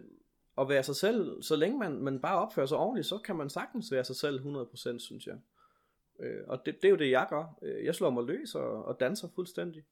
at 0.57 0.69
være 0.69 0.83
sig 0.83 0.95
selv, 0.95 1.41
så 1.41 1.55
længe 1.55 1.79
man, 1.79 1.91
man 1.91 2.19
bare 2.19 2.39
opfører 2.39 2.65
sig 2.65 2.77
ordentligt, 2.77 3.07
så 3.07 3.17
kan 3.17 3.35
man 3.35 3.49
sagtens 3.49 3.91
være 3.91 4.03
sig 4.03 4.15
selv 4.15 4.39
100%, 4.39 4.99
synes 4.99 5.27
jeg. 5.27 5.35
Øh, 6.19 6.43
og 6.47 6.65
det, 6.65 6.75
det 6.81 6.85
er 6.87 6.91
jo 6.91 6.97
det, 6.97 7.11
jeg 7.11 7.27
gør. 7.29 7.57
Øh, 7.61 7.85
jeg 7.85 7.95
slår 7.95 8.09
mig 8.09 8.23
løs 8.23 8.55
og, 8.55 8.85
og 8.85 8.99
danser 8.99 9.27
fuldstændig. 9.35 9.83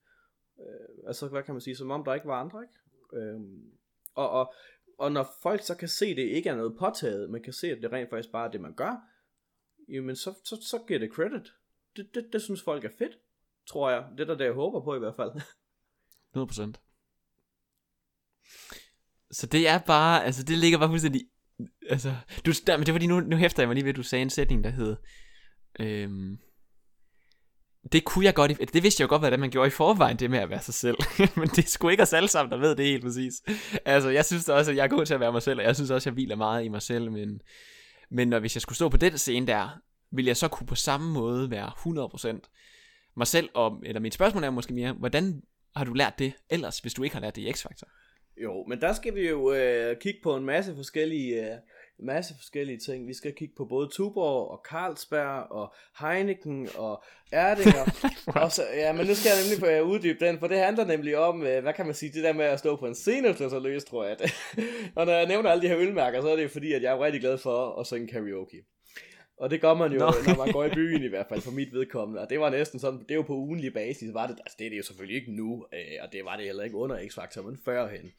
Øh, 0.60 1.08
altså, 1.08 1.28
hvad 1.28 1.44
kan 1.44 1.54
man 1.54 1.62
sige, 1.62 1.76
som 1.76 1.92
om 1.92 2.04
der 2.04 2.14
ikke 2.14 2.28
var 2.28 2.40
andre, 2.40 2.64
ikke? 2.64 3.26
Øh, 3.26 3.42
og, 4.16 4.30
og 4.30 4.54
og 4.98 5.12
når 5.12 5.34
folk 5.42 5.62
så 5.62 5.76
kan 5.76 5.88
se, 5.88 6.06
at 6.06 6.18
det 6.18 6.24
ikke 6.24 6.50
er 6.50 6.56
noget 6.56 6.78
påtaget, 6.80 7.30
man 7.30 7.44
kan 7.44 7.54
se, 7.54 7.72
at 7.72 7.78
det 7.82 7.92
rent 7.92 8.10
faktisk 8.10 8.32
bare 8.32 8.48
er 8.48 8.52
det, 8.52 8.62
man 8.62 8.74
gør, 8.74 8.96
jamen 9.90 10.16
så, 10.16 10.34
så, 10.46 10.56
så 10.62 10.84
giver 10.88 11.00
det 11.00 11.12
credit. 11.14 11.54
Det, 11.96 12.10
det, 12.14 12.30
det 12.34 12.42
synes 12.42 12.62
folk 12.64 12.86
er 12.86 12.90
fedt, 12.98 13.18
tror 13.68 13.90
jeg. 13.90 14.06
Det 14.12 14.20
er 14.20 14.26
der, 14.26 14.38
det 14.38 14.46
jeg 14.46 14.54
håber 14.54 14.84
på 14.84 14.96
i 14.96 15.00
hvert 15.00 15.16
fald. 15.16 15.32
100%. 16.38 16.74
Så 19.32 19.48
det 19.48 19.68
er 19.68 19.80
bare, 19.80 20.26
altså 20.26 20.44
det 20.44 20.58
ligger 20.58 20.80
bare 20.80 20.90
fuldstændig, 20.90 21.22
altså, 21.90 22.16
du, 22.46 22.52
der, 22.68 22.78
men 22.78 22.86
det 22.86 22.94
var 22.94 22.98
fordi, 22.98 23.08
nu, 23.08 23.20
nu 23.20 23.36
hæfter 23.36 23.64
jeg 23.64 23.68
mig 23.68 23.76
lige 23.76 23.86
ved, 23.86 23.90
at 23.90 23.96
du 23.96 24.04
sagde 24.04 24.22
en 24.22 24.30
sætning, 24.30 24.64
der 24.64 24.70
hed, 24.70 24.96
øhm, 25.80 26.38
det 27.92 28.06
kunne 28.06 28.26
jeg 28.26 28.34
godt, 28.34 28.74
det 28.74 28.84
vidste 28.84 29.02
jeg 29.02 29.06
jo 29.06 29.10
godt, 29.10 29.22
hvad 29.22 29.32
det 29.32 29.40
man 29.40 29.50
gjorde 29.50 29.68
i 29.68 29.72
forvejen, 29.72 30.18
det 30.18 30.30
med 30.30 30.40
at 30.40 30.50
være 30.50 30.62
sig 30.62 30.74
selv. 30.74 30.98
Men 31.40 31.48
det 31.48 31.70
skulle 31.70 31.94
ikke 31.94 32.04
os 32.04 32.14
alle 32.14 32.30
sammen, 32.30 32.52
der 32.52 32.58
ved 32.58 32.76
det 32.76 32.86
helt 32.86 33.04
præcis. 33.04 33.34
Altså, 33.86 34.10
jeg 34.10 34.26
synes 34.26 34.50
også, 34.50 34.72
at 34.72 34.78
jeg 34.78 34.84
er 34.84 34.88
god 34.88 35.06
til 35.06 35.14
at 35.14 35.20
være 35.20 35.32
mig 35.32 35.42
selv, 35.42 35.60
og 35.60 35.66
jeg 35.66 35.76
synes 35.76 35.92
også, 35.92 36.10
at 36.10 36.12
jeg 36.12 36.14
hviler 36.14 36.36
meget 36.36 36.66
i 36.66 36.68
mig 36.68 36.82
selv, 36.82 37.12
men, 37.12 37.42
men 38.10 38.28
når, 38.28 38.40
hvis 38.40 38.56
jeg 38.56 38.62
skulle 38.62 38.76
stå 38.76 38.90
på 38.90 38.98
den 38.98 39.18
scene 39.18 39.48
der, 39.48 39.80
vil 40.12 40.26
jeg 40.26 40.38
så 40.38 40.48
kunne 40.48 40.68
på 40.68 40.76
samme 40.76 41.14
måde 41.14 41.52
være 41.52 41.72
100% 42.38 43.12
mig 43.18 43.28
selv, 43.28 43.50
og, 43.54 43.82
eller 43.86 44.02
mit 44.02 44.14
spørgsmål 44.14 44.44
er 44.44 44.50
måske 44.50 44.74
mere, 44.74 44.94
hvordan 44.94 45.42
har 45.76 45.86
du 45.86 45.94
lært 45.94 46.20
det 46.20 46.34
ellers, 46.50 46.80
hvis 46.80 46.94
du 46.94 47.04
ikke 47.04 47.16
har 47.16 47.22
lært 47.22 47.36
det 47.36 47.42
i 47.42 47.50
X-Factor? 47.50 47.90
Jo, 48.44 48.66
men 48.68 48.82
der 48.82 48.94
skal 48.94 49.16
vi 49.16 49.30
jo 49.30 49.54
øh, 49.54 49.96
kigge 50.02 50.20
på 50.24 50.36
en 50.36 50.46
masse 50.46 50.76
forskellige 50.76 51.52
øh, 51.52 51.58
masse 52.00 52.34
forskellige 52.38 52.78
ting. 52.78 53.08
Vi 53.08 53.14
skal 53.14 53.34
kigge 53.34 53.54
på 53.58 53.66
både 53.66 53.90
Tuborg 53.92 54.52
og 54.52 54.62
Carlsberg 54.70 55.52
og 55.52 55.74
Heineken 56.00 56.70
og 56.76 57.04
Erdinger. 57.32 58.10
og 58.44 58.52
så, 58.52 58.64
ja, 58.74 58.94
men 58.94 59.08
nu 59.08 59.16
skal 59.16 59.30
jeg 59.30 59.60
nemlig 59.60 59.84
uddybe 59.84 60.26
den, 60.26 60.40
for 60.40 60.48
det 60.48 60.58
handler 60.58 60.86
nemlig 60.86 61.18
om, 61.18 61.44
øh, 61.44 61.62
hvad 61.62 61.74
kan 61.74 61.86
man 61.86 61.96
sige, 61.96 62.12
det 62.12 62.24
der 62.24 62.34
med 62.34 62.46
at 62.46 62.60
stå 62.60 62.76
på 62.76 62.88
en 62.88 62.96
scene 62.96 63.30
og 63.30 63.36
så 63.36 63.60
løs, 63.60 63.84
tror 63.84 64.06
jeg. 64.06 64.18
og 64.96 65.06
når 65.06 65.14
jeg 65.14 65.28
nævner 65.28 65.50
alle 65.50 65.62
de 65.62 65.68
her 65.68 65.78
ølmærker, 65.78 66.22
så 66.22 66.28
er 66.28 66.36
det 66.36 66.44
jo 66.44 66.50
fordi, 66.50 66.74
at 66.74 66.84
jeg 66.84 66.94
er 66.94 67.04
rigtig 67.04 67.22
glad 67.22 67.38
for 67.38 67.80
at 67.80 67.88
synge 67.88 68.08
karaoke. 68.08 68.64
Og 69.38 69.50
det 69.50 69.62
gør 69.62 69.74
man 69.74 69.92
jo, 69.92 70.00
Nå. 70.00 70.06
når 70.06 70.46
man 70.46 70.52
går 70.52 70.66
i 70.66 70.70
byen 70.70 71.04
i 71.04 71.08
hvert 71.08 71.26
fald, 71.30 71.42
for 71.42 71.52
mit 71.52 71.74
vedkommende. 71.74 72.22
Og 72.22 72.30
det 72.30 72.40
var 72.40 72.50
næsten 72.50 72.80
sådan, 72.80 73.06
det 73.10 73.16
jo 73.16 73.22
på 73.22 73.34
ugenlig 73.34 73.74
basis, 73.74 74.14
var 74.14 74.28
det, 74.28 74.36
altså 74.40 74.56
det 74.60 74.66
er 74.66 74.70
det 74.70 74.78
jo 74.78 74.84
selvfølgelig 74.84 75.16
ikke 75.16 75.36
nu, 75.36 75.66
øh, 75.74 75.98
og 76.02 76.14
det 76.14 76.26
var 76.26 76.36
det 76.36 76.46
heller 76.46 76.64
ikke 76.64 76.78
under 76.78 76.98
X-Factor, 76.98 77.42
men 77.42 77.58
førhen. 77.66 78.14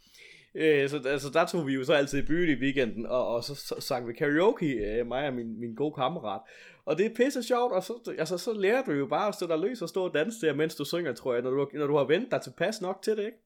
Øh, 0.57 0.90
så 0.90 1.01
altså, 1.07 1.31
der 1.31 1.47
tog 1.47 1.66
vi 1.66 1.73
jo 1.73 1.85
så 1.85 1.92
altid 1.92 2.19
i 2.19 2.27
byen 2.27 2.59
i 2.59 2.62
weekenden, 2.62 3.07
og, 3.07 3.29
og 3.29 3.45
så, 3.45 3.55
så 3.55 3.75
sang 3.81 4.09
vi 4.09 4.12
karaoke, 4.12 4.66
øh, 4.66 5.07
mig 5.07 5.27
og 5.27 5.35
min, 5.35 5.61
min 5.61 5.75
gode 5.75 5.95
kammerat. 5.95 6.40
Og 6.85 6.99
det 6.99 7.07
er 7.07 7.11
pisse 7.16 7.42
sjovt, 7.42 7.73
og 7.73 7.83
så, 7.83 8.14
altså, 8.19 8.38
så 8.38 8.53
lærer 8.53 8.85
du 8.85 8.92
jo 8.92 9.07
bare 9.07 9.29
at 9.29 9.35
stå 9.35 9.47
der 9.47 9.57
løs 9.57 9.83
og 9.83 9.88
stå 9.88 10.05
og 10.05 10.14
danse 10.14 10.47
der, 10.47 10.55
mens 10.55 10.75
du 10.75 10.85
synger, 10.85 11.12
tror 11.12 11.35
jeg, 11.35 11.42
når 11.42 11.51
du, 11.51 11.69
når 11.75 11.87
du 11.87 11.97
har 11.97 12.05
ventet 12.05 12.31
dig 12.31 12.40
tilpas 12.40 12.81
nok 12.81 13.03
til 13.03 13.16
det, 13.16 13.25
ikke? 13.25 13.38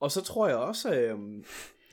Og 0.00 0.10
så 0.10 0.22
tror 0.22 0.48
jeg 0.48 0.56
også... 0.56 0.94
Øh, 0.94 1.18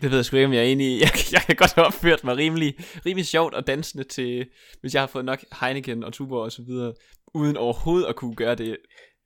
det 0.02 0.12
ved 0.12 0.18
jeg 0.18 0.26
sgu 0.26 0.36
ikke, 0.36 0.48
om 0.48 0.54
jeg 0.54 0.60
er 0.60 0.68
enig 0.68 0.88
i. 0.88 1.00
Jeg, 1.02 1.10
jeg 1.32 1.42
kan 1.42 1.56
godt 1.56 1.74
have 1.74 1.88
opført 1.88 2.24
mig 2.24 2.38
rimelig, 2.38 2.76
rimelig 3.06 3.26
sjovt 3.26 3.54
og 3.54 3.68
dansende 3.68 4.04
til, 4.04 4.46
hvis 4.82 4.94
jeg 4.94 5.02
har 5.02 5.08
fået 5.08 5.26
nok 5.26 5.40
Heineken 5.62 6.04
og 6.04 6.14
Tuborg 6.14 6.42
og 6.42 6.52
så 6.52 6.62
videre, 6.62 6.94
uden 7.34 7.58
overhovedet 7.58 8.08
at 8.08 8.16
kunne 8.16 8.36
gøre 8.36 8.56
det, 8.56 8.78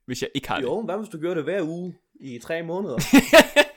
hvis 0.06 0.22
jeg 0.22 0.30
ikke 0.34 0.48
har 0.48 0.56
det. 0.56 0.62
Jo, 0.62 0.82
hvad 0.82 0.96
hvis 0.96 1.08
du 1.08 1.18
gør 1.18 1.34
det 1.34 1.44
hver 1.44 1.62
uge 1.62 1.94
i 2.20 2.38
tre 2.38 2.62
måneder? 2.62 2.98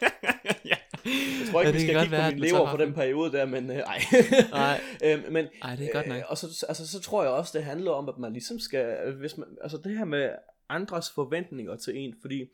ja. 0.72 0.76
Jeg 1.06 1.52
tror 1.52 1.62
ikke, 1.62 1.70
ja, 1.70 1.76
vi 1.78 1.80
skal 1.80 2.00
kigge 2.00 2.12
være, 2.12 2.32
på 2.32 2.36
min 2.36 2.44
lever 2.44 2.72
på 2.72 2.78
den 2.78 2.94
periode 2.94 3.32
der, 3.32 3.46
men 3.46 3.70
øh, 3.72 3.78
ej. 3.78 4.00
nej. 4.52 4.82
øhm, 5.06 5.34
men, 5.34 5.48
ej, 5.62 5.76
det 5.76 5.88
er 5.88 5.94
godt 5.94 6.08
nok. 6.08 6.18
Øh, 6.18 6.24
og 6.28 6.38
så, 6.38 6.66
altså, 6.70 6.88
så 6.88 7.00
tror 7.00 7.24
jeg 7.24 7.32
også, 7.32 7.58
det 7.58 7.66
handler 7.66 7.92
om, 7.92 8.10
at 8.10 8.18
man 8.18 8.34
ligesom 8.34 8.60
skal, 8.60 9.14
hvis 9.14 9.38
man, 9.38 9.48
altså 9.62 9.78
det 9.84 9.98
her 9.98 10.06
med 10.06 10.30
andres 10.70 11.12
forventninger 11.12 11.76
til 11.76 11.98
en, 11.98 12.16
fordi 12.22 12.46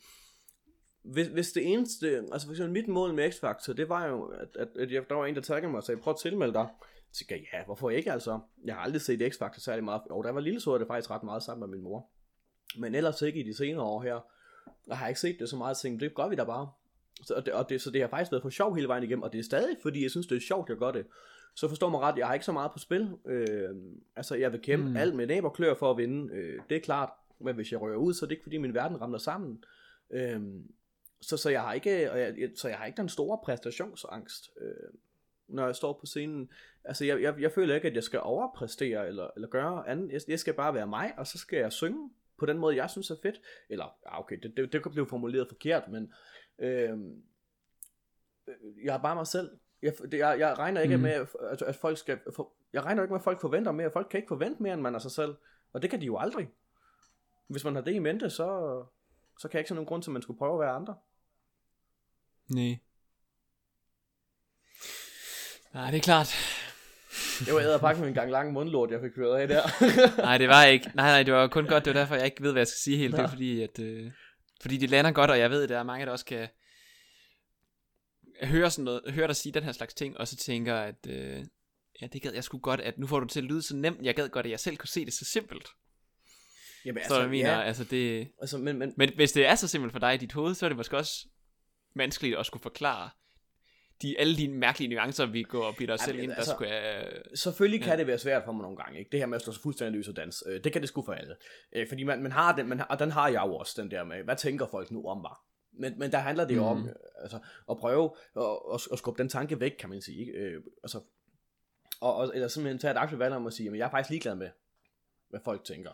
hvis, 1.03 1.27
hvis 1.27 1.51
det 1.51 1.73
eneste, 1.73 2.23
altså 2.31 2.47
for 2.47 2.53
eksempel 2.53 2.73
mit 2.73 2.87
mål 2.87 3.13
med 3.13 3.31
X-Factor, 3.31 3.73
det 3.73 3.89
var 3.89 4.07
jo, 4.07 4.23
at, 4.25 4.47
at, 4.59 4.67
at 4.79 4.91
jeg, 4.91 5.09
der 5.09 5.15
var 5.15 5.25
en, 5.25 5.35
der 5.35 5.41
taggede 5.41 5.71
mig 5.71 5.77
og 5.77 5.83
sagde, 5.83 6.01
prøv 6.01 6.11
at 6.11 6.19
tilmelde 6.19 6.53
dig. 6.53 6.67
Så 7.11 7.25
jeg, 7.29 7.39
ja, 7.53 7.65
hvorfor 7.65 7.89
ikke 7.89 8.11
altså? 8.11 8.39
Jeg 8.65 8.75
har 8.75 8.81
aldrig 8.81 9.01
set 9.01 9.21
X-Factor 9.21 9.59
særlig 9.59 9.83
meget. 9.83 10.01
Jo, 10.09 10.21
der 10.21 10.31
var 10.31 10.39
lille 10.39 10.59
så 10.59 10.77
det 10.77 10.87
faktisk 10.87 11.11
ret 11.11 11.23
meget 11.23 11.43
sammen 11.43 11.69
med 11.69 11.77
min 11.77 11.83
mor. 11.83 12.09
Men 12.77 12.95
ellers 12.95 13.21
ikke 13.21 13.39
i 13.39 13.43
de 13.43 13.57
senere 13.57 13.83
år 13.83 14.01
her. 14.01 14.19
Jeg 14.87 14.97
har 14.97 15.07
ikke 15.07 15.19
set 15.19 15.39
det 15.39 15.49
så 15.49 15.55
meget 15.55 15.77
ting. 15.77 15.99
Det 15.99 16.15
gør 16.15 16.27
vi 16.27 16.35
da 16.35 16.43
bare. 16.43 16.69
Så, 17.23 17.33
og 17.33 17.45
det, 17.45 17.53
og 17.53 17.69
det, 17.69 17.81
så 17.81 17.91
det 17.91 18.01
har 18.01 18.07
faktisk 18.07 18.31
været 18.31 18.41
for 18.41 18.49
sjov 18.49 18.75
hele 18.75 18.87
vejen 18.87 19.03
igennem, 19.03 19.23
og 19.23 19.33
det 19.33 19.39
er 19.39 19.43
stadig, 19.43 19.77
fordi 19.81 20.03
jeg 20.03 20.11
synes, 20.11 20.27
det 20.27 20.35
er 20.35 20.41
sjovt, 20.41 20.69
jeg 20.69 20.77
gør 20.77 20.91
det. 20.91 21.05
Så 21.55 21.67
forstår 21.67 21.89
mig 21.89 21.99
ret, 21.99 22.17
jeg 22.17 22.27
har 22.27 22.33
ikke 22.33 22.45
så 22.45 22.51
meget 22.51 22.71
på 22.71 22.79
spil. 22.79 23.17
Øh, 23.25 23.69
altså, 24.15 24.35
jeg 24.35 24.51
vil 24.51 24.61
kæmpe 24.61 24.89
mm. 24.89 24.97
alt 24.97 25.15
med 25.15 25.27
næb 25.27 25.43
og 25.43 25.53
klør 25.53 25.73
for 25.73 25.91
at 25.91 25.97
vinde. 25.97 26.33
Øh, 26.33 26.59
det 26.69 26.77
er 26.77 26.81
klart, 26.81 27.09
men 27.39 27.55
hvis 27.55 27.71
jeg 27.71 27.81
rører 27.81 27.95
ud, 27.95 28.13
så 28.13 28.25
er 28.25 28.27
det 28.27 28.31
ikke, 28.31 28.43
fordi 28.43 28.57
min 28.57 28.73
verden 28.73 29.01
ramler 29.01 29.17
sammen. 29.17 29.63
Øh, 30.11 30.41
så, 31.21 31.37
så, 31.37 31.49
jeg 31.49 31.61
har 31.61 31.73
ikke, 31.73 32.11
og 32.11 32.19
jeg, 32.19 32.33
så 32.55 32.67
jeg 32.67 32.77
har 32.77 32.85
ikke 32.85 32.97
den 32.97 33.09
store 33.09 33.39
præstationsangst, 33.43 34.49
øh, 34.61 34.93
når 35.47 35.65
jeg 35.65 35.75
står 35.75 35.93
på 35.99 36.05
scenen. 36.05 36.49
Altså, 36.83 37.05
jeg, 37.05 37.21
jeg, 37.21 37.41
jeg 37.41 37.51
føler 37.51 37.75
ikke, 37.75 37.87
at 37.87 37.95
jeg 37.95 38.03
skal 38.03 38.19
overpræstere 38.23 39.07
eller, 39.07 39.27
eller 39.35 39.47
gøre 39.47 39.89
andet. 39.89 40.11
Jeg, 40.11 40.21
jeg 40.27 40.39
skal 40.39 40.53
bare 40.53 40.73
være 40.73 40.87
mig, 40.87 41.13
og 41.17 41.27
så 41.27 41.37
skal 41.37 41.59
jeg 41.59 41.73
synge 41.73 42.09
på 42.37 42.45
den 42.45 42.57
måde, 42.57 42.75
jeg 42.75 42.89
synes 42.89 43.09
er 43.09 43.15
fedt. 43.21 43.41
Eller, 43.69 43.85
ja, 44.05 44.19
okay, 44.19 44.37
det, 44.43 44.57
det, 44.57 44.73
det 44.73 44.83
kan 44.83 44.91
blive 44.91 45.07
formuleret 45.07 45.47
forkert, 45.47 45.87
men 45.87 46.13
øh, 46.59 46.99
jeg 48.83 48.95
er 48.95 49.01
bare 49.01 49.15
mig 49.15 49.27
selv. 49.27 49.49
Jeg, 49.81 49.93
jeg, 50.11 50.39
jeg 50.39 50.57
regner 50.57 50.81
ikke 50.81 50.97
mm. 50.97 51.03
med, 51.03 51.11
at, 51.51 51.61
at 51.61 51.75
folk 51.75 51.97
skal... 51.97 52.19
For, 52.35 52.51
jeg 52.73 52.85
regner 52.85 53.03
ikke 53.03 53.13
med, 53.13 53.19
at 53.19 53.23
folk 53.23 53.41
forventer 53.41 53.71
mere. 53.71 53.91
Folk 53.91 54.07
kan 54.11 54.17
ikke 54.17 54.27
forvente 54.27 54.63
mere, 54.63 54.73
end 54.73 54.81
man 54.81 54.95
er 54.95 54.99
sig 54.99 55.11
selv. 55.11 55.35
Og 55.73 55.81
det 55.81 55.89
kan 55.89 56.01
de 56.01 56.05
jo 56.05 56.17
aldrig. 56.17 56.49
Hvis 57.47 57.63
man 57.63 57.75
har 57.75 57.81
det 57.81 57.93
i 57.93 57.99
mente, 57.99 58.29
så, 58.29 58.83
så 59.39 59.47
kan 59.47 59.53
jeg 59.53 59.59
ikke 59.59 59.67
se 59.67 59.75
nogen 59.75 59.87
grund 59.87 60.03
til, 60.03 60.09
at 60.09 60.13
man 60.13 60.21
skulle 60.21 60.37
prøve 60.37 60.53
at 60.53 60.59
være 60.59 60.75
andre. 60.75 60.95
Nej. 62.47 62.79
Nej, 65.73 65.91
det 65.91 65.97
er 65.97 66.01
klart. 66.01 66.35
Det 67.45 67.53
var 67.53 67.59
æderpakken 67.59 68.01
med 68.01 68.09
en 68.09 68.15
gang 68.15 68.31
lang 68.31 68.53
mundlort, 68.53 68.91
jeg 68.91 69.01
fik 69.01 69.11
kørt 69.11 69.39
af 69.39 69.47
der. 69.47 69.61
nej, 70.21 70.37
det 70.37 70.47
var 70.47 70.63
ikke. 70.63 70.91
Nej, 70.95 71.11
nej, 71.11 71.23
det 71.23 71.33
var 71.33 71.47
kun 71.47 71.65
godt. 71.65 71.85
Det 71.85 71.93
var 71.93 71.99
derfor, 71.99 72.15
jeg 72.15 72.25
ikke 72.25 72.43
ved, 72.43 72.51
hvad 72.51 72.59
jeg 72.59 72.67
skal 72.67 72.79
sige 72.79 72.97
helt. 72.97 73.15
Det 73.15 73.23
er 73.23 73.27
fordi, 73.27 73.61
at, 73.61 73.79
øh, 73.79 74.11
fordi 74.61 74.77
de 74.77 74.87
lander 74.87 75.11
godt, 75.11 75.31
og 75.31 75.39
jeg 75.39 75.49
ved, 75.49 75.63
at 75.63 75.69
der 75.69 75.79
er 75.79 75.83
mange, 75.83 76.05
der 76.05 76.11
også 76.11 76.25
kan 76.25 76.47
høre, 78.43 78.71
sådan 78.71 78.85
noget, 78.85 79.13
høre 79.13 79.27
dig 79.27 79.35
sige 79.35 79.53
den 79.53 79.63
her 79.63 79.71
slags 79.71 79.93
ting, 79.93 80.17
og 80.17 80.27
så 80.27 80.35
tænker, 80.35 80.75
at 80.75 81.07
øh, 81.07 81.45
ja, 82.01 82.07
det 82.07 82.21
gad 82.21 82.33
jeg 82.33 82.43
sgu 82.43 82.57
godt, 82.57 82.81
at 82.81 82.97
nu 82.97 83.07
får 83.07 83.19
du 83.19 83.27
til 83.27 83.39
at 83.39 83.45
lyde 83.45 83.61
så 83.61 83.75
nemt. 83.75 84.01
Jeg 84.01 84.15
gad 84.15 84.29
godt, 84.29 84.45
at 84.45 84.49
jeg 84.51 84.59
selv 84.59 84.77
kunne 84.77 84.89
se 84.89 85.05
det 85.05 85.13
så 85.13 85.25
simpelt. 85.25 85.67
Jamen, 86.85 86.97
altså, 86.97 87.15
så 87.15 87.21
jeg 87.21 87.29
mener, 87.29 87.51
ja. 87.51 87.61
altså 87.61 87.83
det... 87.83 88.31
Altså, 88.41 88.57
men, 88.57 88.79
men... 88.79 88.93
men 88.97 89.11
hvis 89.15 89.31
det 89.31 89.45
er 89.45 89.55
så 89.55 89.67
simpelt 89.67 89.91
for 89.91 89.99
dig 89.99 90.13
i 90.13 90.17
dit 90.17 90.33
hoved, 90.33 90.55
så 90.55 90.65
er 90.65 90.69
det 90.69 90.77
måske 90.77 90.97
også 90.97 91.27
vanskeligt 91.95 92.37
at 92.37 92.45
skulle 92.45 92.63
forklare 92.63 93.09
de, 94.01 94.19
alle 94.19 94.37
de 94.37 94.47
mærkelige 94.47 94.95
nuancer, 94.95 95.25
vi 95.25 95.43
går 95.43 95.65
og 95.65 95.75
bliver 95.75 95.95
dig 95.95 95.99
selv 95.99 96.19
ind, 96.19 96.31
altså, 96.31 96.51
der 96.51 96.55
skulle 96.55 96.73
jeg... 96.73 97.21
Selvfølgelig 97.33 97.81
kan 97.81 97.93
ja. 97.93 97.97
det 97.97 98.07
være 98.07 98.17
svært 98.17 98.43
for 98.45 98.51
mig 98.51 98.61
nogle 98.61 98.77
gange, 98.77 98.99
ikke? 98.99 99.11
Det 99.11 99.19
her 99.19 99.27
med 99.27 99.35
at 99.35 99.41
stå 99.41 99.51
så 99.51 99.61
fuldstændig 99.61 99.95
løs 99.95 100.07
og 100.07 100.15
dans, 100.15 100.43
øh, 100.47 100.63
det 100.63 100.73
kan 100.73 100.81
det 100.81 100.89
sgu 100.89 101.01
for 101.01 101.13
alle. 101.13 101.35
Øh, 101.73 101.87
fordi 101.87 102.03
man, 102.03 102.23
man 102.23 102.31
har 102.31 102.55
den, 102.55 102.67
man 102.69 102.77
har, 102.77 102.85
og 102.85 102.99
den 102.99 103.11
har 103.11 103.27
jeg 103.27 103.43
jo 103.45 103.55
også, 103.55 103.81
den 103.81 103.91
der 103.91 104.03
med, 104.03 104.23
hvad 104.23 104.35
tænker 104.35 104.67
folk 104.67 104.91
nu 104.91 105.07
om 105.07 105.21
mig? 105.21 105.35
Men, 105.71 105.99
men 105.99 106.11
der 106.11 106.17
handler 106.17 106.47
det 106.47 106.55
jo 106.55 106.61
mm. 106.61 106.67
om 106.67 106.87
øh, 106.87 106.95
altså, 107.21 107.39
at 107.69 107.77
prøve 107.77 108.11
at, 108.35 108.43
at, 108.73 108.87
at 108.91 108.97
skubbe 108.97 109.17
den 109.17 109.29
tanke 109.29 109.59
væk, 109.59 109.75
kan 109.79 109.89
man 109.89 110.01
sige. 110.01 110.19
Ikke? 110.19 110.31
Øh, 110.31 110.63
altså, 110.83 110.99
og, 112.01 112.15
og, 112.15 112.31
eller 112.33 112.47
simpelthen 112.47 112.79
tage 112.79 112.91
et 112.91 112.97
aktivt 112.97 113.19
valg 113.19 113.35
om 113.35 113.47
at 113.47 113.53
sige, 113.53 113.69
at 113.69 113.77
jeg 113.77 113.85
er 113.85 113.89
faktisk 113.89 114.09
ligeglad 114.09 114.35
med, 114.35 114.49
hvad 115.29 115.39
folk 115.45 115.63
tænker. 115.63 115.91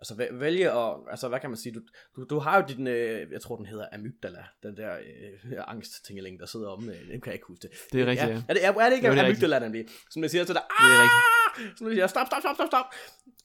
Altså 0.00 0.28
vælge 0.32 0.70
at, 0.70 0.94
altså 1.10 1.28
hvad 1.28 1.40
kan 1.40 1.50
man 1.50 1.56
sige, 1.56 1.74
du, 1.74 1.80
du, 2.16 2.24
du 2.24 2.38
har 2.38 2.60
jo 2.60 2.64
din, 2.68 2.86
øh, 2.86 3.32
jeg 3.32 3.40
tror 3.40 3.56
den 3.56 3.66
hedder 3.66 3.86
amygdala, 3.92 4.44
den 4.62 4.76
der 4.76 4.92
øh, 4.94 5.62
angsttingeling, 5.66 6.40
der 6.40 6.46
sidder 6.46 6.68
om, 6.68 6.88
øh, 6.88 6.94
det 6.94 7.22
kan 7.22 7.26
jeg 7.26 7.34
ikke 7.34 7.46
huske 7.46 7.62
det. 7.62 7.70
Det 7.92 8.00
er 8.00 8.06
rigtigt, 8.06 8.30
ja. 8.30 8.42
Er 8.48 8.54
det, 8.54 8.64
er, 8.64 8.72
er 8.72 8.88
det 8.88 8.96
ikke 8.96 9.08
jo, 9.08 9.14
det 9.14 9.20
amygdala, 9.20 9.58
nemlig? 9.58 9.86
Som 10.10 10.22
jeg 10.22 10.30
siger 10.30 10.44
til 10.44 10.54
dig, 10.54 10.62
det 10.80 10.86
er 10.94 11.02
rigtigt. 11.02 11.78
Som 11.78 11.86
jeg 11.86 11.94
siger, 11.94 12.06
stop, 12.06 12.26
stop, 12.26 12.40
stop, 12.40 12.54
stop, 12.54 12.66
stop. 12.66 12.84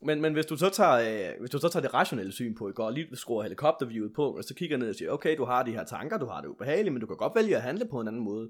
Men, 0.01 0.21
men 0.21 0.33
hvis 0.33 0.45
du 0.45 0.57
så 0.57 0.69
tager, 0.69 1.31
øh, 1.31 1.39
hvis 1.39 1.49
du 1.49 1.59
så 1.59 1.69
tager 1.69 1.81
det 1.81 1.93
rationelle 1.93 2.31
syn 2.31 2.55
på, 2.55 2.71
går 2.75 2.89
lige 2.89 3.17
skruer 3.17 3.43
helikopterviewet 3.43 4.13
på, 4.15 4.37
og 4.37 4.43
så 4.43 4.53
kigger 4.55 4.77
ned 4.77 4.89
og 4.89 4.95
siger, 4.95 5.11
okay, 5.11 5.37
du 5.37 5.45
har 5.45 5.63
de 5.63 5.71
her 5.71 5.83
tanker, 5.83 6.17
du 6.17 6.25
har 6.25 6.41
det 6.41 6.47
ubehageligt, 6.47 6.93
men 6.93 7.01
du 7.01 7.07
kan 7.07 7.17
godt 7.17 7.35
vælge 7.35 7.55
at 7.55 7.61
handle 7.61 7.85
på 7.85 7.99
en 7.99 8.07
anden 8.07 8.21
måde. 8.21 8.49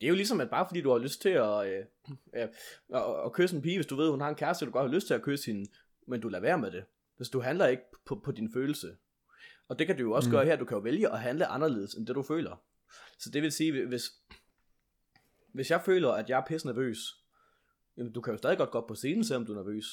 Det 0.00 0.06
er 0.06 0.08
jo 0.08 0.14
ligesom, 0.14 0.40
at 0.40 0.50
bare 0.50 0.66
fordi 0.68 0.80
du 0.80 0.90
har 0.90 0.98
lyst 0.98 1.22
til 1.22 1.28
at, 1.28 1.66
øh, 1.66 1.84
øh, 2.36 2.48
at, 2.94 3.02
at 3.24 3.32
kysse 3.32 3.56
en 3.56 3.62
pige, 3.62 3.76
hvis 3.76 3.86
du 3.86 3.96
ved, 3.96 4.10
hun 4.10 4.20
har 4.20 4.28
en 4.28 4.34
kæreste, 4.34 4.66
du 4.66 4.70
godt 4.70 4.88
har 4.88 4.94
lyst 4.94 5.06
til 5.06 5.14
at 5.14 5.22
kysse 5.22 5.46
hende, 5.46 5.70
men 6.08 6.20
du 6.20 6.28
lader 6.28 6.42
være 6.42 6.58
med 6.58 6.70
det 6.70 6.84
du 7.28 7.40
handler 7.40 7.66
ikke 7.66 7.82
på, 8.06 8.20
på 8.24 8.32
din 8.32 8.52
følelse. 8.52 8.96
Og 9.68 9.78
det 9.78 9.86
kan 9.86 9.96
du 9.96 10.02
jo 10.02 10.12
også 10.12 10.28
mm. 10.28 10.32
gøre 10.32 10.44
her. 10.44 10.56
Du 10.56 10.64
kan 10.64 10.76
jo 10.76 10.82
vælge 10.82 11.12
at 11.12 11.20
handle 11.20 11.46
anderledes, 11.46 11.94
end 11.94 12.06
det 12.06 12.14
du 12.14 12.22
føler. 12.22 12.62
Så 13.18 13.30
det 13.30 13.42
vil 13.42 13.52
sige, 13.52 13.86
hvis, 13.86 14.02
hvis 15.52 15.70
jeg 15.70 15.82
føler, 15.84 16.10
at 16.10 16.30
jeg 16.30 16.38
er 16.38 16.46
pisse 16.46 16.66
nervøs, 16.66 16.98
jamen, 17.96 18.12
du 18.12 18.20
kan 18.20 18.32
jo 18.32 18.38
stadig 18.38 18.58
godt 18.58 18.70
gå 18.70 18.86
på 18.86 18.94
scenen, 18.94 19.24
selvom 19.24 19.46
du 19.46 19.52
er 19.52 19.56
nervøs. 19.56 19.84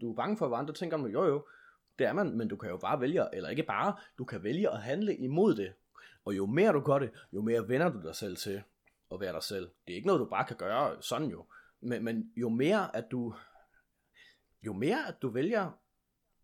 Du 0.00 0.10
er 0.10 0.16
bange 0.16 0.36
for, 0.36 0.48
hvad 0.48 0.58
andre 0.58 0.74
tænker 0.74 0.96
om, 0.96 1.06
jo 1.06 1.24
jo, 1.24 1.46
det 1.98 2.06
er 2.06 2.12
man, 2.12 2.36
men 2.36 2.48
du 2.48 2.56
kan 2.56 2.70
jo 2.70 2.76
bare 2.76 3.00
vælge, 3.00 3.34
eller 3.36 3.48
ikke 3.48 3.62
bare, 3.62 3.96
du 4.18 4.24
kan 4.24 4.42
vælge 4.42 4.70
at 4.70 4.82
handle 4.82 5.16
imod 5.16 5.54
det. 5.54 5.72
Og 6.24 6.36
jo 6.36 6.46
mere 6.46 6.72
du 6.72 6.80
gør 6.80 6.98
det, 6.98 7.10
jo 7.32 7.42
mere 7.42 7.68
vender 7.68 7.88
du 7.88 8.02
dig 8.02 8.14
selv 8.14 8.36
til 8.36 8.62
at 9.12 9.20
være 9.20 9.32
dig 9.32 9.42
selv. 9.42 9.70
Det 9.86 9.92
er 9.92 9.96
ikke 9.96 10.06
noget, 10.06 10.20
du 10.20 10.24
bare 10.24 10.44
kan 10.44 10.56
gøre 10.56 11.02
sådan 11.02 11.28
jo. 11.28 11.46
Men, 11.80 12.04
men 12.04 12.32
jo 12.36 12.48
mere, 12.48 12.96
at 12.96 13.04
du, 13.10 13.34
jo 14.62 14.72
mere, 14.72 15.08
at 15.08 15.22
du 15.22 15.28
vælger 15.28 15.80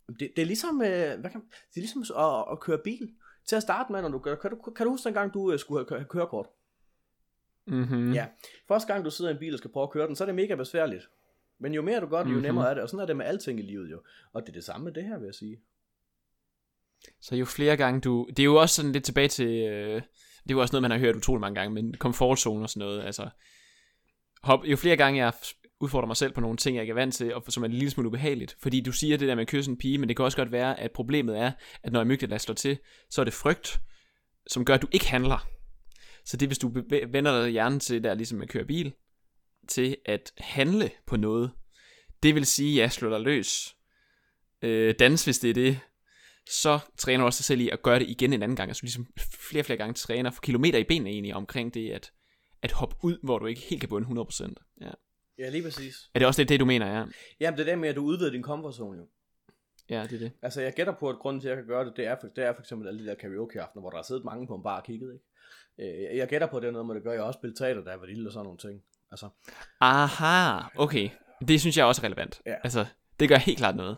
det, 0.09 0.33
det 0.37 0.43
er 0.43 0.47
ligesom, 0.47 0.83
øh, 0.83 1.21
hvad 1.21 1.31
kan, 1.31 1.41
det 1.51 1.77
er 1.77 1.81
ligesom 1.81 2.03
at, 2.19 2.45
at 2.53 2.61
køre 2.61 2.79
bil. 2.85 3.15
Til 3.47 3.57
at 3.57 3.62
starte 3.62 3.93
med, 3.93 4.03
når 4.03 4.09
du 4.09 4.19
gør, 4.19 4.35
kan 4.35 4.51
du, 4.51 4.57
kan 4.57 4.87
du 4.87 4.91
huske 4.91 5.05
dengang, 5.05 5.35
du 5.35 5.53
øh, 5.53 5.59
skulle 5.59 5.87
have, 5.88 5.99
have 5.99 6.09
kørekort? 6.09 6.47
Mm-hmm. 7.67 8.12
Ja. 8.12 8.27
Første 8.69 8.93
gang, 8.93 9.05
du 9.05 9.11
sidder 9.11 9.31
i 9.31 9.35
en 9.35 9.38
bil 9.38 9.53
og 9.53 9.59
skal 9.59 9.71
prøve 9.71 9.83
at 9.83 9.91
køre 9.91 10.07
den, 10.07 10.17
så 10.17 10.25
er 10.25 10.27
det 10.27 10.35
mega 10.35 10.55
besværligt. 10.55 11.09
Men 11.59 11.75
jo 11.75 11.83
mere 11.83 12.01
du 12.01 12.07
gør 12.07 12.19
det, 12.19 12.25
jo 12.25 12.29
mm-hmm. 12.29 12.43
nemmere 12.43 12.71
er 12.71 12.75
det. 12.75 12.83
Og 12.83 12.88
sådan 12.88 13.03
er 13.03 13.07
det 13.07 13.17
med 13.17 13.27
alting 13.27 13.59
i 13.59 13.62
livet 13.62 13.91
jo. 13.91 14.03
Og 14.33 14.43
det 14.43 14.49
er 14.49 14.53
det 14.53 14.65
samme 14.65 14.85
med 14.85 14.93
det 14.93 15.05
her, 15.05 15.19
vil 15.19 15.27
jeg 15.27 15.35
sige. 15.35 15.61
Så 17.21 17.37
jo 17.37 17.45
flere 17.45 17.77
gange 17.77 18.01
du... 18.01 18.27
Det 18.29 18.38
er 18.38 18.45
jo 18.45 18.57
også 18.57 18.75
sådan 18.75 18.93
lidt 18.93 19.05
tilbage 19.05 19.29
til... 19.29 19.49
Øh, 19.49 20.03
det 20.43 20.51
er 20.51 20.55
jo 20.55 20.61
også 20.61 20.73
noget, 20.73 20.83
man 20.83 20.91
har 20.91 20.99
hørt 20.99 21.17
utrolig 21.17 21.41
mange 21.41 21.61
gange, 21.61 21.75
men 21.75 21.95
komfortzone 21.95 22.65
og 22.65 22.71
sådan 22.71 22.87
noget. 22.87 23.03
Altså, 23.03 23.29
hop, 24.43 24.65
jo 24.65 24.77
flere 24.77 24.97
gange 24.97 25.25
jeg 25.25 25.33
udfordre 25.83 26.07
mig 26.07 26.16
selv 26.16 26.33
på 26.33 26.40
nogle 26.40 26.57
ting, 26.57 26.77
jeg 26.77 26.83
ikke 26.83 26.90
er 26.90 26.95
vant 26.95 27.14
til, 27.14 27.35
og 27.35 27.45
som 27.49 27.62
er 27.62 27.66
en 27.66 27.73
lille 27.73 27.90
smule 27.90 28.09
ubehageligt. 28.09 28.57
Fordi 28.61 28.81
du 28.81 28.92
siger 28.92 29.16
det 29.16 29.29
der 29.29 29.35
med 29.35 29.42
at 29.42 29.49
kysse 29.49 29.71
en 29.71 29.77
pige, 29.77 29.99
men 29.99 30.09
det 30.09 30.16
kan 30.16 30.25
også 30.25 30.37
godt 30.37 30.53
være, 30.53 30.81
at 30.81 30.92
problemet 30.92 31.38
er, 31.38 31.53
at 31.83 31.92
når 31.92 32.01
amygdala 32.01 32.38
slår 32.38 32.55
til, 32.55 32.79
så 33.11 33.21
er 33.21 33.25
det 33.25 33.35
frygt, 33.35 33.81
som 34.47 34.64
gør, 34.64 34.75
at 34.75 34.83
du 34.83 34.88
ikke 34.92 35.09
handler. 35.09 35.49
Så 36.25 36.37
det 36.37 36.49
hvis 36.49 36.59
du 36.59 36.73
vender 37.09 37.42
dig 37.42 37.51
hjernen 37.51 37.81
til 37.81 38.05
der 38.05 38.14
ligesom 38.14 38.42
at 38.42 38.49
køre 38.49 38.64
bil, 38.64 38.92
til 39.68 39.97
at 40.05 40.33
handle 40.38 40.90
på 41.07 41.16
noget, 41.16 41.51
det 42.23 42.35
vil 42.35 42.47
sige, 42.47 42.75
ja, 42.75 42.88
slå 42.88 43.11
dig 43.11 43.21
løs, 43.21 43.77
øh, 44.62 44.95
dans 44.99 45.25
hvis 45.25 45.38
det 45.38 45.51
er 45.51 45.55
det, 45.55 45.81
så 46.51 46.79
træner 46.99 47.18
du 47.18 47.27
også 47.27 47.38
dig 47.38 47.45
selv 47.45 47.61
i 47.61 47.68
at 47.68 47.83
gøre 47.83 47.99
det 47.99 48.11
igen 48.11 48.33
en 48.33 48.42
anden 48.42 48.57
gang. 48.57 48.71
Altså 48.71 48.83
ligesom 48.83 49.07
flere 49.51 49.62
og 49.62 49.66
flere 49.66 49.77
gange 49.77 49.95
træner 49.95 50.31
for 50.31 50.40
kilometer 50.40 50.79
i 50.79 50.85
benene 50.85 51.11
egentlig 51.11 51.35
omkring 51.35 51.75
det, 51.75 51.90
at, 51.90 52.12
at 52.62 52.73
hoppe 52.73 52.97
ud, 53.03 53.18
hvor 53.23 53.38
du 53.38 53.47
ikke 53.47 53.61
helt 53.61 53.81
kan 53.81 53.88
bunde 53.88 54.23
100%. 54.23 54.55
Ja. 54.81 54.90
Ja, 55.38 55.49
lige 55.49 55.62
præcis. 55.62 56.11
Er 56.14 56.18
det 56.18 56.29
også 56.29 56.42
det, 56.42 56.49
det 56.49 56.61
du 56.61 56.64
mener, 56.64 56.87
ja? 56.87 57.05
Jamen, 57.40 57.59
det 57.59 57.68
er 57.68 57.71
det 57.73 57.79
med, 57.79 57.88
at 57.88 57.97
du 57.97 58.03
udvider 58.03 58.31
din 58.31 58.42
comfort 58.42 58.75
zone 58.75 58.99
jo. 58.99 59.07
Ja, 59.90 60.03
det 60.03 60.12
er 60.12 60.18
det. 60.18 60.33
Altså, 60.42 60.61
jeg 60.61 60.73
gætter 60.73 60.92
på, 61.01 61.09
at 61.09 61.18
grunden 61.18 61.40
til, 61.40 61.49
at 61.49 61.57
jeg 61.57 61.64
kan 61.64 61.68
gøre 61.68 61.85
det, 61.85 61.97
det 61.97 62.07
er 62.07 62.16
for, 62.21 62.29
det 62.29 62.45
er 62.45 62.53
for 62.55 62.61
eksempel 62.61 62.88
alle 62.88 63.05
de 63.05 63.07
der 63.07 63.14
karaoke-aftener, 63.14 63.81
hvor 63.81 63.90
der 63.90 63.97
har 63.97 64.03
siddet 64.03 64.25
mange 64.25 64.47
på 64.47 64.55
en 64.55 64.62
bar 64.62 64.77
og 64.77 64.85
kigget, 64.85 65.12
ikke? 65.12 65.25
Øh, 66.11 66.16
jeg 66.16 66.29
gætter 66.29 66.47
på, 66.47 66.57
at 66.57 66.62
det 66.62 66.68
er 66.68 66.73
noget 66.73 66.87
med, 66.87 66.95
det 66.95 67.03
gør. 67.03 67.12
Jeg 67.12 67.23
også 67.23 67.38
spillet 67.38 67.59
teater, 67.59 67.90
jeg 67.90 68.01
var 68.01 68.07
lille 68.07 68.29
og 68.29 68.33
sådan 68.33 68.45
nogle 68.45 68.59
ting. 68.59 68.83
Altså. 69.11 69.29
Aha, 69.81 70.61
okay. 70.77 71.11
Det 71.49 71.61
synes 71.61 71.77
jeg 71.77 71.87
også 71.87 72.03
er 72.03 72.05
relevant. 72.05 72.42
Ja. 72.47 72.55
Altså, 72.64 72.87
det 73.21 73.29
gør 73.29 73.37
helt 73.37 73.59
klart 73.59 73.77
noget. 73.77 73.97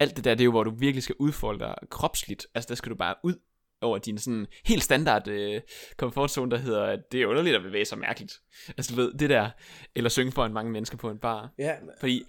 Alt 0.00 0.16
det 0.16 0.24
der, 0.24 0.34
det 0.34 0.40
er 0.40 0.44
jo, 0.44 0.50
hvor 0.50 0.64
du 0.64 0.70
virkelig 0.70 1.02
skal 1.02 1.14
udfolde 1.18 1.58
dig 1.58 1.74
kropsligt. 1.90 2.46
Altså, 2.54 2.68
der 2.68 2.74
skal 2.74 2.90
du 2.90 2.96
bare 2.96 3.14
ud 3.22 3.34
over 3.80 3.98
din 3.98 4.18
sådan 4.18 4.46
helt 4.64 4.82
standard 4.82 5.28
øh, 5.28 5.60
komfortzone, 5.96 6.50
der 6.50 6.56
hedder, 6.56 6.82
at 6.82 7.12
det 7.12 7.22
er 7.22 7.26
underligt 7.26 7.56
at 7.56 7.62
bevæge 7.62 7.84
sig 7.84 7.98
mærkeligt. 7.98 8.32
Altså 8.68 8.94
du 8.94 9.00
ved, 9.00 9.12
det 9.12 9.30
der, 9.30 9.50
eller 9.94 10.10
synge 10.10 10.32
foran 10.32 10.52
mange 10.52 10.72
mennesker 10.72 10.96
på 10.96 11.10
en 11.10 11.18
bar. 11.18 11.54
Ja. 11.58 11.76
Fordi, 12.00 12.24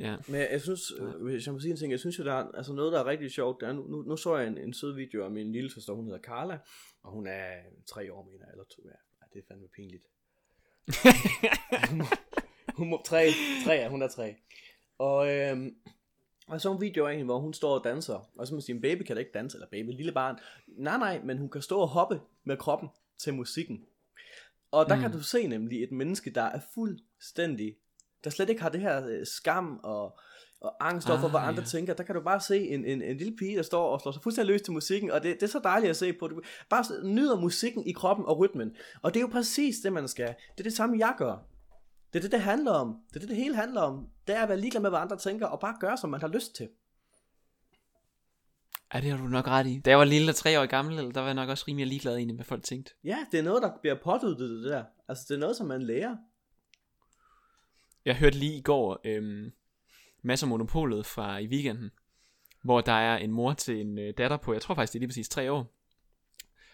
ja. 0.00 0.16
Men 0.28 0.40
jeg 0.50 0.60
synes, 0.60 0.80
øh, 0.98 1.22
hvis 1.22 1.46
jeg 1.46 1.54
må 1.54 1.60
sige 1.60 1.70
en 1.70 1.76
ting, 1.76 1.92
jeg 1.92 2.00
synes 2.00 2.18
jo, 2.18 2.24
der 2.24 2.32
er 2.32 2.44
altså 2.54 2.72
noget, 2.72 2.92
der 2.92 3.00
er 3.00 3.06
rigtig 3.06 3.30
sjovt. 3.30 3.60
Der 3.60 3.68
er, 3.68 3.72
nu, 3.72 4.02
nu, 4.02 4.16
så 4.16 4.36
jeg 4.36 4.48
en, 4.48 4.58
en 4.58 4.74
sød 4.74 4.94
video 4.94 5.24
af 5.24 5.30
min 5.30 5.52
lille 5.52 5.70
søster, 5.74 5.92
hun 5.92 6.06
hedder 6.06 6.20
Carla, 6.20 6.58
og 7.02 7.12
hun 7.12 7.26
er 7.26 7.48
tre 7.86 8.12
år, 8.12 8.24
mener 8.32 8.46
eller 8.52 8.64
to. 8.64 8.82
Ja, 8.84 9.26
det 9.32 9.38
er 9.38 9.46
fandme 9.48 9.68
pinligt. 9.76 10.04
hun, 11.88 11.98
må, 11.98 12.04
hun 12.76 12.90
må, 12.90 13.02
tre, 13.06 13.30
tre, 13.64 13.72
ja, 13.72 13.88
hun 13.88 14.02
er 14.02 14.08
tre. 14.08 14.34
Og 14.98 15.28
øhm, 15.32 15.70
og 16.48 16.60
så 16.60 16.72
en 16.72 16.80
video 16.80 17.06
af 17.06 17.12
hende, 17.12 17.24
hvor 17.24 17.38
hun 17.38 17.54
står 17.54 17.78
og 17.78 17.84
danser. 17.84 18.28
Og 18.38 18.46
så 18.46 18.54
man 18.54 18.60
sige, 18.60 18.76
en 18.76 18.82
baby 18.82 19.02
kan 19.02 19.16
da 19.16 19.20
ikke 19.20 19.32
danse, 19.34 19.56
eller 19.56 19.68
baby, 19.70 19.96
lille 19.96 20.12
barn. 20.12 20.38
Nej, 20.66 20.98
nej, 20.98 21.20
men 21.24 21.38
hun 21.38 21.48
kan 21.48 21.62
stå 21.62 21.78
og 21.78 21.88
hoppe 21.88 22.20
med 22.44 22.56
kroppen 22.56 22.88
til 23.18 23.34
musikken. 23.34 23.84
Og 24.70 24.88
der 24.88 24.94
mm. 24.94 25.00
kan 25.00 25.12
du 25.12 25.22
se 25.22 25.46
nemlig 25.46 25.82
et 25.82 25.92
menneske, 25.92 26.30
der 26.30 26.42
er 26.42 26.60
fuldstændig, 26.74 27.76
der 28.24 28.30
slet 28.30 28.50
ikke 28.50 28.62
har 28.62 28.68
det 28.68 28.80
her 28.80 29.06
øh, 29.08 29.26
skam 29.26 29.80
og, 29.82 30.18
og 30.60 30.88
angst 30.88 31.10
over 31.10 31.20
for, 31.20 31.28
hvad 31.28 31.40
ah, 31.40 31.48
andre 31.48 31.62
ja. 31.62 31.66
tænker. 31.66 31.94
Der 31.94 32.04
kan 32.04 32.14
du 32.14 32.20
bare 32.20 32.40
se 32.40 32.68
en, 32.68 32.84
en, 32.84 33.02
en 33.02 33.16
lille 33.16 33.36
pige, 33.36 33.56
der 33.56 33.62
står 33.62 33.92
og 33.92 34.00
slår 34.00 34.12
sig 34.12 34.22
fuldstændig 34.22 34.52
løs 34.52 34.62
til 34.62 34.72
musikken, 34.72 35.10
og 35.10 35.22
det, 35.22 35.34
det 35.34 35.42
er 35.42 35.50
så 35.50 35.60
dejligt 35.64 35.90
at 35.90 35.96
se 35.96 36.12
på. 36.12 36.28
Du 36.28 36.40
bare 36.70 36.84
nyder 37.04 37.40
musikken 37.40 37.86
i 37.86 37.92
kroppen 37.92 38.26
og 38.26 38.38
rytmen. 38.38 38.76
Og 39.02 39.14
det 39.14 39.20
er 39.20 39.22
jo 39.22 39.32
præcis 39.32 39.76
det, 39.78 39.92
man 39.92 40.08
skal. 40.08 40.28
Det 40.28 40.60
er 40.60 40.62
det 40.62 40.72
samme, 40.76 40.98
jeg 40.98 41.14
gør. 41.18 41.44
Det 42.12 42.18
er 42.18 42.22
det, 42.22 42.32
det 42.32 42.40
handler 42.40 42.72
om. 42.72 42.96
Det 43.08 43.16
er 43.16 43.20
det, 43.20 43.28
det 43.28 43.36
hele 43.36 43.56
handler 43.56 43.80
om. 43.80 44.08
Det 44.26 44.36
er 44.36 44.42
at 44.42 44.48
være 44.48 44.60
ligeglad 44.60 44.82
med, 44.82 44.90
hvad 44.90 45.00
andre 45.00 45.16
tænker, 45.16 45.46
og 45.46 45.60
bare 45.60 45.76
gøre, 45.80 45.96
som 45.96 46.10
man 46.10 46.20
har 46.20 46.28
lyst 46.28 46.54
til. 46.54 46.68
Ja, 48.94 49.00
det 49.00 49.10
har 49.10 49.18
du 49.18 49.24
nok 49.24 49.48
ret 49.48 49.66
i. 49.66 49.80
Da 49.84 49.90
jeg 49.90 49.98
var 49.98 50.04
lille 50.04 50.30
og 50.30 50.36
tre 50.36 50.60
år 50.60 50.66
gammel, 50.66 51.14
der 51.14 51.20
var 51.20 51.26
jeg 51.26 51.34
nok 51.34 51.48
også 51.48 51.64
rimelig 51.68 51.86
ligeglad 51.86 52.16
egentlig, 52.16 52.34
hvad 52.34 52.44
folk 52.44 52.62
tænkte. 52.62 52.92
Ja, 53.04 53.18
det 53.32 53.40
er 53.40 53.44
noget, 53.44 53.62
der 53.62 53.70
bliver 53.80 53.96
påduttet 54.04 54.50
det 54.50 54.70
der. 54.70 54.84
Altså, 55.08 55.24
det 55.28 55.34
er 55.34 55.38
noget, 55.38 55.56
som 55.56 55.66
man 55.66 55.82
lærer. 55.82 56.16
Jeg 58.04 58.16
hørte 58.16 58.38
lige 58.38 58.58
i 58.58 58.62
går 58.62 59.00
øhm, 59.04 59.52
masser 60.22 60.46
af 60.46 60.48
monopolet 60.48 61.06
fra 61.06 61.38
i 61.38 61.46
weekenden, 61.46 61.90
hvor 62.64 62.80
der 62.80 62.92
er 62.92 63.16
en 63.16 63.30
mor 63.30 63.52
til 63.52 63.80
en 63.80 63.98
øh, 63.98 64.14
datter 64.18 64.36
på, 64.36 64.52
jeg 64.52 64.62
tror 64.62 64.74
faktisk 64.74 64.92
det 64.92 64.98
er 64.98 65.00
lige 65.00 65.08
præcis 65.08 65.28
tre 65.28 65.52
år, 65.52 65.77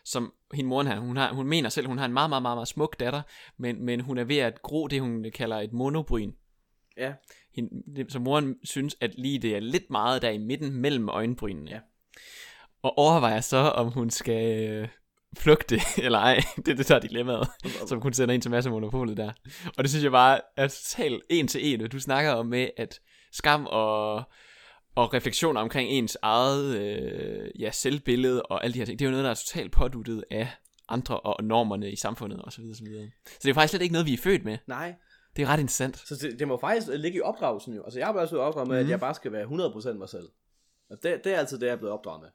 som 0.05 0.33
hende 0.55 0.69
moren 0.69 0.87
her, 0.87 0.99
hun, 0.99 1.17
har, 1.17 1.33
hun 1.33 1.47
mener 1.47 1.69
selv, 1.69 1.87
hun 1.87 1.99
har 1.99 2.05
en 2.05 2.13
meget, 2.13 2.31
meget, 2.31 2.43
meget, 2.43 2.57
meget 2.57 2.69
smuk 2.69 3.01
datter, 3.01 3.23
men, 3.59 3.85
men 3.85 4.01
hun 4.01 4.19
er 4.19 4.25
ved 4.25 4.39
at 4.39 4.63
gro 4.63 4.87
det, 4.87 5.01
hun 5.01 5.27
kalder 5.35 5.61
et 5.61 5.73
monobryn. 5.73 6.33
Ja. 6.97 7.13
Hende, 7.55 7.97
det, 7.97 8.13
så 8.13 8.19
moren 8.19 8.57
synes, 8.65 8.97
at 9.01 9.15
lige 9.19 9.39
det 9.39 9.57
er 9.57 9.61
lidt 9.61 9.91
meget 9.91 10.23
der 10.23 10.31
i 10.31 10.39
midten 10.39 10.73
mellem 10.73 11.09
øjenbrynene. 11.09 11.71
Ja. 11.71 11.79
Og 12.83 12.99
overvejer 12.99 13.41
så, 13.41 13.57
om 13.57 13.89
hun 13.89 14.11
skal 14.11 14.71
øh, 14.71 14.89
flugte 15.39 15.81
eller 16.05 16.19
ej. 16.19 16.41
det 16.57 16.69
er 16.69 16.75
det, 16.75 16.89
der 16.89 16.97
er 16.97 17.01
dilemmaet, 17.01 17.49
som 17.89 18.01
hun 18.01 18.13
sender 18.13 18.35
ind 18.35 18.43
til 18.43 18.51
masse 18.51 18.71
monopolet 18.71 19.17
der. 19.17 19.33
Og 19.77 19.85
det 19.85 19.91
synes 19.91 20.05
jeg 20.05 20.13
bare 20.13 20.41
er 20.57 20.69
totalt 20.69 21.23
en 21.31 21.49
til 21.49 21.75
en. 21.75 21.91
Du 21.91 22.01
snakker 22.01 22.33
om 22.33 22.47
med, 22.47 22.69
at 22.77 23.01
skam 23.33 23.67
og, 23.67 24.23
og 24.95 25.15
refleksioner 25.15 25.61
omkring 25.61 25.91
ens 25.91 26.19
eget 26.23 26.77
øh, 26.77 27.61
ja, 27.61 27.71
selvbillede 27.71 28.43
og 28.43 28.65
alle 28.65 28.75
de 28.75 28.79
her 28.79 28.87
ting, 28.87 28.99
det 28.99 29.05
er 29.05 29.09
jo 29.09 29.11
noget, 29.11 29.25
der 29.25 29.31
er 29.31 29.35
totalt 29.35 29.73
påduttet 29.73 30.25
af 30.31 30.49
andre 30.89 31.21
og 31.21 31.45
normerne 31.45 31.93
i 31.93 31.97
samfundet 31.97 32.41
osv. 32.45 32.51
Så, 32.51 32.61
videre, 32.63 32.77
så, 32.77 32.85
videre. 32.85 33.11
så 33.27 33.39
det 33.43 33.51
er 33.51 33.55
faktisk 33.55 33.71
slet 33.71 33.83
ikke 33.83 33.93
noget, 33.93 34.07
vi 34.07 34.13
er 34.13 34.19
født 34.19 34.45
med. 34.45 34.59
Nej. 34.67 34.95
Det 35.37 35.43
er 35.43 35.47
ret 35.47 35.61
interessant. 35.61 35.97
Så 35.97 36.15
det, 36.17 36.39
det 36.39 36.49
må 36.49 36.59
faktisk 36.61 36.87
ligge 36.95 37.19
i 37.19 37.21
opdragelsen 37.21 37.75
jo. 37.75 37.85
Altså 37.85 37.99
jeg 37.99 38.07
har 38.07 38.13
bare 38.13 38.23
været 38.33 38.33
opdraget 38.33 38.69
med, 38.69 38.77
mm. 38.77 38.85
at 38.85 38.91
jeg 38.91 39.01
bare 39.01 39.15
skal 39.15 39.33
være 39.33 39.45
100% 39.45 39.93
mig 39.93 40.09
selv. 40.09 40.29
Og 40.91 40.99
det, 41.03 41.25
det 41.25 41.35
er 41.35 41.39
altid 41.39 41.59
det, 41.59 41.67
jeg 41.67 41.73
er 41.73 41.77
blevet 41.77 41.93
opdraget 41.93 42.23
med. 42.23 42.31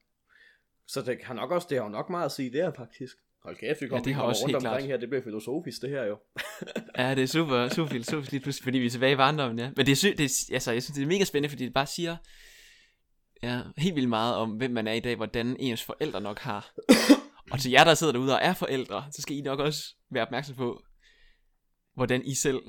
Så 0.88 1.02
det 1.02 1.17
har 1.24 1.34
nok 1.34 1.52
også, 1.52 1.67
det 1.69 1.78
har 1.78 1.86
jo 1.86 1.91
nok 1.91 2.10
meget 2.10 2.26
at 2.26 2.32
sige 2.32 2.54
der 2.54 2.72
faktisk. 2.72 3.15
Hold 3.43 3.56
kæft, 3.56 3.82
vi 3.82 3.88
kommer, 3.88 4.02
ja, 4.02 4.04
det 4.04 4.13
har 4.13 4.24
også 4.24 4.43
rundt 4.43 4.56
omkring 4.56 4.76
klart. 4.76 4.84
her, 4.84 4.98
det 4.98 5.10
bliver 5.10 5.24
filosofisk 5.24 5.82
det 5.82 5.89
her 5.89 6.04
jo. 6.04 6.17
ja, 6.98 7.15
det 7.15 7.24
er 7.24 7.28
super, 7.28 7.67
super 7.67 7.89
filosofisk 7.89 8.32
lige 8.32 8.41
pludselig, 8.41 8.63
fordi 8.63 8.78
vi 8.78 8.86
er 8.86 8.89
tilbage 8.89 9.13
i 9.13 9.15
barndommen, 9.15 9.60
ja. 9.60 9.72
Men 9.76 9.86
det 9.86 9.91
er, 9.91 9.95
sy- 9.95 10.15
det 10.17 10.19
er, 10.19 10.54
altså, 10.54 10.72
jeg 10.72 10.84
synes, 10.84 10.95
det 10.95 11.04
er 11.04 11.08
mega 11.08 11.24
spændende, 11.24 11.50
fordi 11.50 11.65
det 11.65 11.74
bare 11.74 11.86
siger 11.86 12.17
ja, 13.43 13.62
helt 13.78 13.95
vildt 13.95 14.10
meget 14.10 14.36
om, 14.36 14.52
hvem 14.52 14.71
man 14.71 14.88
er 14.88 14.93
i 14.93 14.99
dag, 14.99 15.15
hvordan 15.15 15.58
ens 15.60 15.84
forældre 15.84 16.21
nok 16.21 16.39
har. 16.39 16.73
og 17.52 17.60
til 17.60 17.71
jer, 17.71 17.84
der 17.84 17.93
sidder 17.93 18.13
derude 18.13 18.34
og 18.34 18.39
er 18.41 18.54
forældre, 18.54 19.08
så 19.12 19.21
skal 19.21 19.38
I 19.38 19.41
nok 19.41 19.60
også 19.60 19.95
være 20.10 20.25
opmærksom 20.25 20.56
på, 20.56 20.84
hvordan 21.93 22.25
I 22.25 22.36
selv... 22.36 22.62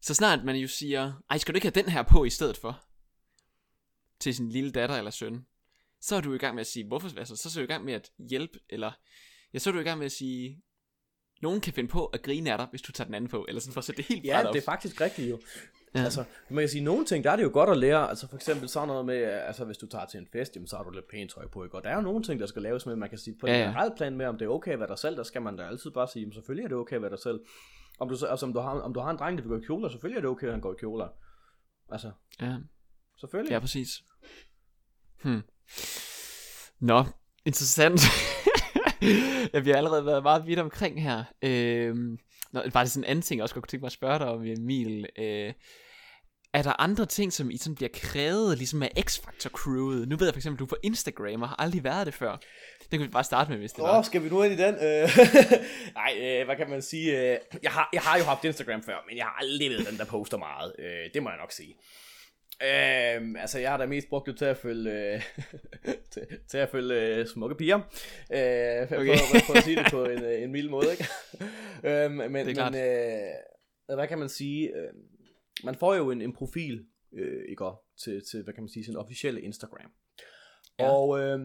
Så 0.00 0.14
snart 0.14 0.44
man 0.44 0.56
jo 0.56 0.68
siger, 0.68 1.12
ej, 1.30 1.38
skal 1.38 1.54
du 1.54 1.56
ikke 1.56 1.66
have 1.66 1.82
den 1.82 1.92
her 1.92 2.02
på 2.02 2.24
i 2.24 2.30
stedet 2.30 2.56
for? 2.56 2.84
Til 4.20 4.34
sin 4.34 4.48
lille 4.48 4.72
datter 4.72 4.96
eller 4.96 5.10
søn 5.10 5.46
så 6.02 6.16
er 6.16 6.20
du 6.20 6.34
i 6.34 6.38
gang 6.38 6.54
med 6.54 6.60
at 6.60 6.66
sige, 6.66 6.86
hvorfor, 6.86 7.18
altså, 7.18 7.36
så 7.36 7.48
er 7.48 7.62
du 7.62 7.64
i 7.64 7.72
gang 7.72 7.84
med 7.84 7.94
at 7.94 8.10
hjælpe, 8.30 8.58
eller, 8.68 8.92
ja, 9.54 9.58
så 9.58 9.70
er 9.70 9.74
du 9.74 9.80
i 9.80 9.82
gang 9.82 9.98
med 9.98 10.06
at 10.06 10.12
sige, 10.12 10.62
nogen 11.42 11.60
kan 11.60 11.72
finde 11.72 11.90
på 11.90 12.06
at 12.06 12.22
grine 12.22 12.52
af 12.52 12.58
dig, 12.58 12.66
hvis 12.70 12.82
du 12.82 12.92
tager 12.92 13.06
den 13.06 13.14
anden 13.14 13.30
på, 13.30 13.44
eller 13.48 13.60
sådan 13.60 13.72
for 13.72 13.80
at 13.80 13.84
sætte 13.84 14.02
det 14.02 14.08
helt 14.08 14.24
Ja, 14.24 14.42
det 14.52 14.58
er 14.58 14.64
faktisk 14.64 15.00
rigtigt 15.00 15.30
jo. 15.30 15.38
Ja. 15.94 16.04
Altså, 16.04 16.24
man 16.48 16.62
kan 16.62 16.68
sige, 16.68 16.84
nogle 16.84 17.04
ting, 17.04 17.24
der 17.24 17.30
er 17.30 17.36
det 17.36 17.42
jo 17.42 17.50
godt 17.52 17.70
at 17.70 17.78
lære, 17.78 18.08
altså 18.08 18.28
for 18.28 18.36
eksempel 18.36 18.68
sådan 18.68 18.88
noget 18.88 19.06
med, 19.06 19.16
altså 19.22 19.64
hvis 19.64 19.78
du 19.78 19.86
tager 19.86 20.06
til 20.06 20.20
en 20.20 20.26
fest, 20.32 20.54
jamen, 20.54 20.66
så 20.66 20.76
har 20.76 20.84
du 20.84 20.90
lidt 20.90 21.08
pænt 21.10 21.30
tøj 21.30 21.46
på, 21.48 21.64
ikke? 21.64 21.76
Og 21.76 21.84
der 21.84 21.90
er 21.90 21.94
jo 21.94 22.00
nogle 22.00 22.22
ting, 22.22 22.40
der 22.40 22.46
skal 22.46 22.62
laves 22.62 22.86
med, 22.86 22.96
man 22.96 23.08
kan 23.08 23.18
sige 23.18 23.36
på 23.40 23.46
ja, 23.46 23.54
en 23.54 23.68
generelt 23.68 23.96
plan 23.96 24.16
med, 24.16 24.26
om 24.26 24.38
det 24.38 24.44
er 24.44 24.48
okay 24.48 24.72
at 24.72 24.78
være 24.78 24.88
dig 24.88 24.98
selv, 24.98 25.16
der 25.16 25.22
skal 25.22 25.42
man 25.42 25.56
da 25.56 25.62
altid 25.62 25.90
bare 25.90 26.08
sige, 26.08 26.20
jamen 26.20 26.32
selvfølgelig 26.32 26.64
er 26.64 26.68
det 26.68 26.76
okay 26.76 26.96
at 26.96 27.02
være 27.02 27.10
dig 27.10 27.18
selv. 27.18 27.40
Om 27.98 28.08
du, 28.08 28.26
altså, 28.26 28.46
om 28.46 28.52
du, 28.52 28.60
har, 28.60 28.70
om 28.70 28.94
du 28.94 29.00
har 29.00 29.10
en 29.10 29.18
dreng, 29.18 29.38
der 29.38 29.44
vil 29.44 29.50
gå 29.50 29.58
i 29.58 29.66
kjoler, 29.66 29.88
selvfølgelig 29.88 30.16
er 30.16 30.20
det 30.20 30.30
okay, 30.30 30.46
at 30.46 30.52
han 30.52 30.60
går 30.60 30.72
i 30.72 30.76
kjoler. 30.78 31.08
Altså, 31.90 32.10
ja. 32.40 32.56
selvfølgelig. 33.20 33.52
Ja, 33.52 33.58
præcis. 33.58 33.88
Hmm. 35.22 35.42
Nå, 36.80 37.04
interessant. 37.44 38.00
jeg 39.52 39.62
bliver 39.62 39.76
allerede 39.76 40.06
været 40.06 40.22
meget 40.22 40.46
vidt 40.46 40.58
omkring 40.58 41.02
her. 41.02 41.24
Øhm, 41.42 42.18
nå, 42.52 42.62
bare 42.72 42.84
det 42.84 42.92
sådan 42.92 43.04
en 43.04 43.10
anden 43.10 43.22
ting, 43.22 43.38
jeg 43.38 43.42
også 43.42 43.54
godt 43.54 43.62
kunne 43.62 43.68
tænke 43.68 43.82
mig 43.82 43.88
at 43.88 43.92
spørge 43.92 44.18
dig 44.18 44.26
om, 44.26 44.44
Emil. 44.46 45.06
Øh, 45.18 45.52
er 46.54 46.62
der 46.62 46.80
andre 46.80 47.06
ting, 47.06 47.32
som 47.32 47.50
I 47.50 47.56
sådan 47.56 47.74
bliver 47.74 47.88
krævet, 47.94 48.58
ligesom 48.58 48.82
af 48.82 48.92
X-Factor 48.98 49.48
crewet? 49.48 50.08
Nu 50.08 50.16
ved 50.16 50.26
jeg 50.26 50.34
for 50.34 50.38
eksempel, 50.38 50.56
at 50.56 50.60
du 50.60 50.66
på 50.66 50.76
Instagram 50.82 51.42
og 51.42 51.48
har 51.48 51.56
aldrig 51.58 51.84
været 51.84 52.06
det 52.06 52.14
før. 52.14 52.36
Det 52.90 52.98
kan 52.98 53.00
vi 53.00 53.08
bare 53.08 53.24
starte 53.24 53.50
med, 53.50 53.58
hvis 53.58 53.72
det. 53.72 53.84
Åh, 53.84 54.04
skal 54.04 54.24
vi 54.24 54.28
nu 54.28 54.42
ind 54.42 54.52
i 54.52 54.56
den? 54.56 54.74
Øh, 54.74 55.08
nej, 56.00 56.12
øh, 56.20 56.44
hvad 56.44 56.56
kan 56.56 56.70
man 56.70 56.82
sige? 56.82 57.32
Øh, 57.32 57.38
jeg, 57.62 57.70
har, 57.70 57.88
jeg 57.92 58.02
har 58.02 58.18
jo 58.18 58.24
haft 58.24 58.44
Instagram 58.44 58.82
før, 58.82 58.96
men 59.08 59.16
jeg 59.16 59.24
har 59.24 59.36
aldrig 59.40 59.70
været 59.70 59.88
den, 59.90 59.98
der 59.98 60.04
poster 60.04 60.36
meget. 60.38 60.72
Øh, 60.78 61.10
det 61.14 61.22
må 61.22 61.30
jeg 61.30 61.38
nok 61.38 61.52
sige. 61.52 61.76
Øhm, 62.62 63.36
altså 63.36 63.58
jeg 63.58 63.70
har 63.70 63.76
da 63.76 63.86
mest 63.86 64.08
brugt 64.08 64.26
det 64.26 64.38
til 64.38 64.44
at 64.44 64.56
følge 64.56 65.14
øh, 65.14 65.22
til, 66.12 66.26
til 66.48 66.58
at 66.58 66.68
følge 66.68 67.16
øh, 67.16 67.26
smukke 67.26 67.56
piger. 67.56 67.78
Øh, 67.78 68.88
for, 68.88 68.96
okay. 68.96 69.18
for, 69.18 69.46
for, 69.46 69.54
at 69.54 69.64
sige 69.64 69.76
det 69.76 69.86
på 69.90 70.04
en, 70.04 70.24
øh, 70.24 70.42
en 70.42 70.52
mild 70.52 70.68
måde, 70.68 70.86
ikke? 70.90 71.04
øhm, 72.04 72.12
men 72.12 72.32
men 72.32 72.58
øh, 72.58 73.94
hvad 73.94 74.08
kan 74.08 74.18
man 74.18 74.28
sige? 74.28 74.76
Øh, 74.76 74.92
man 75.64 75.74
får 75.74 75.94
jo 75.94 76.10
en, 76.10 76.22
en 76.22 76.32
profil 76.32 76.86
øh, 77.12 77.42
ikke 77.48 77.64
til, 78.04 78.22
til 78.30 78.42
hvad 78.44 78.54
kan 78.54 78.62
man 78.62 78.68
sige 78.68 78.84
sin 78.84 78.96
officielle 78.96 79.40
Instagram. 79.40 79.92
Ja. 80.78 80.90
Og 80.90 81.20
øh, 81.20 81.40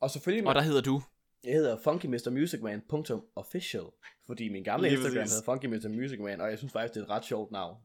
og 0.00 0.10
selvfølgelig 0.10 0.48
Og 0.48 0.54
der 0.54 0.60
hedder 0.60 0.80
du 0.80 1.02
jeg 1.44 1.54
hedder 1.54 1.78
funkymrmusicman.official, 1.84 3.84
fordi 4.26 4.48
min 4.48 4.64
gamle 4.64 4.90
Instagram 4.90 5.22
hedder 5.22 5.44
funkymrmusicman, 5.44 6.40
og 6.40 6.50
jeg 6.50 6.58
synes 6.58 6.72
faktisk, 6.72 6.94
det 6.94 7.00
er 7.00 7.04
et 7.04 7.10
ret 7.10 7.24
sjovt 7.24 7.52
navn. 7.52 7.76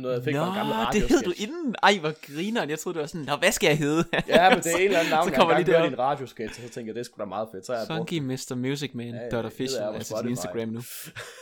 Noget, 0.00 0.16
jeg 0.16 0.24
fik 0.24 0.34
Nå, 0.34 0.40
fra 0.40 0.48
en 0.48 0.54
gammel 0.54 1.02
det 1.02 1.08
hed 1.08 1.22
du 1.22 1.32
inden. 1.36 1.74
Ej, 1.82 1.98
hvor 2.00 2.34
grineren. 2.34 2.70
Jeg 2.70 2.78
troede, 2.78 2.94
det 2.94 3.00
var 3.00 3.06
sådan, 3.06 3.26
Nå, 3.26 3.36
hvad 3.36 3.52
skal 3.52 3.68
jeg 3.68 3.78
hedde? 3.78 4.04
ja, 4.28 4.50
men 4.50 4.58
det 4.58 4.72
er 4.72 4.76
en 4.76 4.84
eller 4.84 4.98
anden 4.98 5.10
navn, 5.16 5.28
så 5.28 5.34
kommer 5.34 5.54
jeg 5.54 5.60
engang 5.60 5.78
hørte 5.78 5.90
i 5.90 5.92
en 5.92 5.98
radiosketch, 5.98 6.62
så 6.62 6.68
tænker 6.68 6.92
jeg, 6.92 6.96
det 6.96 7.06
skulle 7.06 7.24
da 7.24 7.28
meget 7.28 7.48
fedt. 7.52 7.66
Så 7.66 7.74
jeg 7.74 7.86
Funky 7.86 8.18
Mr. 8.18 8.54
Musicman. 8.54 9.06
Man, 9.12 9.14
ja, 9.14 9.38
ja, 9.38 9.46
official, 9.46 9.94
altså 9.94 10.16
sin 10.20 10.30
Instagram 10.30 10.68
nu. 10.68 10.80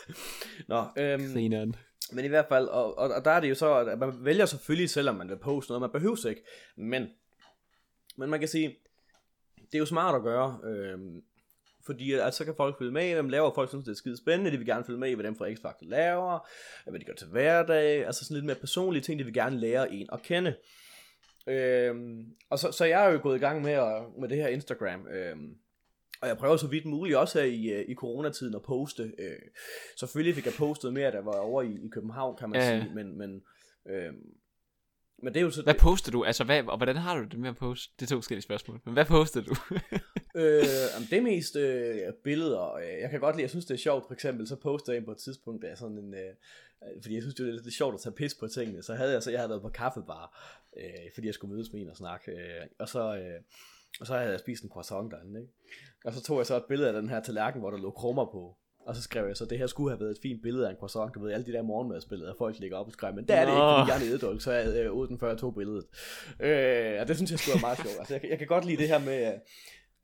Nå, 0.72 0.84
øhm, 0.98 1.32
grineren. 1.32 1.76
Men 2.12 2.24
i 2.24 2.28
hvert 2.28 2.46
fald, 2.48 2.68
og, 2.68 2.98
og, 2.98 3.08
og, 3.08 3.24
der 3.24 3.30
er 3.30 3.40
det 3.40 3.48
jo 3.48 3.54
så, 3.54 3.74
at 3.74 3.98
man 3.98 4.12
vælger 4.20 4.46
selvfølgelig 4.46 4.90
selv, 4.90 5.08
om 5.08 5.14
man 5.14 5.28
vil 5.28 5.36
poste 5.36 5.70
noget, 5.70 5.80
man 5.80 5.90
behøver 5.92 6.26
ikke. 6.28 6.42
Men, 6.76 7.06
men 8.16 8.30
man 8.30 8.40
kan 8.40 8.48
sige, 8.48 8.76
det 9.56 9.74
er 9.74 9.78
jo 9.78 9.86
smart 9.86 10.14
at 10.14 10.22
gøre. 10.22 10.58
Øhm, 10.64 11.20
fordi 11.86 12.12
at, 12.12 12.34
så 12.34 12.44
kan 12.44 12.54
folk 12.56 12.78
følge 12.78 12.92
med 12.92 13.10
i, 13.10 13.14
dem 13.14 13.28
laver 13.28 13.54
folk 13.54 13.68
synes, 13.68 13.84
det 13.84 13.92
er 13.92 13.96
skide 13.96 14.16
spændende, 14.16 14.50
de 14.50 14.58
vil 14.58 14.66
gerne 14.66 14.84
følge 14.84 14.98
med 14.98 15.10
i, 15.10 15.14
hvad 15.14 15.24
dem 15.24 15.36
fra 15.36 15.48
X-Factor 15.48 15.88
laver, 15.88 16.48
hvad 16.90 17.00
de 17.00 17.04
gør 17.04 17.12
til 17.12 17.26
hverdag, 17.26 18.06
altså 18.06 18.24
sådan 18.24 18.34
lidt 18.34 18.46
mere 18.46 18.56
personlige 18.56 19.02
ting, 19.02 19.18
de 19.18 19.24
vil 19.24 19.34
gerne 19.34 19.60
lære 19.60 19.92
en 19.92 20.08
at 20.12 20.22
kende. 20.22 20.56
Øhm, 21.48 22.24
og 22.50 22.58
så, 22.58 22.72
så 22.72 22.84
jeg 22.84 23.06
er 23.06 23.12
jo 23.12 23.20
gået 23.22 23.36
i 23.36 23.40
gang 23.40 23.62
med, 23.62 23.72
at, 23.72 24.02
med 24.20 24.28
det 24.28 24.36
her 24.36 24.48
Instagram, 24.48 25.06
øhm, 25.08 25.56
og 26.22 26.28
jeg 26.28 26.38
prøver 26.38 26.56
så 26.56 26.66
vidt 26.66 26.86
muligt 26.86 27.16
også 27.16 27.40
her 27.40 27.46
i, 27.46 27.66
øh, 27.66 27.84
i 27.88 27.94
coronatiden 27.94 28.54
at 28.54 28.62
poste. 28.62 29.02
Øh, 29.18 29.38
selvfølgelig 29.98 30.34
fik 30.34 30.46
jeg 30.46 30.54
postet 30.58 30.92
mere, 30.92 31.10
da 31.10 31.16
jeg 31.16 31.26
var 31.26 31.32
over 31.32 31.62
i, 31.62 31.72
i 31.72 31.88
København, 31.88 32.36
kan 32.36 32.50
man 32.50 32.60
ja. 32.60 32.80
sige, 32.80 32.94
men, 32.94 33.18
men 33.18 33.42
øhm, 33.88 34.16
men 35.18 35.34
det 35.34 35.40
er 35.40 35.44
jo 35.44 35.50
så... 35.50 35.62
Hvad 35.62 35.74
poster 35.74 36.12
du? 36.12 36.24
Altså, 36.24 36.44
hvad, 36.44 36.62
og 36.62 36.76
hvordan 36.76 36.96
har 36.96 37.16
du 37.16 37.24
det 37.24 37.38
med 37.38 37.48
at 37.48 37.56
poste? 37.56 37.94
Det 38.00 38.06
er 38.06 38.10
to 38.10 38.16
forskellige 38.16 38.42
spørgsmål. 38.42 38.80
Men 38.84 38.94
hvad 38.94 39.04
poster 39.04 39.40
du? 39.40 39.54
øh, 40.40 40.62
det 41.10 41.18
er 41.18 41.20
mest 41.20 41.56
øh, 41.56 42.12
billeder. 42.24 42.78
Jeg 42.78 43.10
kan 43.10 43.20
godt 43.20 43.36
lide, 43.36 43.42
jeg 43.42 43.50
synes 43.50 43.64
det 43.64 43.74
er 43.74 43.78
sjovt. 43.78 44.04
For 44.06 44.14
eksempel, 44.14 44.48
så 44.48 44.56
poster 44.56 44.92
jeg 44.92 45.04
på 45.04 45.10
et 45.10 45.18
tidspunkt, 45.18 45.62
der 45.62 45.68
er 45.68 45.74
sådan 45.74 45.98
en... 45.98 46.14
Øh, 46.14 46.34
fordi 47.02 47.14
jeg 47.14 47.22
synes, 47.22 47.34
det 47.34 47.48
er 47.48 47.52
lidt 47.52 47.74
sjovt 47.74 47.94
at 47.94 48.00
tage 48.00 48.12
pis 48.12 48.34
på 48.34 48.48
tingene. 48.48 48.82
Så 48.82 48.94
havde 48.94 49.12
jeg 49.12 49.22
så, 49.22 49.30
jeg 49.30 49.40
havde 49.40 49.50
været 49.50 49.62
på 49.62 49.68
kaffebar, 49.68 50.54
øh, 50.76 51.10
fordi 51.14 51.26
jeg 51.26 51.34
skulle 51.34 51.54
mødes 51.54 51.72
med 51.72 51.80
en 51.80 51.90
og 51.90 51.96
snakke. 51.96 52.30
Øh, 52.30 52.66
og 52.78 52.88
så... 52.88 53.16
Øh, 53.16 53.40
og 54.00 54.06
så 54.06 54.14
havde 54.14 54.30
jeg 54.30 54.40
spist 54.40 54.62
en 54.62 54.70
croissant 54.70 55.12
derinde, 55.12 55.40
ikke? 55.40 55.52
Og 56.04 56.12
så 56.12 56.22
tog 56.22 56.38
jeg 56.38 56.46
så 56.46 56.56
et 56.56 56.64
billede 56.68 56.88
af 56.88 56.94
den 56.94 57.08
her 57.08 57.20
tallerken, 57.20 57.60
hvor 57.60 57.70
der 57.70 57.78
lå 57.78 57.90
krummer 57.90 58.24
på. 58.24 58.56
Og 58.86 58.96
så 58.96 59.02
skrev 59.02 59.26
jeg 59.26 59.36
så, 59.36 59.44
det 59.44 59.58
her 59.58 59.66
skulle 59.66 59.90
have 59.90 60.00
været 60.00 60.10
et 60.10 60.18
fint 60.22 60.42
billede 60.42 60.66
af 60.66 60.70
en 60.70 60.76
croissant. 60.76 61.14
Du 61.14 61.22
ved, 61.22 61.32
alle 61.32 61.46
de 61.46 61.52
der 61.52 61.62
morgenmadsbilleder, 61.62 62.34
folk 62.38 62.58
ligger 62.58 62.76
op 62.76 62.86
og 62.86 62.92
skriver, 62.92 63.14
men 63.14 63.24
det 63.28 63.36
er 63.36 63.40
det 63.40 63.52
ikke, 63.52 63.72
fordi 63.78 63.90
jeg 63.90 63.96
er 63.96 64.04
nededulk, 64.04 64.42
så 64.42 64.52
jeg 64.52 64.92
uden 64.92 65.18
før 65.18 65.28
jeg 65.28 65.38
tog 65.38 65.54
billedet. 65.54 65.84
Øh, 66.40 67.00
og 67.00 67.08
det 67.08 67.16
synes 67.16 67.30
jeg 67.30 67.38
skulle 67.38 67.54
være 67.54 67.60
meget 67.60 67.78
sjovt. 67.78 67.98
Altså, 67.98 68.14
jeg, 68.14 68.30
jeg, 68.30 68.38
kan 68.38 68.46
godt 68.46 68.64
lide 68.64 68.76
det 68.76 68.88
her 68.88 68.98
med, 68.98 69.32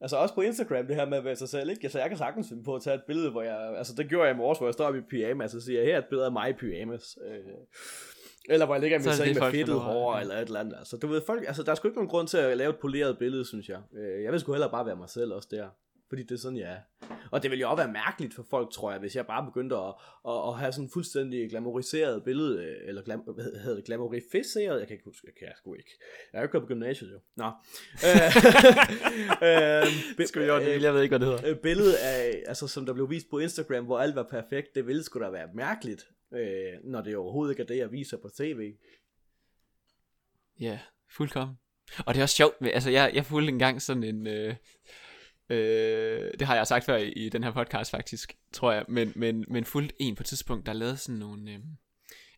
altså 0.01 0.16
også 0.16 0.35
på 0.35 0.41
Instagram, 0.41 0.87
det 0.87 0.97
her 0.97 1.07
med 1.07 1.18
at 1.18 1.24
være 1.24 1.37
sig 1.37 1.49
selv, 1.49 1.70
ikke? 1.70 1.80
Altså, 1.83 1.99
jeg 1.99 2.09
kan 2.09 2.18
sagtens 2.18 2.49
finde 2.49 2.64
på 2.64 2.74
at 2.74 2.83
tage 2.83 2.95
et 2.95 3.03
billede, 3.07 3.30
hvor 3.30 3.43
jeg, 3.43 3.74
altså 3.78 3.95
det 3.95 4.09
gjorde 4.09 4.26
jeg 4.26 4.35
i 4.35 4.39
morges, 4.39 4.59
hvor 4.59 4.66
jeg 4.66 4.74
står 4.74 4.95
i 4.95 5.01
pyjamas, 5.11 5.55
og 5.55 5.62
siger, 5.62 5.85
her 5.85 5.95
er 5.95 5.99
et 5.99 6.05
billede 6.11 6.26
af 6.26 6.33
mig 6.33 6.51
i 6.51 6.53
pyjamas. 6.53 7.18
Øh, 7.26 7.35
eller 8.49 8.66
hvor 8.66 8.74
jeg 8.74 8.83
ligger 8.83 8.99
i 8.99 9.03
min 9.03 9.12
seng 9.12 9.35
med 9.35 9.51
fedtet 9.51 9.80
hår, 9.80 10.16
eller 10.16 10.35
et 10.35 10.47
eller 10.47 10.61
andet. 10.61 10.74
Altså, 10.78 10.97
du 10.97 11.07
ved, 11.07 11.20
folk, 11.26 11.45
altså, 11.47 11.62
der 11.62 11.70
er 11.70 11.74
sgu 11.74 11.89
ikke 11.89 11.99
nogen 11.99 12.11
grund 12.11 12.28
til 12.28 12.39
at 12.39 12.57
lave 12.57 12.70
et 12.70 12.78
poleret 12.78 13.18
billede, 13.18 13.45
synes 13.45 13.68
jeg. 13.68 13.80
Øh, 13.97 14.22
jeg 14.22 14.33
vil 14.33 14.41
sgu 14.41 14.53
heller 14.53 14.68
bare 14.68 14.87
være 14.87 14.97
mig 14.97 15.09
selv 15.09 15.33
også 15.33 15.49
der. 15.51 15.68
Fordi 16.12 16.22
det 16.22 16.32
er 16.32 16.38
sådan, 16.38 16.58
ja. 16.58 16.76
Og 17.30 17.42
det 17.42 17.50
ville 17.50 17.60
jo 17.60 17.70
også 17.70 17.82
være 17.82 17.92
mærkeligt 17.92 18.34
for 18.34 18.46
folk, 18.50 18.72
tror 18.72 18.90
jeg, 18.90 19.00
hvis 19.00 19.16
jeg 19.16 19.26
bare 19.26 19.44
begyndte 19.44 19.76
at, 19.76 19.94
at, 20.28 20.48
at 20.48 20.58
have 20.58 20.72
sådan 20.72 20.84
en 20.84 20.90
fuldstændig 20.90 21.50
glamoriseret 21.50 22.24
billede, 22.24 22.64
øh, 22.64 22.88
eller 22.88 23.02
glam, 23.02 23.20
hvad 23.20 23.44
hedder 23.44 23.74
det, 23.74 23.84
glamorificeret, 23.84 24.78
jeg 24.78 24.86
kan 24.88 24.94
ikke 24.94 25.04
huske, 25.04 25.26
jeg 25.26 25.34
kan 25.38 25.46
jeg 25.46 25.54
sgu 25.56 25.74
ikke. 25.74 25.90
Jeg 26.32 26.38
har 26.38 26.42
jo 26.46 26.50
kørt 26.50 26.62
på 26.62 26.68
gymnasiet 26.68 27.12
jo. 27.12 27.18
Nå. 27.36 27.44
øh, 29.48 30.26
Skal 30.26 30.42
vi 30.42 30.46
gøre 30.46 30.64
det? 30.64 30.82
Jeg 30.82 30.94
ved 30.94 31.02
ikke, 31.02 31.18
hvad 31.18 31.26
det 31.26 31.40
hedder. 31.40 31.50
Øh, 31.50 31.62
billedet 31.62 31.94
af, 31.94 32.42
altså 32.46 32.68
som 32.68 32.86
der 32.86 32.92
blev 32.92 33.10
vist 33.10 33.30
på 33.30 33.38
Instagram, 33.38 33.84
hvor 33.84 33.98
alt 33.98 34.14
var 34.14 34.26
perfekt, 34.30 34.74
det 34.74 34.86
ville 34.86 35.02
sgu 35.02 35.20
da 35.20 35.28
være 35.30 35.48
mærkeligt, 35.54 36.08
øh, 36.34 36.72
når 36.84 37.00
det 37.00 37.16
overhovedet 37.16 37.52
ikke 37.52 37.62
er 37.62 37.66
det, 37.66 37.76
jeg 37.76 37.92
viser 37.92 38.16
på 38.16 38.28
tv. 38.38 38.72
Ja, 40.60 40.78
fuldkommen. 41.10 41.56
Og 42.06 42.14
det 42.14 42.20
er 42.20 42.22
også 42.22 42.36
sjovt, 42.36 42.54
altså 42.60 42.90
jeg, 42.90 43.10
jeg 43.14 43.26
fulgte 43.26 43.48
engang 43.48 43.82
sådan 43.82 44.04
en, 44.04 44.26
øh, 44.26 44.54
øh, 45.53 46.30
det 46.38 46.46
har 46.46 46.57
jeg 46.57 46.66
sagt 46.66 46.84
før 46.84 46.96
i, 46.96 47.12
i 47.12 47.28
den 47.28 47.44
her 47.44 47.50
podcast 47.50 47.90
faktisk, 47.90 48.36
tror 48.53 48.72
jeg, 48.72 48.84
men, 48.88 49.12
men, 49.16 49.44
men 49.48 49.64
fulgte 49.64 49.94
en 49.98 50.14
på 50.14 50.22
et 50.22 50.26
tidspunkt, 50.26 50.66
der 50.66 50.72
lavede 50.72 50.96
sådan 50.96 51.18
nogle, 51.18 51.50
øh, 51.50 51.59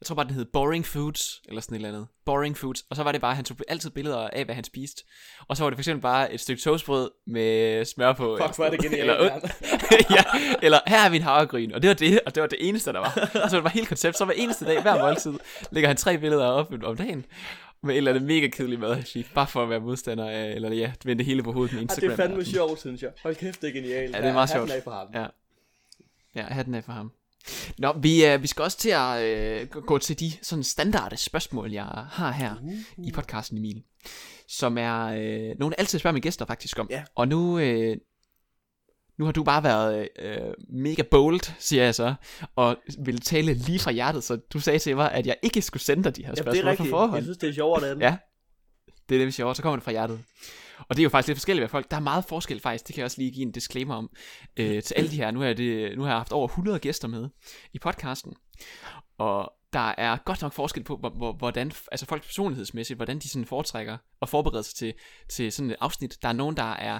jeg 0.01 0.07
tror 0.07 0.15
bare, 0.15 0.27
den 0.27 0.35
hed 0.35 0.45
Boring 0.45 0.87
Foods, 0.87 1.43
eller 1.49 1.61
sådan 1.61 1.75
et 1.75 1.79
eller 1.79 1.89
andet. 1.89 2.07
Boring 2.27 2.57
Foods. 2.57 2.83
Og 2.91 2.97
så 2.97 3.03
var 3.03 3.13
det 3.13 3.21
bare, 3.21 3.35
han 3.35 3.45
tog 3.45 3.57
altid 3.69 3.91
billeder 3.91 4.29
af, 4.29 4.45
hvad 4.45 4.55
han 4.55 4.65
spiste. 4.65 5.03
Og 5.49 5.57
så 5.57 5.63
var 5.63 5.71
det 5.71 5.77
for 5.77 5.81
eksempel 5.81 6.03
bare 6.03 6.33
et 6.33 6.41
stykke 6.41 6.63
toastbrød 6.63 7.11
med 7.27 7.85
smør 7.85 8.13
på. 8.13 8.39
Fuck, 8.43 8.57
hvor 8.57 8.65
er 8.65 8.71
det 8.71 8.83
genialt. 8.83 9.11
Eller, 9.11 9.25
ja, 10.17 10.25
eller 10.63 10.79
her 10.87 10.99
er 10.99 11.11
min 11.11 11.23
havregryn. 11.23 11.73
Og 11.73 11.83
det 11.83 11.89
var 11.89 11.95
det, 11.95 12.21
og 12.27 12.35
det 12.35 12.41
var 12.41 12.47
det 12.47 12.69
eneste, 12.69 12.93
der 12.93 12.99
var. 12.99 13.13
Og 13.21 13.31
så 13.33 13.39
var 13.41 13.49
det 13.49 13.63
bare 13.63 13.73
helt 13.73 13.89
koncept. 13.89 14.19
Så 14.19 14.25
hver 14.25 14.35
eneste 14.35 14.65
dag, 14.65 14.83
hver 14.83 15.03
måltid, 15.03 15.33
lægger 15.71 15.89
han 15.89 15.97
tre 15.97 16.19
billeder 16.19 16.47
op 16.47 16.73
om 16.85 16.97
dagen 16.97 17.27
med 17.85 17.95
et 17.95 17.99
eller 17.99 18.11
andet 18.11 18.27
mega 18.27 18.47
kedeligt 18.47 18.81
mad, 18.81 19.25
bare 19.35 19.47
for 19.47 19.63
at 19.63 19.71
være 19.71 19.81
modstander 19.81 20.29
af, 20.29 20.51
eller 20.51 20.73
ja, 20.73 20.93
vende 21.05 21.19
det 21.19 21.27
hele 21.27 21.43
på 21.43 21.53
hovedet 21.53 21.75
med 21.75 21.83
Instagram. 21.83 22.11
Ja, 22.11 22.17
det 22.17 22.21
er 22.21 22.29
fandme 22.29 22.45
sjovt, 22.45 22.81
synes 22.81 23.03
jeg. 23.03 23.11
Hold 23.23 23.35
kæft, 23.35 23.63
det 23.63 23.69
er 23.69 23.73
genialt. 23.73 24.15
Ja, 24.15 24.21
det 24.21 24.29
er 24.29 24.33
meget 24.33 24.51
sjovt. 24.51 24.71
For 24.85 24.91
ham. 24.91 25.07
Ja. 25.15 25.27
Ja, 26.35 26.43
hatten 26.43 26.75
af 26.75 26.85
for 26.85 26.93
ham. 26.93 27.13
Nå, 27.79 27.93
vi, 27.93 28.35
uh, 28.35 28.43
vi 28.43 28.47
skal 28.47 28.63
også 28.63 28.79
til 28.79 28.91
at 28.91 29.63
uh, 29.63 29.83
gå 29.83 29.99
til 29.99 30.21
de 30.21 30.33
sådan 30.43 30.65
standarde 30.65 31.17
spørgsmål, 31.17 31.73
jeg 31.73 31.85
har 32.11 32.33
her 32.33 32.55
uh. 32.63 33.07
i 33.07 33.13
podcasten, 33.13 33.59
Emil. 33.59 33.83
Som 34.49 34.79
er 34.79 35.07
uh, 35.07 35.59
nogle, 35.59 35.81
altid 35.81 35.99
spørger 35.99 36.13
mine 36.13 36.23
gæster 36.23 36.47
faktisk 36.47 36.79
om. 36.79 36.87
Ja. 36.91 37.05
Og 37.15 37.29
nu, 37.29 37.57
uh, 37.57 37.97
nu 39.19 39.25
har 39.25 39.33
du 39.33 39.45
bare 39.45 39.63
været 39.63 40.09
uh, 40.25 40.53
mega 40.69 41.03
bold, 41.03 41.41
siger 41.59 41.85
jeg 41.85 41.95
så, 41.95 42.15
og 42.57 42.77
vil 42.99 43.21
tale 43.21 43.55
lige 43.55 43.79
fra 43.79 43.91
hjertet, 43.91 44.25
så 44.25 44.37
du 44.37 44.61
sagde 44.61 44.79
til 44.79 44.97
mig, 44.97 45.13
at 45.13 45.27
jeg 45.27 45.37
ikke 45.43 45.63
skulle 45.63 45.83
sende 45.83 46.05
dig 46.05 46.17
de 46.17 46.23
her 46.23 46.29
Ja, 46.31 46.35
spørgsmål 46.35 46.55
det 46.55 46.67
er 46.67 46.71
rigtigt. 46.71 46.91
forhånd. 46.91 47.15
Jeg 47.15 47.23
synes, 47.23 47.39
det 47.39 47.49
er 47.49 47.53
sjovere, 47.53 47.91
det 47.95 48.01
Ja, 48.01 48.17
det 49.09 49.21
er 49.23 49.25
vi 49.25 49.31
sjovt. 49.31 49.57
Så 49.57 49.63
kommer 49.63 49.77
det 49.77 49.85
fra 49.85 49.91
hjertet. 49.91 50.21
Og 50.89 50.97
det 50.97 50.99
er 50.99 51.05
jo 51.05 51.09
faktisk 51.09 51.29
lidt 51.29 51.39
forskelligt 51.39 51.63
ved 51.63 51.69
folk. 51.69 51.91
Der 51.91 51.97
er 51.97 52.01
meget 52.01 52.25
forskel 52.25 52.61
faktisk. 52.61 52.87
Det 52.87 52.95
kan 52.95 53.01
jeg 53.01 53.05
også 53.05 53.19
lige 53.19 53.31
give 53.31 53.43
en 53.47 53.53
disclaimer 53.53 53.95
om. 53.95 54.11
Øh, 54.57 54.83
til 54.83 54.95
alle 54.95 55.11
de 55.11 55.17
her. 55.17 55.31
Nu, 55.31 55.43
er 55.43 55.53
det, 55.53 55.97
nu 55.97 56.03
har 56.03 56.11
jeg 56.11 56.19
haft 56.19 56.33
over 56.33 56.49
100 56.49 56.79
gæster 56.79 57.09
med 57.09 57.29
i 57.73 57.79
podcasten. 57.79 58.35
Og 59.19 59.53
der 59.73 59.95
er 59.99 60.17
godt 60.25 60.43
nok 60.43 60.53
forskel 60.53 60.85
på, 60.85 60.97
hvor- 60.97 61.11
hvor, 61.17 61.33
hvordan, 61.33 61.73
altså 61.93 62.07
folk 62.07 62.23
personlighedsmæssigt, 62.25 62.97
hvordan 62.99 63.19
de 63.19 63.29
sådan 63.29 63.47
foretrækker 63.47 63.97
og 64.21 64.29
forbereder 64.29 64.63
sig 64.63 64.75
til, 64.77 64.95
til 65.31 65.53
sådan 65.53 65.71
et 65.71 65.77
afsnit. 65.81 66.17
Der 66.23 66.29
er 66.29 66.33
nogen, 66.33 66.57
der 66.57 66.73
er 66.73 66.99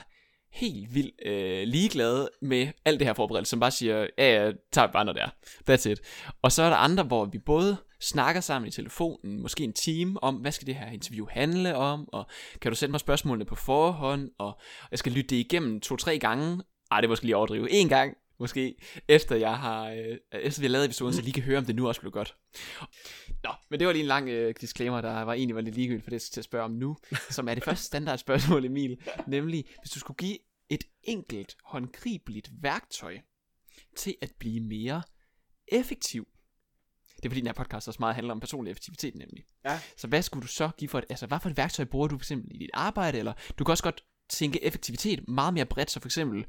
helt 0.55 0.95
vildt 0.95 1.27
øh, 1.27 1.69
ligeglade 1.69 2.31
med 2.43 2.69
alt 2.85 3.01
det 3.01 3.07
her 3.07 3.15
forberedelse, 3.15 3.51
som 3.51 3.61
bare 3.61 3.71
siger, 3.71 4.07
ja, 4.19 4.45
ja, 4.45 4.53
tager 4.73 4.93
bare 4.93 5.05
når 5.05 5.13
det 5.13 5.23
er. 5.23 5.29
That's 5.71 5.89
it. 5.89 6.01
Og 6.43 6.53
så 6.53 6.63
er 6.63 6.69
der 6.69 6.77
andre, 6.77 7.05
hvor 7.05 7.25
vi 7.25 7.39
både 7.39 7.77
snakker 8.01 8.41
sammen 8.41 8.69
i 8.69 8.71
telefonen, 8.71 9.43
måske 9.43 9.65
en 9.65 9.73
time, 9.73 10.25
om, 10.25 10.35
hvad 10.35 10.53
skal 10.53 10.67
det 10.67 10.75
her 10.75 10.91
interview 10.91 11.27
handle 11.31 11.77
om, 11.77 12.09
og 12.13 12.27
kan 12.61 12.73
du 12.73 12.77
sende 12.77 12.91
mig 12.91 13.01
spørgsmålene 13.01 13.45
på 13.45 13.55
forhånd, 13.55 14.31
og 14.39 14.61
jeg 14.91 14.99
skal 14.99 15.13
lytte 15.13 15.29
det 15.29 15.37
igennem 15.37 15.81
to-tre 15.81 16.19
gange. 16.19 16.63
Ej, 16.91 17.01
det 17.01 17.07
er 17.07 17.09
måske 17.09 17.25
lige 17.25 17.37
overdrive. 17.37 17.71
En 17.71 17.89
gang, 17.89 18.17
måske, 18.39 18.77
efter 19.09 19.37
jeg 19.37 19.59
har, 19.59 19.91
øh, 19.91 20.19
efter 20.33 20.61
vi 20.61 20.67
har 20.67 20.71
lavet 20.71 20.85
episoden, 20.85 21.15
så 21.15 21.23
lige 21.23 21.33
kan 21.33 21.43
høre, 21.43 21.59
om 21.59 21.65
det 21.65 21.77
nu 21.77 21.89
også 21.89 22.01
blev 22.01 22.13
godt. 22.13 22.37
Nå, 23.43 23.51
men 23.71 23.81
det 23.81 23.87
var 23.87 23.93
lige 23.93 24.03
en 24.03 24.09
lang 24.09 24.29
øh, 24.29 24.55
disclaimer, 24.61 25.01
der 25.01 25.23
var 25.23 25.33
egentlig 25.33 25.55
var 25.55 25.61
lidt 25.61 25.75
ligegyldigt 25.75 26.05
for 26.05 26.11
det, 26.11 26.23
til 26.23 26.41
at 26.41 26.45
spørge 26.45 26.65
om 26.65 26.71
nu, 26.71 26.97
som 27.31 27.49
er 27.49 27.55
det 27.55 27.65
første 27.65 27.85
standardspørgsmål, 27.85 28.65
Emil, 28.65 29.01
nemlig, 29.27 29.65
hvis 29.83 29.91
du 29.91 29.99
skulle 29.99 30.17
give 30.17 30.39
et 30.69 30.85
enkelt 31.03 31.57
håndgribeligt 31.65 32.51
værktøj 32.63 33.19
til 33.97 34.17
at 34.23 34.33
blive 34.39 34.61
mere 34.61 35.03
effektiv. 35.69 36.29
Det 37.17 37.25
er 37.25 37.31
fordi, 37.31 37.41
den 37.41 37.47
her 37.47 37.55
podcast 37.55 37.89
også 37.89 38.01
meget 38.01 38.15
handler 38.15 38.35
om 38.35 38.41
personlig 38.41 38.71
effektivitet, 38.71 39.15
nemlig. 39.15 39.45
Ja. 39.65 39.81
Så 39.97 40.07
hvad 40.07 40.23
skulle 40.23 40.43
du 40.43 40.47
så 40.47 40.71
give 40.79 40.89
for 40.89 40.99
et, 40.99 41.05
altså 41.09 41.27
hvad 41.27 41.41
for 41.41 41.51
et 41.51 41.57
værktøj 41.57 41.85
bruger 41.85 42.09
du 42.09 42.19
for 42.19 42.21
eksempel 42.21 42.55
i 42.55 42.59
dit 42.59 42.71
arbejde, 42.75 43.19
eller 43.19 43.33
du 43.59 43.65
kan 43.65 43.71
også 43.71 43.85
godt 43.85 44.05
tænke 44.29 44.65
effektivitet 44.65 45.29
meget 45.29 45.55
mere 45.55 45.65
bredt, 45.67 45.91
så 45.91 46.01
for 46.01 46.09
eksempel 46.09 46.45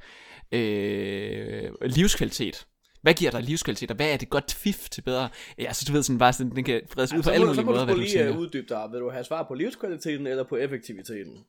øh, 0.51 1.71
livskvalitet. 1.81 2.67
Hvad 3.01 3.13
giver 3.13 3.31
dig 3.31 3.43
livskvalitet, 3.43 3.91
og 3.91 3.95
hvad 3.95 4.13
er 4.13 4.17
det 4.17 4.29
godt 4.29 4.53
fif 4.53 4.89
til 4.89 5.01
bedre? 5.01 5.29
Ja, 5.57 5.73
så 5.73 5.85
du 5.87 5.93
ved 5.93 6.03
sådan 6.03 6.17
bare 6.17 6.33
sådan, 6.33 6.55
den 6.55 6.63
kan 6.63 6.81
fredes 6.89 7.13
ud 7.13 7.17
på 7.17 7.23
så 7.23 7.31
alle 7.31 7.45
må, 7.45 7.53
så 7.53 7.61
mulige 7.61 7.65
må 7.65 7.71
måder, 7.71 7.85
du 7.85 7.85
hvad 7.85 7.95
sgu 7.95 8.01
du 8.01 8.05
lige 8.05 8.19
øh, 8.19 8.25
tænker. 8.25 8.41
uddybe 8.41 8.67
dig. 8.69 8.87
Vil 8.91 8.99
du 8.99 9.09
have 9.09 9.23
svar 9.23 9.43
på 9.43 9.53
livskvaliteten 9.53 10.27
eller 10.27 10.43
på 10.43 10.55
effektiviteten? 10.55 11.45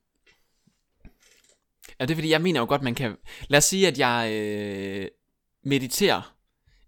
Ja, 2.01 2.05
det 2.05 2.11
er 2.11 2.15
fordi, 2.15 2.31
jeg 2.31 2.43
mener 2.43 2.61
jo 2.61 2.67
godt, 2.67 2.83
man 2.83 2.95
kan... 2.95 3.17
Lad 3.49 3.59
os 3.59 3.65
sige, 3.65 3.89
at 3.89 3.99
jeg 3.99 4.33
øh, 4.33 5.09
mediterer 5.65 6.37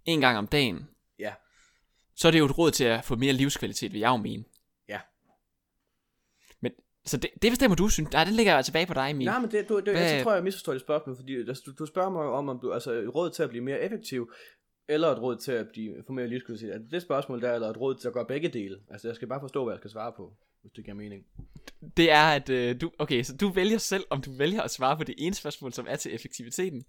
en 0.05 0.21
gang 0.21 0.39
om 0.39 0.47
dagen. 0.47 0.89
Ja. 1.19 1.33
Så 2.15 2.29
er 2.29 2.33
det 2.33 2.39
jo 2.39 2.45
et 2.45 2.59
råd 2.59 2.71
til 2.71 2.85
at 2.85 3.05
få 3.05 3.17
mere 3.17 3.33
livskvalitet, 3.33 3.93
vil 3.93 4.01
jeg 4.01 4.09
jo 4.09 4.17
mene. 4.17 4.45
Så 7.09 7.17
det, 7.17 7.31
det 7.43 7.53
bestemmer 7.53 7.77
du, 7.77 7.89
synes 7.89 8.13
Nej, 8.13 8.25
den 8.25 8.35
ligger 8.35 8.55
jeg 8.55 8.65
tilbage 8.65 8.87
på 8.87 8.95
dig, 8.95 9.11
Emil. 9.11 9.25
Nej, 9.27 9.41
men 9.41 9.51
det, 9.51 9.69
du, 9.69 9.81
det, 9.81 9.89
Hvad- 9.89 10.13
jeg 10.13 10.23
tror, 10.23 10.35
jeg 10.35 10.45
misforstår 10.45 10.73
dit 10.73 10.83
spørgsmål, 10.83 11.17
fordi 11.17 11.37
altså, 11.37 11.63
du, 11.67 11.73
du 11.79 11.87
spørger 11.87 12.11
mig 12.11 12.23
om, 12.23 12.49
om 12.49 12.61
du, 12.61 12.73
altså 12.73 12.93
et 12.93 13.15
råd 13.15 13.31
til 13.31 13.43
at 13.43 13.49
blive 13.49 13.65
mere 13.65 13.81
effektiv, 13.81 14.33
eller 14.89 15.09
et 15.09 15.19
råd 15.23 15.37
til 15.37 15.53
at 15.53 15.69
blive, 15.69 15.95
få 16.07 16.13
mere 16.13 16.29
livskvalitet. 16.29 16.75
Er 16.75 16.79
det 16.79 16.91
det 16.91 17.03
spørgsmål 17.03 17.41
der, 17.43 17.53
eller 17.53 17.69
et 17.69 17.77
råd 17.81 17.95
til 17.95 18.09
at 18.09 18.15
gøre 18.15 18.27
begge 18.27 18.49
dele? 18.49 18.79
Altså, 18.91 19.09
jeg 19.09 19.15
skal 19.15 19.29
bare 19.29 19.41
forstå, 19.41 19.65
hvad 19.65 19.75
jeg 19.75 19.79
skal 19.79 19.91
svare 19.91 20.13
på, 20.17 20.33
hvis 20.63 20.73
det 20.73 20.85
giver 20.85 20.95
mening. 20.97 21.25
Det 21.97 22.11
er, 22.11 22.23
at 22.25 22.51
øh, 22.51 22.81
du... 22.81 22.91
Okay, 22.99 23.23
så 23.23 23.37
du 23.37 23.49
vælger 23.49 23.79
selv, 23.79 24.05
om 24.11 24.23
du 24.23 24.33
vælger 24.33 24.63
at 24.63 24.71
svare 24.71 24.97
på 24.97 25.05
det 25.05 25.15
ene 25.19 25.35
spørgsmål, 25.35 25.73
som 25.73 25.87
er 25.89 25.97
til 25.97 26.15
effektiviteten, 26.15 26.85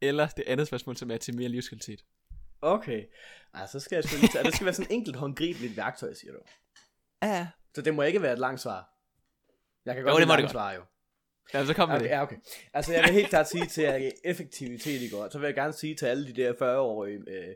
eller 0.00 0.26
det 0.26 0.44
andet 0.46 0.66
spørgsmål, 0.66 0.96
som 0.96 1.10
er 1.10 1.16
til 1.16 1.36
mere 1.36 1.48
livskvalitet. 1.48 2.00
Okay. 2.62 3.02
Ej, 3.54 3.66
så 3.66 3.80
skal 3.80 3.96
jeg 3.96 4.04
selvfølgelig 4.04 4.30
tage, 4.30 4.44
det 4.44 4.54
skal 4.54 4.64
være 4.64 4.74
sådan 4.74 4.90
et 4.92 4.94
enkelt 4.94 5.16
håndgribeligt 5.16 5.76
værktøj, 5.76 6.14
siger 6.14 6.32
du. 6.32 6.38
Ja, 7.22 7.48
Så 7.74 7.82
det 7.82 7.94
må 7.94 8.02
ikke 8.02 8.22
være 8.22 8.32
et 8.32 8.38
langt 8.38 8.60
svar. 8.60 8.88
Jeg 9.86 9.94
kan 9.94 10.04
godt 10.04 10.14
Jo, 10.14 10.18
det 10.20 10.28
må 10.28 10.32
det 10.32 10.38
det 10.38 10.42
langt 10.42 10.42
godt. 10.42 10.50
svar, 10.52 10.72
jo. 10.72 10.80
ja 11.54 11.66
så 11.66 11.74
kom 11.74 11.90
Okay, 11.90 12.00
det. 12.02 12.06
ja, 12.10 12.22
okay. 12.22 12.36
Altså, 12.74 12.92
jeg 12.92 13.02
vil 13.04 13.12
helt 13.14 13.28
klart 13.28 13.48
sige 13.48 13.66
til 13.66 13.82
at 13.82 14.12
effektivitet 14.24 15.02
i 15.02 15.08
går, 15.08 15.28
så 15.28 15.38
vil 15.38 15.46
jeg 15.46 15.54
gerne 15.54 15.72
sige 15.72 15.94
til 15.94 16.06
alle 16.06 16.26
de 16.26 16.32
der 16.42 16.52
40-årige 16.52 17.16
øh, 17.28 17.48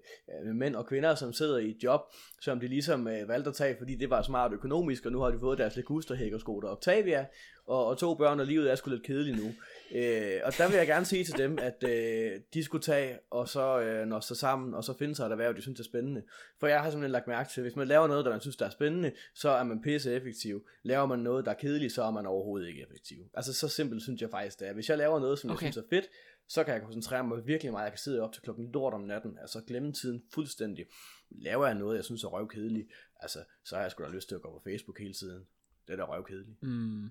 øh, 0.48 0.54
mænd 0.54 0.76
og 0.76 0.86
kvinder, 0.86 1.14
som 1.14 1.32
sidder 1.32 1.58
i 1.58 1.70
et 1.70 1.76
job, 1.84 2.00
som 2.40 2.60
de 2.60 2.68
ligesom 2.68 3.08
øh, 3.08 3.28
valgte 3.28 3.48
at 3.50 3.56
tage, 3.56 3.76
fordi 3.78 3.94
det 3.96 4.10
var 4.10 4.22
smart 4.22 4.52
økonomisk, 4.52 5.06
og 5.06 5.12
nu 5.12 5.20
har 5.20 5.30
de 5.30 5.38
fået 5.40 5.58
deres 5.58 5.76
Ligusterhækkersko 5.76 6.60
der 6.60 6.68
Octavia, 6.70 7.26
og, 7.66 7.86
og 7.86 7.98
to 7.98 8.14
børn, 8.14 8.40
og 8.40 8.46
livet 8.46 8.70
er 8.70 8.74
sgu 8.74 8.90
lidt 8.90 9.02
kedeligt 9.02 9.36
nu. 9.36 9.52
Øh, 9.94 10.40
og 10.44 10.52
der 10.58 10.68
vil 10.68 10.76
jeg 10.76 10.86
gerne 10.86 11.06
sige 11.06 11.24
til 11.24 11.38
dem, 11.38 11.58
at 11.58 11.84
øh, 11.88 12.40
de 12.54 12.64
skulle 12.64 12.82
tage, 12.82 13.18
og 13.30 13.48
så 13.48 13.80
øh, 13.80 14.06
nå 14.06 14.20
sig 14.20 14.36
sammen, 14.36 14.74
og 14.74 14.84
så 14.84 14.98
finde 14.98 15.14
sig 15.14 15.26
et 15.26 15.32
erhverv, 15.32 15.54
de 15.56 15.62
synes 15.62 15.80
er 15.80 15.84
spændende. 15.84 16.22
For 16.60 16.66
jeg 16.66 16.82
har 16.82 16.90
simpelthen 16.90 17.12
lagt 17.12 17.26
mærke 17.26 17.50
til, 17.50 17.62
hvis 17.62 17.76
man 17.76 17.88
laver 17.88 18.06
noget, 18.06 18.24
der 18.24 18.30
man 18.30 18.40
synes, 18.40 18.56
der 18.56 18.66
er 18.66 18.70
spændende, 18.70 19.12
så 19.34 19.48
er 19.50 19.64
man 19.64 19.82
pisse 19.82 20.12
effektiv. 20.12 20.66
Laver 20.82 21.06
man 21.06 21.18
noget, 21.18 21.44
der 21.44 21.50
er 21.50 21.54
kedeligt, 21.56 21.92
så 21.92 22.02
er 22.02 22.10
man 22.10 22.26
overhovedet 22.26 22.68
ikke 22.68 22.82
effektiv. 22.82 23.18
Altså 23.34 23.52
så 23.52 23.68
simpelt 23.68 24.02
synes 24.02 24.20
jeg 24.22 24.30
faktisk, 24.30 24.60
det 24.60 24.68
er. 24.68 24.72
Hvis 24.72 24.88
jeg 24.88 24.98
laver 24.98 25.20
noget, 25.20 25.38
som 25.38 25.50
Okay. 25.50 25.64
jeg 25.66 25.72
synes 25.72 25.84
er 25.84 25.88
fedt, 25.96 26.08
så 26.48 26.64
kan 26.64 26.74
jeg 26.74 26.82
koncentrere 26.82 27.24
mig 27.24 27.46
virkelig 27.46 27.72
meget. 27.72 27.84
Jeg 27.84 27.92
kan 27.92 27.98
sidde 27.98 28.20
op 28.20 28.32
til 28.32 28.42
klokken 28.42 28.72
lort 28.72 28.94
om 28.94 29.00
natten, 29.00 29.38
altså 29.40 29.60
glemme 29.66 29.92
tiden 29.92 30.22
fuldstændig. 30.34 30.86
Laver 31.30 31.66
jeg 31.66 31.74
noget, 31.74 31.96
jeg 31.96 32.04
synes 32.04 32.24
er 32.24 32.28
røvkedeligt, 32.28 32.88
altså 33.20 33.38
så 33.64 33.74
har 33.76 33.82
jeg 33.82 33.90
sgu 33.90 34.04
da 34.04 34.08
lyst 34.08 34.28
til 34.28 34.34
at 34.34 34.42
gå 34.42 34.50
på 34.50 34.62
Facebook 34.70 34.98
hele 34.98 35.14
tiden. 35.14 35.44
Det 35.86 35.92
er 35.92 35.96
da 35.96 36.04
røvkedeligt. 36.04 36.62
Mm, 36.62 37.10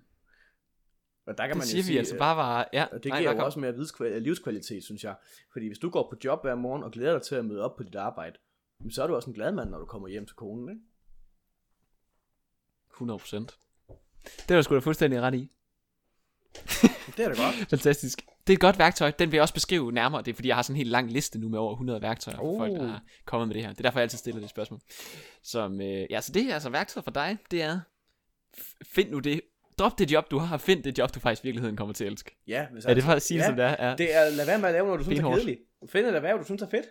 Og 1.27 1.37
der 1.37 1.43
kan 1.43 1.49
det 1.49 1.57
man 1.57 1.67
siger 1.67 1.81
vi 1.81 1.85
sige, 1.85 1.99
altså 1.99 2.15
øh, 2.15 2.19
bare 2.19 2.35
var... 2.37 2.69
Ja, 2.73 2.85
og 2.91 3.03
det 3.03 3.09
nej, 3.09 3.19
giver 3.19 3.31
jo 3.31 3.37
kom. 3.37 3.45
også 3.45 3.59
mere 3.59 4.19
livskvalitet, 4.19 4.83
synes 4.83 5.03
jeg. 5.03 5.15
Fordi 5.51 5.67
hvis 5.67 5.79
du 5.79 5.89
går 5.89 6.09
på 6.09 6.17
job 6.23 6.43
hver 6.43 6.55
morgen 6.55 6.83
og 6.83 6.91
glæder 6.91 7.11
dig 7.11 7.21
til 7.21 7.35
at 7.35 7.45
møde 7.45 7.61
op 7.61 7.75
på 7.75 7.83
dit 7.83 7.95
arbejde, 7.95 8.37
så 8.91 9.03
er 9.03 9.07
du 9.07 9.15
også 9.15 9.29
en 9.29 9.33
glad 9.33 9.51
mand, 9.51 9.69
når 9.69 9.79
du 9.79 9.85
kommer 9.85 10.07
hjem 10.07 10.25
til 10.25 10.35
konen, 10.35 10.69
ikke? 10.69 10.81
100 12.93 13.19
procent. 13.19 13.57
Det 14.23 14.51
er 14.51 14.55
du 14.55 14.63
sgu 14.63 14.73
da 14.75 14.79
fuldstændig 14.79 15.21
ret 15.21 15.35
i. 15.35 15.51
Det 17.17 17.25
er 17.25 17.29
da 17.33 17.43
godt. 17.43 17.69
Fantastisk. 17.69 18.21
Det 18.47 18.53
er 18.53 18.57
et 18.57 18.61
godt 18.61 18.79
værktøj. 18.79 19.11
Den 19.11 19.31
vil 19.31 19.37
jeg 19.37 19.41
også 19.41 19.53
beskrive 19.53 19.91
nærmere. 19.91 20.21
Det 20.21 20.31
er 20.31 20.35
fordi, 20.35 20.47
jeg 20.47 20.55
har 20.55 20.61
sådan 20.63 20.73
en 20.73 20.77
helt 20.77 20.89
lang 20.89 21.11
liste 21.11 21.39
nu 21.39 21.49
med 21.49 21.59
over 21.59 21.73
100 21.73 22.01
værktøjer 22.01 22.37
for 22.37 22.43
Oh. 22.43 22.57
folk, 22.59 22.71
der 22.73 22.93
er 22.93 22.99
kommet 23.25 23.47
med 23.47 23.55
det 23.55 23.63
her. 23.63 23.69
Det 23.69 23.79
er 23.79 23.81
derfor, 23.83 23.99
jeg 23.99 24.03
altid 24.03 24.17
stiller 24.17 24.41
det 24.41 24.49
spørgsmål. 24.49 24.79
Som, 25.43 25.81
øh, 25.81 26.05
ja, 26.09 26.21
så 26.21 26.31
det 26.31 26.43
her 26.43 26.53
altså 26.53 26.69
værktøj 26.69 27.03
for 27.03 27.11
dig, 27.11 27.37
det 27.51 27.61
er, 27.61 27.79
find 28.83 29.09
nu 29.09 29.19
det, 29.19 29.41
drop 29.79 29.99
det 29.99 30.11
job, 30.11 30.31
du 30.31 30.37
har, 30.37 30.57
find 30.57 30.83
det 30.83 30.97
job, 30.97 31.15
du 31.15 31.19
faktisk 31.19 31.43
i 31.43 31.47
virkeligheden 31.47 31.77
kommer 31.77 31.93
til 31.93 32.05
at 32.05 32.11
elske. 32.11 32.37
Ja, 32.47 32.67
hvis 32.71 32.85
Er 32.85 32.93
det 32.93 33.03
for 33.03 33.11
at 33.11 33.21
sige 33.21 33.37
det, 33.37 33.43
ja, 33.43 33.47
som 33.47 33.55
det 33.55 33.65
er? 33.65 33.87
Ja. 33.89 33.95
det 33.95 34.15
er, 34.15 34.29
lad 34.29 34.45
være 34.45 34.59
med 34.59 34.67
at 34.67 34.73
lave 34.73 34.85
noget, 34.85 34.99
du 34.99 35.03
synes 35.03 35.19
er 35.19 35.23
Benhårdt. 35.23 35.41
kedeligt. 35.41 35.61
Find 35.89 36.05
et 36.05 36.15
erhverv, 36.15 36.37
du 36.39 36.43
synes 36.43 36.61
er 36.61 36.69
fedt. 36.69 36.85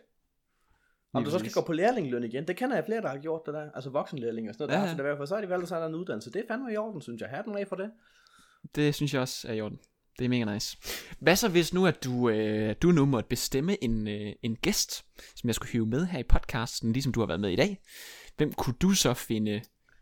Om 1.13 1.23
Lige 1.23 1.27
du 1.27 1.31
så 1.31 1.39
skal 1.39 1.53
gå 1.53 1.61
på 1.67 1.73
lærlingløn 1.73 2.25
igen, 2.25 2.49
det 2.49 2.57
kender 2.57 2.77
jeg 2.77 2.85
flere, 2.85 3.01
der 3.03 3.09
har 3.09 3.19
gjort 3.19 3.41
det 3.47 3.55
der. 3.55 3.71
Altså 3.75 3.91
voksenlærling 3.91 4.49
og 4.49 4.55
sådan 4.55 4.63
noget, 4.69 4.73
Ja, 4.73 4.77
der 4.77 4.83
ja. 4.83 4.87
haft 4.89 4.95
et 5.01 5.01
erhverv, 5.01 5.17
for 5.17 5.25
så 5.25 5.35
har 5.35 5.43
de 5.43 5.49
valgt 5.49 5.69
tage 5.69 5.87
en 5.87 5.95
uddannelse. 5.95 6.31
Det 6.33 6.41
er 6.41 6.45
fandme 6.49 6.73
i 6.73 6.77
orden, 6.77 7.03
synes 7.03 7.21
jeg. 7.21 7.29
Hatten 7.29 7.57
af 7.59 7.69
for 7.69 7.77
det. 7.77 7.91
Det 8.75 8.95
synes 8.95 9.15
jeg 9.15 9.21
også 9.23 9.49
er 9.49 9.53
i 9.53 9.61
orden. 9.61 9.79
Det 10.19 10.25
er 10.25 10.29
mega 10.29 10.53
nice. 10.55 10.77
Hvad 11.21 11.37
så 11.37 11.49
hvis 11.49 11.75
nu, 11.75 11.87
at 11.87 12.05
du, 12.05 12.29
øh, 12.29 12.75
du 12.83 12.89
nu 12.89 13.05
måtte 13.05 13.29
bestemme 13.29 13.85
en, 13.85 14.09
øh, 14.09 14.33
en 14.43 14.57
gæst, 14.57 15.05
som 15.37 15.47
jeg 15.49 15.55
skulle 15.55 15.73
hive 15.73 15.87
med 15.87 16.07
her 16.07 16.19
i 16.19 16.23
podcasten, 16.23 16.93
ligesom 16.93 17.13
du 17.13 17.21
har 17.21 17.27
været 17.27 17.41
med 17.41 17.51
i 17.51 17.57
dag. 17.57 17.81
Hvem 18.37 18.53
kunne 18.53 18.75
du 18.83 18.91
så 18.91 19.15
finde 19.15 19.61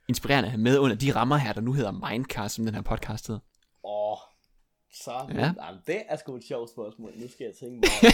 inspirerende 0.09 0.47
at 0.47 0.51
have 0.51 0.61
med 0.63 0.79
under 0.79 0.97
de 0.97 1.13
rammer 1.15 1.37
her, 1.37 1.53
der 1.53 1.61
nu 1.61 1.73
hedder 1.73 2.11
Mindcast, 2.11 2.55
som 2.55 2.65
den 2.65 2.75
her 2.75 2.83
podcast 2.83 3.27
hedder? 3.27 3.41
Åh, 3.85 4.17
så. 5.05 5.13
Ja. 5.29 5.35
Ja. 5.35 5.53
Jamen, 5.67 5.81
det 5.87 6.03
er 6.09 6.17
sgu 6.17 6.37
et 6.37 6.45
sjovt 6.45 6.71
spørgsmål. 6.71 7.13
Nu 7.17 7.29
skal 7.31 7.45
jeg 7.45 7.55
tænke 7.61 7.77
mig. 7.83 8.13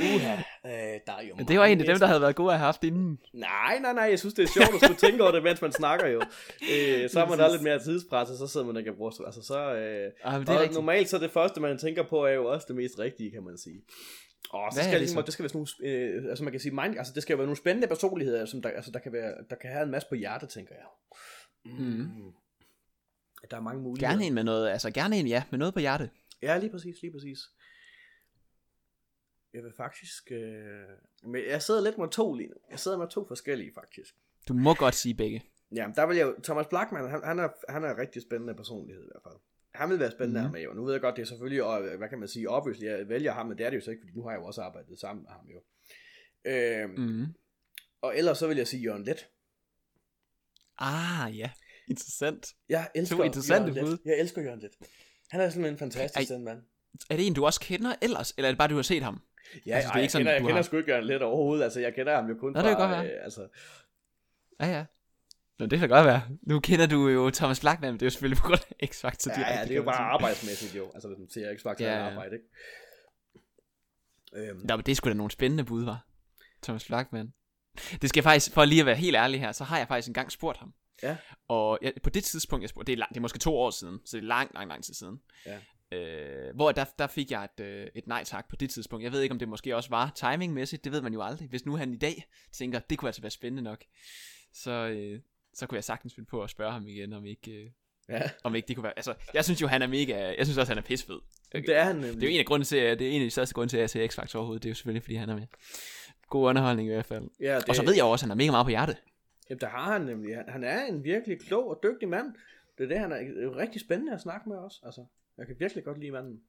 Uha. 0.00 0.32
Øh, 0.66 1.00
der 1.06 1.12
er 1.18 1.22
jo 1.28 1.34
Men 1.36 1.48
det 1.48 1.58
var 1.58 1.64
egentlig 1.64 1.88
dem, 1.88 1.98
der 1.98 2.06
havde 2.06 2.20
været 2.20 2.36
gode 2.36 2.52
at 2.52 2.58
have 2.58 2.64
haft 2.64 2.84
inden. 2.84 3.18
Nej, 3.32 3.78
nej, 3.80 3.92
nej, 3.92 4.04
jeg 4.04 4.18
synes, 4.18 4.34
det 4.34 4.42
er 4.42 4.48
sjovt 4.48 4.74
at 4.74 4.80
skulle 4.80 4.96
tænke 5.10 5.22
over 5.22 5.32
det, 5.32 5.42
mens 5.42 5.62
man 5.62 5.72
snakker 5.72 6.06
jo. 6.06 6.20
Øh, 6.72 7.10
så 7.10 7.18
har 7.18 7.26
man 7.28 7.38
da 7.38 7.48
lidt 7.48 7.62
mere 7.62 7.78
tidspres, 7.78 8.30
og 8.30 8.36
så 8.36 8.46
sidder 8.46 8.66
man 8.66 8.76
ikke 8.76 8.90
og 8.90 8.96
bruger 8.96 9.24
Altså, 9.26 9.42
så, 9.42 9.58
øh, 9.74 10.12
Ah, 10.24 10.40
det 10.40 10.48
er 10.48 10.54
og 10.54 10.60
rigtigt. 10.60 10.74
normalt 10.74 11.08
så 11.08 11.18
det 11.18 11.30
første, 11.30 11.60
man 11.60 11.78
tænker 11.78 12.02
på, 12.02 12.24
er 12.24 12.32
jo 12.32 12.46
også 12.46 12.64
det 12.68 12.76
mest 12.76 12.98
rigtige, 12.98 13.30
kan 13.30 13.42
man 13.44 13.58
sige. 13.58 13.82
Og 14.50 14.72
så 14.72 14.76
Hvad 14.76 14.84
skal 14.84 15.00
det 15.00 15.10
så? 15.10 15.22
det 15.22 15.32
skal 15.32 15.42
være 15.42 15.48
sådan 15.48 15.66
nogle, 15.82 16.22
øh, 16.22 16.30
altså 16.30 16.44
man 16.44 16.52
kan 16.52 16.60
sige, 16.60 16.74
mind, 16.74 16.98
altså 16.98 17.12
det 17.14 17.22
skal 17.22 17.34
jo 17.34 17.36
være 17.36 17.46
nogle 17.46 17.56
spændende 17.56 17.88
personligheder, 17.88 18.44
som 18.44 18.62
der, 18.62 18.68
altså 18.68 18.90
der 18.90 18.98
kan 18.98 19.12
være, 19.12 19.34
der 19.50 19.56
kan 19.56 19.70
have 19.70 19.82
en 19.82 19.90
masse 19.90 20.08
på 20.08 20.14
hjertet, 20.14 20.48
tænker 20.48 20.74
jeg. 20.74 20.86
Mm. 21.64 22.32
Der 23.50 23.56
er 23.56 23.60
mange 23.60 23.82
muligheder. 23.82 24.10
Gerne 24.10 24.24
en 24.24 24.34
med 24.34 24.44
noget, 24.44 24.68
altså 24.68 24.90
gerne 24.90 25.16
en, 25.16 25.26
ja, 25.26 25.42
med 25.50 25.58
noget 25.58 25.74
på 25.74 25.80
hjertet. 25.80 26.10
Ja, 26.42 26.58
lige 26.58 26.70
præcis, 26.70 27.02
lige 27.02 27.12
præcis. 27.12 27.38
Jeg 29.54 29.64
vil 29.64 29.72
faktisk... 29.76 30.32
Øh... 30.32 30.84
Men 31.22 31.42
jeg 31.48 31.62
sidder 31.62 31.80
lidt 31.80 31.98
med 31.98 32.08
to 32.08 32.34
lige 32.34 32.48
nu. 32.48 32.56
Jeg 32.70 32.78
sidder 32.78 32.98
med 32.98 33.08
to 33.08 33.26
forskellige, 33.28 33.72
faktisk. 33.74 34.14
Du 34.48 34.54
må 34.54 34.74
godt 34.74 34.94
sige 34.94 35.14
begge. 35.14 35.44
Ja, 35.74 35.88
der 35.96 36.06
vil 36.06 36.16
jeg. 36.16 36.34
Thomas 36.44 36.66
Blackman, 36.66 37.10
han, 37.10 37.20
han, 37.24 37.38
er, 37.38 37.48
han 37.68 37.84
er 37.84 37.90
en 37.90 37.98
rigtig 37.98 38.22
spændende 38.22 38.54
personlighed 38.54 39.02
i 39.02 39.08
hvert 39.12 39.22
fald. 39.22 39.40
Han 39.76 39.90
vil 39.90 39.98
være 39.98 40.10
spændende 40.10 40.40
mm-hmm. 40.40 40.52
med 40.52 40.62
jo. 40.62 40.72
Nu 40.72 40.84
ved 40.84 40.92
jeg 40.92 41.00
godt, 41.00 41.16
det 41.16 41.22
er 41.22 41.26
selvfølgelig, 41.26 41.62
og, 41.62 41.86
øh, 41.86 41.98
hvad 41.98 42.08
kan 42.08 42.18
man 42.18 42.28
sige, 42.28 42.50
obviously, 42.50 42.84
jeg 42.84 43.08
vælger 43.08 43.32
ham, 43.32 43.46
men 43.46 43.58
det 43.58 43.66
er 43.66 43.70
det 43.70 43.76
jo 43.76 43.82
så 43.82 43.90
ikke, 43.90 44.00
fordi 44.02 44.16
nu 44.16 44.22
har 44.22 44.30
jeg 44.30 44.38
jo 44.38 44.44
også 44.44 44.62
arbejdet 44.62 44.98
sammen 44.98 45.22
med 45.22 45.30
ham 45.30 45.46
jo. 45.54 45.62
Øh, 46.44 46.90
mm. 46.90 47.02
Mm. 47.02 47.26
Og 48.02 48.18
ellers 48.18 48.38
så 48.38 48.46
vil 48.46 48.56
jeg 48.56 48.66
sige 48.66 48.82
Jørgen 48.82 49.04
Let. 49.04 49.28
Ah, 50.78 51.38
ja. 51.38 51.50
Interessant. 51.88 52.54
Jeg 52.68 52.90
elsker 52.94 53.24
interessante 53.24 53.72
Jørgen. 53.72 53.90
Let. 53.90 54.00
Jeg 54.04 54.20
elsker 54.20 54.42
Jørgen 54.42 54.60
Let. 54.60 54.72
Han 55.30 55.40
er 55.40 55.50
simpelthen 55.50 55.74
en 55.74 55.78
fantastisk 55.78 56.30
Ej. 56.30 56.38
mand. 56.38 56.62
Er 57.10 57.16
det 57.16 57.26
en, 57.26 57.34
du 57.34 57.46
også 57.46 57.60
kender 57.60 57.94
ellers, 58.02 58.34
eller 58.36 58.48
er 58.48 58.52
det 58.52 58.58
bare, 58.58 58.68
du 58.68 58.74
har 58.74 58.82
set 58.82 59.02
ham? 59.02 59.20
Ja, 59.66 59.74
Altså, 59.74 59.88
det 59.88 59.92
er 59.92 59.92
ej, 59.92 60.00
ikke 60.00 60.02
jeg 60.02 60.10
sådan, 60.10 60.24
kender, 60.24 60.32
jeg 60.32 60.42
kender 60.42 60.62
sgu 60.62 60.76
ikke 60.76 60.90
Jørgen 60.90 61.06
Let 61.06 61.22
overhovedet. 61.22 61.64
Altså, 61.64 61.80
jeg 61.80 61.94
kender 61.94 62.14
ham 62.16 62.28
jo 62.28 62.34
kun 62.34 62.52
Nå, 62.52 62.58
det 62.58 62.66
kan 62.68 62.76
fra... 62.76 62.82
godt 62.82 62.90
være. 62.90 63.16
Øh, 63.16 63.24
altså, 63.24 63.48
Ja, 64.60 64.66
ja. 64.66 64.84
Nå, 65.58 65.66
det 65.66 65.78
kan 65.78 65.88
godt 65.88 66.06
være. 66.06 66.22
Nu 66.42 66.60
kender 66.60 66.86
du 66.86 67.08
jo 67.08 67.30
Thomas 67.30 67.60
Blackman, 67.60 67.92
men 67.92 68.00
det 68.00 68.02
er 68.02 68.06
jo 68.06 68.10
selvfølgelig 68.10 68.42
på 68.42 68.46
grund 68.46 68.60
af 68.80 68.86
X-Factor. 68.86 69.40
ja, 69.40 69.58
ja, 69.58 69.64
det 69.64 69.70
er 69.70 69.76
jo 69.76 69.82
bare 69.82 70.12
arbejdsmæssigt 70.12 70.76
jo. 70.76 70.90
Altså, 70.94 71.08
hvis 71.08 71.18
man 71.18 71.30
ser 71.30 71.54
X-Factor 71.54 71.82
Ja, 71.84 71.98
ja, 71.98 72.10
arbejde, 72.10 72.36
ikke? 72.36 72.46
Øhm, 74.50 74.60
Nå, 74.64 74.76
men 74.76 74.86
det 74.86 74.92
er 74.92 74.96
sgu 74.96 75.08
da 75.08 75.14
nogle 75.14 75.30
spændende 75.30 75.64
bud, 75.64 75.84
var. 75.84 76.06
Thomas 76.62 76.84
Blackman. 76.84 77.32
Det 78.02 78.08
skal 78.08 78.20
jeg 78.20 78.24
faktisk, 78.24 78.52
for 78.52 78.64
lige 78.64 78.80
at 78.80 78.86
være 78.86 78.96
helt 78.96 79.16
ærlig 79.16 79.40
her, 79.40 79.52
så 79.52 79.64
har 79.64 79.78
jeg 79.78 79.88
faktisk 79.88 80.08
engang 80.08 80.32
spurgt 80.32 80.58
ham. 80.58 80.74
Ja. 81.02 81.16
Og 81.48 81.78
jeg, 81.82 81.92
på 82.02 82.10
det 82.10 82.24
tidspunkt, 82.24 82.62
jeg 82.62 82.68
spurgte, 82.70 82.86
det 82.86 82.92
er, 82.92 82.98
lang, 82.98 83.08
det 83.08 83.16
er 83.16 83.20
måske 83.20 83.38
to 83.38 83.56
år 83.56 83.70
siden, 83.70 84.00
så 84.04 84.16
det 84.16 84.22
er 84.22 84.26
lang, 84.26 84.50
lang, 84.54 84.68
lang 84.68 84.84
tid 84.84 84.94
siden. 84.94 85.20
Ja. 85.46 85.58
Øh, 85.92 86.54
hvor 86.54 86.72
der, 86.72 86.84
der 86.98 87.06
fik 87.06 87.30
jeg 87.30 87.44
et, 87.44 87.64
øh, 87.64 87.86
et 87.94 88.06
nej 88.06 88.24
tak 88.24 88.48
på 88.48 88.56
det 88.56 88.70
tidspunkt. 88.70 89.04
Jeg 89.04 89.12
ved 89.12 89.20
ikke, 89.22 89.32
om 89.32 89.38
det 89.38 89.48
måske 89.48 89.76
også 89.76 89.90
var 89.90 90.12
timingmæssigt, 90.14 90.84
det 90.84 90.92
ved 90.92 91.00
man 91.00 91.12
jo 91.12 91.22
aldrig. 91.22 91.48
Hvis 91.48 91.66
nu 91.66 91.76
han 91.76 91.94
i 91.94 91.96
dag 91.96 92.24
tænker, 92.52 92.78
det 92.78 92.98
kunne 92.98 93.08
altså 93.08 93.22
være 93.22 93.30
spændende 93.30 93.62
nok, 93.62 93.84
så, 94.52 94.70
øh, 94.70 95.20
så 95.56 95.66
kunne 95.66 95.76
jeg 95.76 95.84
sagtens 95.84 96.14
finde 96.14 96.26
på 96.26 96.42
at 96.42 96.50
spørge 96.50 96.72
ham 96.72 96.86
igen, 96.86 97.12
om 97.12 97.26
ikke, 97.26 97.50
øh, 97.50 97.70
ja, 98.08 98.22
om 98.44 98.54
ikke 98.54 98.68
det 98.68 98.76
kunne 98.76 98.84
være... 98.84 98.92
Altså, 98.96 99.14
jeg 99.34 99.44
synes 99.44 99.62
jo, 99.62 99.66
han 99.66 99.82
er 99.82 99.86
mega... 99.86 100.34
Jeg 100.38 100.46
synes 100.46 100.58
også, 100.58 100.70
han 100.70 100.78
er 100.78 100.86
pissfed. 100.86 101.18
det 101.52 101.76
er 101.76 101.84
han 101.84 101.96
nemlig. 101.96 102.14
Det 102.14 102.22
er 102.22 102.26
jo 102.26 102.34
en 102.34 102.40
af 102.40 102.46
grunden 102.46 102.66
til, 102.66 102.76
at 102.76 102.98
det 102.98 103.08
er 103.08 103.12
en 103.12 103.22
af 103.22 103.26
de 103.26 103.30
største 103.30 103.54
grunde 103.54 103.72
til, 103.72 103.76
at 103.76 103.80
jeg 103.80 103.90
ser 103.90 104.08
X-Factor 104.08 104.36
overhovedet. 104.36 104.62
Det 104.62 104.68
er 104.68 104.70
jo 104.70 104.74
selvfølgelig, 104.74 105.02
fordi 105.02 105.14
han 105.14 105.28
er 105.28 105.34
med. 105.34 105.46
God 106.28 106.48
underholdning 106.48 106.88
i 106.88 106.92
hvert 106.92 107.06
fald. 107.06 107.28
ja, 107.40 107.56
det, 107.56 107.68
Og 107.68 107.76
så 107.76 107.84
ved 107.84 107.94
jeg 107.94 108.04
også, 108.04 108.24
at 108.24 108.28
han 108.28 108.30
er 108.30 108.42
mega 108.42 108.50
meget 108.50 108.66
på 108.66 108.70
hjertet. 108.70 108.96
Jamen, 109.50 109.60
der 109.60 109.68
har 109.68 109.92
han 109.92 110.02
nemlig. 110.02 110.36
Han, 110.48 110.64
er 110.64 110.86
en 110.86 111.04
virkelig 111.04 111.40
klog 111.40 111.70
og 111.70 111.80
dygtig 111.82 112.08
mand. 112.08 112.34
Det 112.78 112.84
er 112.84 112.88
det, 112.88 112.98
han 112.98 113.12
er, 113.12 113.16
det 113.16 113.38
er 113.38 113.42
jo 113.42 113.56
rigtig 113.56 113.80
spændende 113.80 114.12
at 114.12 114.20
snakke 114.20 114.48
med 114.48 114.56
også. 114.56 114.80
Altså, 114.84 115.04
jeg 115.38 115.46
kan 115.46 115.56
virkelig 115.58 115.84
godt 115.84 115.98
lide 115.98 116.10
manden. 116.10 116.40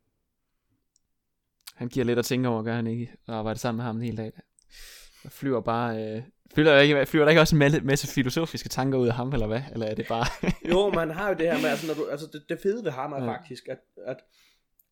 Han 1.76 1.88
giver 1.88 2.06
lidt 2.06 2.20
at 2.20 2.26
tænke 2.26 2.50
over, 2.50 2.64
gør 2.64 2.76
han 2.76 2.88
ikke? 2.88 3.14
Og 3.28 3.36
arbejder 3.36 3.58
sammen 3.58 3.78
med 3.78 3.86
ham 3.86 3.96
en 3.96 4.02
hel 4.02 4.18
dag. 4.18 4.32
Og 5.24 5.32
flyver 5.32 5.62
bare... 5.62 6.16
Øh, 6.16 6.24
flyver, 6.54 6.72
der 6.72 6.80
ikke, 6.80 7.06
flyver 7.06 7.26
der 7.26 7.30
ikke 7.30 7.42
også 7.42 7.56
en 7.56 7.86
masse, 7.86 8.08
filosofiske 8.08 8.70
tanker 8.70 8.98
ud 9.00 9.08
af 9.08 9.14
ham, 9.14 9.34
eller 9.34 9.48
hvad? 9.48 9.62
Eller 9.72 9.86
er 9.86 9.96
det 9.96 10.08
bare... 10.08 10.26
Jo, 10.72 10.90
men 10.90 11.00
han 11.00 11.12
har 11.12 11.28
jo 11.30 11.36
det 11.36 11.52
her 11.52 11.62
med, 11.62 11.70
altså, 11.70 11.88
når 11.88 11.94
du, 11.94 12.06
altså 12.08 12.28
det, 12.34 12.44
det 12.50 12.60
fede 12.60 12.84
ved 12.84 12.92
ham 12.92 13.14
er 13.14 13.18
Ja. 13.18 13.24
ja. 13.24 13.32
faktisk, 13.38 13.68
at, 13.68 13.78
at 14.06 14.18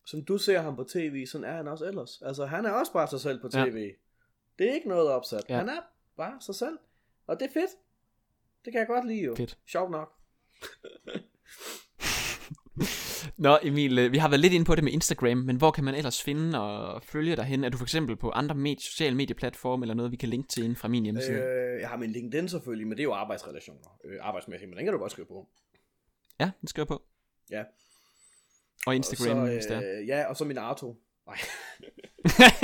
som 0.06 0.24
du 0.24 0.38
ser 0.38 0.60
ham 0.62 0.76
på 0.76 0.84
tv, 0.84 1.26
sådan 1.26 1.44
er 1.44 1.52
han 1.56 1.68
også 1.68 1.84
ellers. 1.84 2.22
Altså, 2.26 2.46
han 2.46 2.66
er 2.66 2.70
også 2.70 2.92
bare 2.92 3.08
sig 3.08 3.20
selv 3.20 3.40
på 3.40 3.48
Ja. 3.54 3.64
tv. 3.64 3.90
Det 4.58 4.70
er 4.70 4.74
ikke 4.74 4.88
noget 4.88 5.08
opsat. 5.08 5.42
Ja. 5.48 5.54
Ja. 5.54 5.60
Han 5.60 5.68
er 5.68 5.80
bare 6.16 6.32
sig 6.40 6.54
selv. 6.54 6.78
Og 7.26 7.40
det 7.40 7.46
er 7.46 7.52
fedt. 7.52 7.70
Det 8.64 8.72
kan 8.72 8.78
jeg 8.78 8.86
godt 8.86 9.06
lide 9.06 9.22
jo. 9.24 9.34
Fedt. 9.36 9.58
Sjovt 9.66 9.90
nok. 9.90 10.12
Nå 13.38 13.58
Emil, 13.62 13.98
øh, 13.98 14.12
vi 14.12 14.18
har 14.18 14.28
været 14.28 14.40
lidt 14.40 14.52
inde 14.52 14.64
på 14.64 14.74
det 14.74 14.84
med 14.84 14.92
Instagram, 14.92 15.36
men 15.38 15.56
hvor 15.56 15.70
kan 15.70 15.84
man 15.84 15.94
ellers 15.94 16.22
finde 16.22 16.60
og 16.62 17.02
følge 17.02 17.36
dig 17.36 17.44
hen? 17.44 17.64
Er 17.64 17.68
du 17.68 17.76
for 17.78 17.84
eksempel 17.84 18.16
på 18.16 18.30
andre 18.30 18.54
med- 18.54 18.76
sociale 18.80 19.16
medieplatforme, 19.16 19.84
eller 19.84 19.94
noget, 19.94 20.12
vi 20.12 20.16
kan 20.16 20.28
linke 20.28 20.48
til 20.48 20.62
inden 20.62 20.76
fra 20.76 20.88
min 20.88 21.04
hjemmeside? 21.04 21.38
Øh... 21.38 21.74
Øh, 21.74 21.80
jeg 21.80 21.88
har 21.88 21.96
min 21.96 22.10
LinkedIn 22.10 22.48
selvfølgelig, 22.48 22.86
men 22.86 22.96
det 22.96 23.02
er 23.02 23.04
jo 23.04 23.12
arbejdsrelationer. 23.14 23.98
Øh, 24.04 24.18
arbejdsmæssigt, 24.22 24.68
men 24.68 24.76
den 24.78 24.86
kan 24.86 24.92
du 24.92 24.98
godt 24.98 25.12
skrive 25.12 25.26
på. 25.26 25.48
Ja, 26.40 26.50
den 26.60 26.68
skriver 26.68 26.86
på. 26.86 27.02
Ja. 27.50 27.62
Og 28.86 28.94
Instagram, 28.96 29.38
og 29.38 29.46
hvis 29.48 29.64
så, 29.64 29.74
det 29.74 29.94
er. 29.94 30.00
øh, 30.00 30.08
Ja, 30.08 30.24
og 30.28 30.36
så 30.36 30.44
min 30.44 30.58
Arto. 30.58 30.96
Nej. 31.26 31.36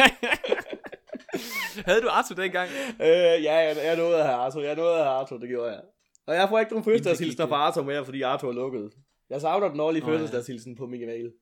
Havde 1.86 2.00
du 2.00 2.08
Arthur 2.08 2.34
dengang? 2.36 2.70
Øh, 3.00 3.44
ja, 3.44 3.54
jeg, 3.54 3.76
jeg 3.84 3.96
nåede 3.96 4.18
at 4.18 4.24
have 4.26 4.36
Arto. 4.36 4.60
Jeg 4.60 4.76
nåede 4.76 4.90
at 4.92 4.96
have 5.04 5.08
Arto, 5.08 5.38
det 5.38 5.48
gjorde 5.48 5.70
jeg. 5.72 5.80
Og 6.26 6.34
jeg 6.34 6.48
får 6.48 6.58
ikke 6.58 6.72
nogen 6.72 6.84
fødselsdagshilsener 6.84 7.44
det. 7.44 7.50
fra 7.50 7.56
Arto 7.56 7.82
mere, 7.82 8.04
fordi 8.04 8.22
Arto 8.22 8.48
er 8.48 8.52
lukket. 8.52 8.92
Jeg 9.32 9.40
savner 9.40 9.68
den 9.68 9.80
årlige 9.80 10.04
ja. 10.04 10.10
fødselsdagshilsen 10.12 10.76
på 10.76 10.86
min 10.86 11.06
mail. 11.06 11.32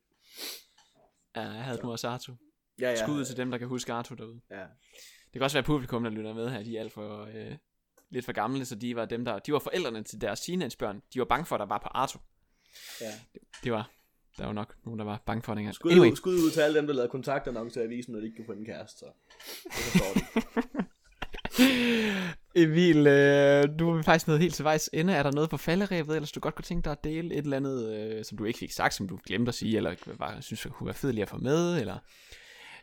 Ja, 1.37 1.41
jeg 1.41 1.65
havde 1.65 1.81
nu 1.83 1.91
også 1.91 2.09
Arthur. 2.09 2.37
Ja, 2.81 2.91
ja. 2.91 2.97
Skud 2.97 3.15
ud 3.15 3.25
til 3.25 3.37
dem, 3.37 3.51
der 3.51 3.59
kan 3.59 3.69
huske 3.69 3.93
Arthur 3.93 4.17
derude. 4.17 4.41
Ja. 4.51 4.61
Det 4.61 5.33
kan 5.33 5.43
også 5.43 5.57
være 5.57 5.65
publikum, 5.65 6.03
der 6.03 6.11
lytter 6.11 6.35
med 6.35 6.51
her, 6.51 6.63
de 6.63 6.77
er 6.77 6.81
alt 6.81 6.93
for, 6.93 7.25
øh, 7.25 7.57
lidt 8.11 8.25
for 8.25 8.33
gamle, 8.33 8.65
så 8.65 8.75
de 8.75 8.97
var 8.97 9.05
dem, 9.05 9.25
der, 9.25 9.39
de 9.39 9.53
var 9.53 9.59
forældrene 9.59 10.03
til 10.03 10.21
deres 10.21 10.41
teenagebørn. 10.41 11.03
De 11.15 11.19
var 11.19 11.25
bange 11.25 11.47
for, 11.47 11.57
at 11.57 11.61
der 11.61 11.67
var 11.67 11.79
på 11.79 11.89
Arthur. 11.89 12.23
ja. 13.01 13.13
Det 13.65 13.73
var, 13.73 13.91
der 14.39 14.47
var 14.47 14.53
nok 14.53 14.75
nogen, 14.85 14.99
der 14.99 15.05
var 15.05 15.23
bange 15.27 15.43
for 15.43 15.55
det 15.55 15.59
engang. 15.59 15.75
Skud, 15.75 15.91
Anyway, 15.91 16.11
ud, 16.11 16.17
skud 16.17 16.35
ud 16.35 16.51
til 16.51 16.61
alle 16.61 16.79
dem, 16.79 16.87
der 16.87 16.95
lavede 16.95 17.11
kontaktannoncer 17.11 17.81
i 17.81 17.85
avisen, 17.85 18.13
når 18.13 18.21
de 18.21 18.27
ikke 18.27 18.37
kunne 18.37 18.47
få 18.47 18.53
en 18.53 18.65
kæreste. 18.65 18.99
Så. 18.99 19.07
Det 19.65 19.73
forstår 19.73 20.13
de. 20.15 20.87
Emil, 22.55 23.07
øh, 23.07 23.79
nu 23.79 23.91
er 23.91 23.97
vi 23.97 24.03
faktisk 24.03 24.27
noget 24.27 24.41
helt 24.41 24.55
til 24.55 24.65
vejs 24.65 24.91
ende. 24.93 25.13
Er 25.13 25.23
der 25.23 25.33
noget 25.33 25.51
på 25.51 25.57
falderæbet, 25.57 26.15
ellers 26.15 26.33
du 26.33 26.41
godt 26.41 26.55
kunne 26.55 26.65
tænke 26.65 26.85
dig 26.85 26.93
at 26.93 27.05
dele 27.05 27.35
et 27.35 27.45
eller 27.45 27.57
andet, 27.57 27.95
øh, 27.95 28.25
som 28.25 28.39
du 28.39 28.45
ikke 28.45 28.59
fik 28.59 28.71
sagt, 28.71 28.95
som 28.95 29.09
du 29.09 29.19
glemte 29.27 29.49
at 29.49 29.55
sige, 29.55 29.77
eller 29.77 29.95
bare 30.19 30.43
synes, 30.43 30.61
det 30.61 30.73
kunne 30.73 30.87
være 30.87 30.95
fedt 30.95 31.15
lige 31.15 31.23
at 31.23 31.29
få 31.29 31.37
med, 31.37 31.81
eller 31.81 31.99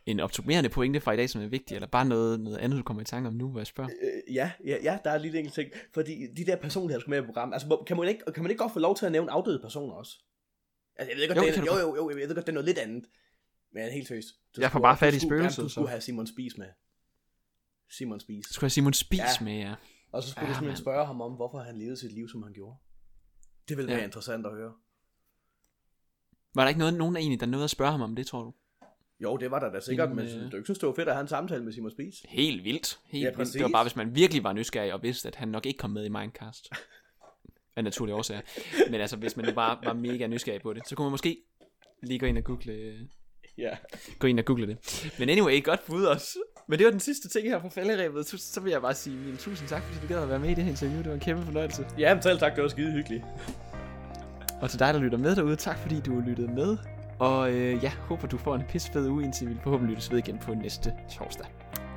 en 0.06 0.20
optimerende 0.20 0.70
pointe 0.70 1.00
fra 1.00 1.12
i 1.12 1.18
dag, 1.18 1.30
som 1.30 1.42
er 1.42 1.48
vigtig, 1.48 1.76
eller 1.76 1.88
bare 1.88 2.06
noget, 2.06 2.40
noget 2.40 2.58
andet, 2.58 2.78
du 2.78 2.84
kommer 2.84 3.02
i 3.02 3.06
tanke 3.06 3.28
om 3.28 3.34
nu, 3.34 3.50
hvor 3.50 3.60
jeg 3.60 3.68
spørger. 3.68 3.90
Øh, 4.02 4.36
ja, 4.36 4.52
ja, 4.66 4.78
ja, 4.84 4.98
der 5.04 5.12
er 5.12 5.18
lige 5.18 5.32
en 5.32 5.38
enkelt 5.38 5.56
ting. 5.56 5.70
Fordi 5.94 6.28
de 6.38 6.46
der 6.46 6.56
personligheder, 6.56 7.00
der 7.00 7.02
skal 7.02 7.10
med 7.10 7.20
i 7.20 7.26
programmet, 7.26 7.54
altså 7.54 7.84
kan 7.88 7.98
man, 7.98 8.08
ikke, 8.08 8.22
kan 8.34 8.44
man 8.44 8.52
ikke 8.52 8.62
godt 8.62 8.74
få 8.74 8.80
lov 8.80 8.96
til 8.98 9.06
at 9.06 9.12
nævne 9.12 9.32
afdøde 9.32 9.60
personer 9.60 9.94
også? 9.94 10.12
Altså, 10.96 11.12
jeg 11.12 11.18
ved 11.22 11.28
godt, 11.28 11.38
Jo, 11.38 11.44
det 11.44 11.58
er, 11.58 11.80
jo, 11.80 11.96
jo, 11.96 11.96
jo, 11.96 12.10
jeg 12.10 12.28
ved 12.28 12.36
godt, 12.36 12.46
det 12.46 12.52
er 12.52 12.54
noget 12.54 12.66
lidt 12.66 12.78
andet. 12.78 13.04
Men 13.74 13.92
helt 13.92 14.08
seriøst. 14.08 14.28
Jeg 14.58 14.72
får 14.72 14.80
bare 14.80 14.98
fat 14.98 15.14
i 15.14 15.20
spøgelset, 15.20 15.64
Du 15.64 15.70
skulle 15.70 15.90
have 15.90 16.02
Simon 16.02 16.28
Spies 16.28 16.58
med. 16.58 16.68
Simon 17.90 18.20
Spies. 18.20 18.46
Skulle 18.46 18.66
jeg 18.66 18.72
Simon 18.72 18.94
Spies 18.94 19.20
Ja. 19.20 19.44
med, 19.44 19.58
ja. 19.58 19.76
Og 20.12 20.24
så 20.24 20.30
skulle 20.30 20.42
Ja, 20.46 20.50
du 20.50 20.54
simpelthen 20.54 20.68
mand. 20.68 20.78
spørge 20.78 21.06
ham 21.06 21.22
om, 21.22 21.32
hvorfor 21.34 21.60
han 21.60 21.78
levede 21.78 21.98
sit 21.98 22.12
liv, 22.12 22.30
som 22.30 22.44
han 22.44 22.54
gjorde. 22.54 22.78
Det 23.70 23.78
ville 23.78 23.88
være 23.92 24.00
Ja. 24.00 24.06
interessant 24.06 24.46
at 24.46 24.52
høre. 24.54 24.74
Var 26.56 26.64
der 26.64 26.68
ikke 26.70 26.80
noget, 26.80 26.94
nogen 26.94 27.16
egentlig, 27.18 27.40
der 27.40 27.46
nåede 27.46 27.64
at 27.64 27.70
spørge 27.70 27.92
ham 27.92 28.02
om 28.02 28.16
det, 28.16 28.28
tror 28.28 28.44
du? 28.44 28.54
Jo, 29.20 29.38
det 29.38 29.52
var 29.52 29.60
der 29.60 29.72
da 29.72 29.80
sikkert, 29.80 30.10
men 30.16 30.26
øh, 30.28 30.52
du 30.52 30.58
ikke 30.58 30.66
synes, 30.68 30.80
det 30.80 30.88
var 30.88 30.94
fedt 30.94 31.08
at 31.08 31.14
have 31.16 31.22
en 31.22 31.28
samtale 31.28 31.64
med 31.64 31.74
Simon 31.74 31.92
Spies? 31.92 32.16
Helt 32.30 32.64
vildt. 32.64 33.00
Helt 33.06 33.24
Ja, 33.26 33.32
vildt. 33.38 33.54
Det 33.54 33.64
var 33.64 33.70
bare, 33.70 33.84
hvis 33.84 33.96
man 33.96 34.16
virkelig 34.16 34.44
var 34.44 34.54
nysgerrig 34.54 34.94
og 34.94 35.04
vidste, 35.04 35.28
at 35.28 35.36
han 35.36 35.48
nok 35.48 35.66
ikke 35.66 35.78
kom 35.78 35.90
med 35.90 36.06
i 36.06 36.10
Mindcast. 36.10 36.70
Af 37.76 37.84
naturlige 37.84 38.16
årsager. 38.16 38.42
Men 38.92 39.02
altså, 39.02 39.18
hvis 39.18 39.38
man 39.38 39.46
nu 39.46 39.52
bare 39.54 39.80
var 39.84 39.94
mega 39.94 40.28
nysgerrig 40.28 40.62
på 40.62 40.74
det, 40.74 40.88
så 40.88 40.96
kunne 40.96 41.06
man 41.06 41.12
måske 41.12 41.44
lige 42.04 42.20
gå 42.20 42.26
ind 42.26 42.38
og 42.38 42.44
google, 42.44 43.10
Ja. 43.58 43.78
gå 44.20 44.28
ind 44.28 44.40
og 44.40 44.46
google 44.46 44.68
det. 44.68 44.78
Men 45.20 45.30
anyway, 45.30 45.64
godt 45.64 45.80
bud 45.88 46.04
også. 46.06 46.40
Men 46.68 46.80
det 46.80 46.86
var 46.86 46.92
den 46.92 47.00
sidste 47.00 47.30
ting 47.30 47.48
her 47.48 47.60
fra 47.60 47.70
falderæbet. 47.70 48.28
Så, 48.28 48.38
så 48.38 48.62
vil 48.62 48.72
jeg 48.72 48.82
bare 48.82 48.94
sige 48.94 49.18
min 49.18 49.38
tusind 49.38 49.70
tak, 49.70 49.84
fordi 49.84 50.00
du 50.02 50.14
gad 50.14 50.24
at 50.24 50.30
være 50.30 50.40
med 50.40 50.50
i 50.50 50.54
det 50.54 50.64
her 50.64 50.72
interview. 50.72 50.98
Det 50.98 51.08
var 51.08 51.14
en 51.14 51.20
kæmpe 51.20 51.46
fornøjelse. 51.46 51.86
Ja, 51.98 52.14
men 52.14 52.24
selv 52.24 52.40
tak, 52.40 52.56
det 52.56 52.64
var 52.64 52.70
skide 52.70 52.92
hyggeligt. 52.92 53.24
Og 54.62 54.70
til 54.70 54.80
dig, 54.80 54.94
der 54.94 55.00
lytter 55.00 55.18
med 55.18 55.36
derude, 55.36 55.56
tak 55.56 55.78
fordi 55.78 56.00
du 56.00 56.20
lyttede 56.20 56.48
med. 56.48 56.78
Og 57.20 57.52
øh, 57.52 57.84
ja, 57.84 57.92
håber 58.00 58.28
du 58.28 58.38
får 58.38 58.56
en 58.56 58.64
pissfed 58.70 59.08
uge, 59.08 59.24
indtil 59.24 59.50
vi 59.50 59.56
forhåbentlig 59.64 59.94
lyttes 59.94 60.12
ved 60.12 60.18
igen 60.18 60.38
på 60.38 60.54
næste 60.54 60.94
torsdag. 61.18 61.48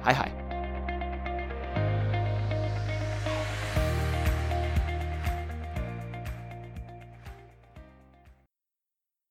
Hej 0.05 0.13
hej. 0.13 0.50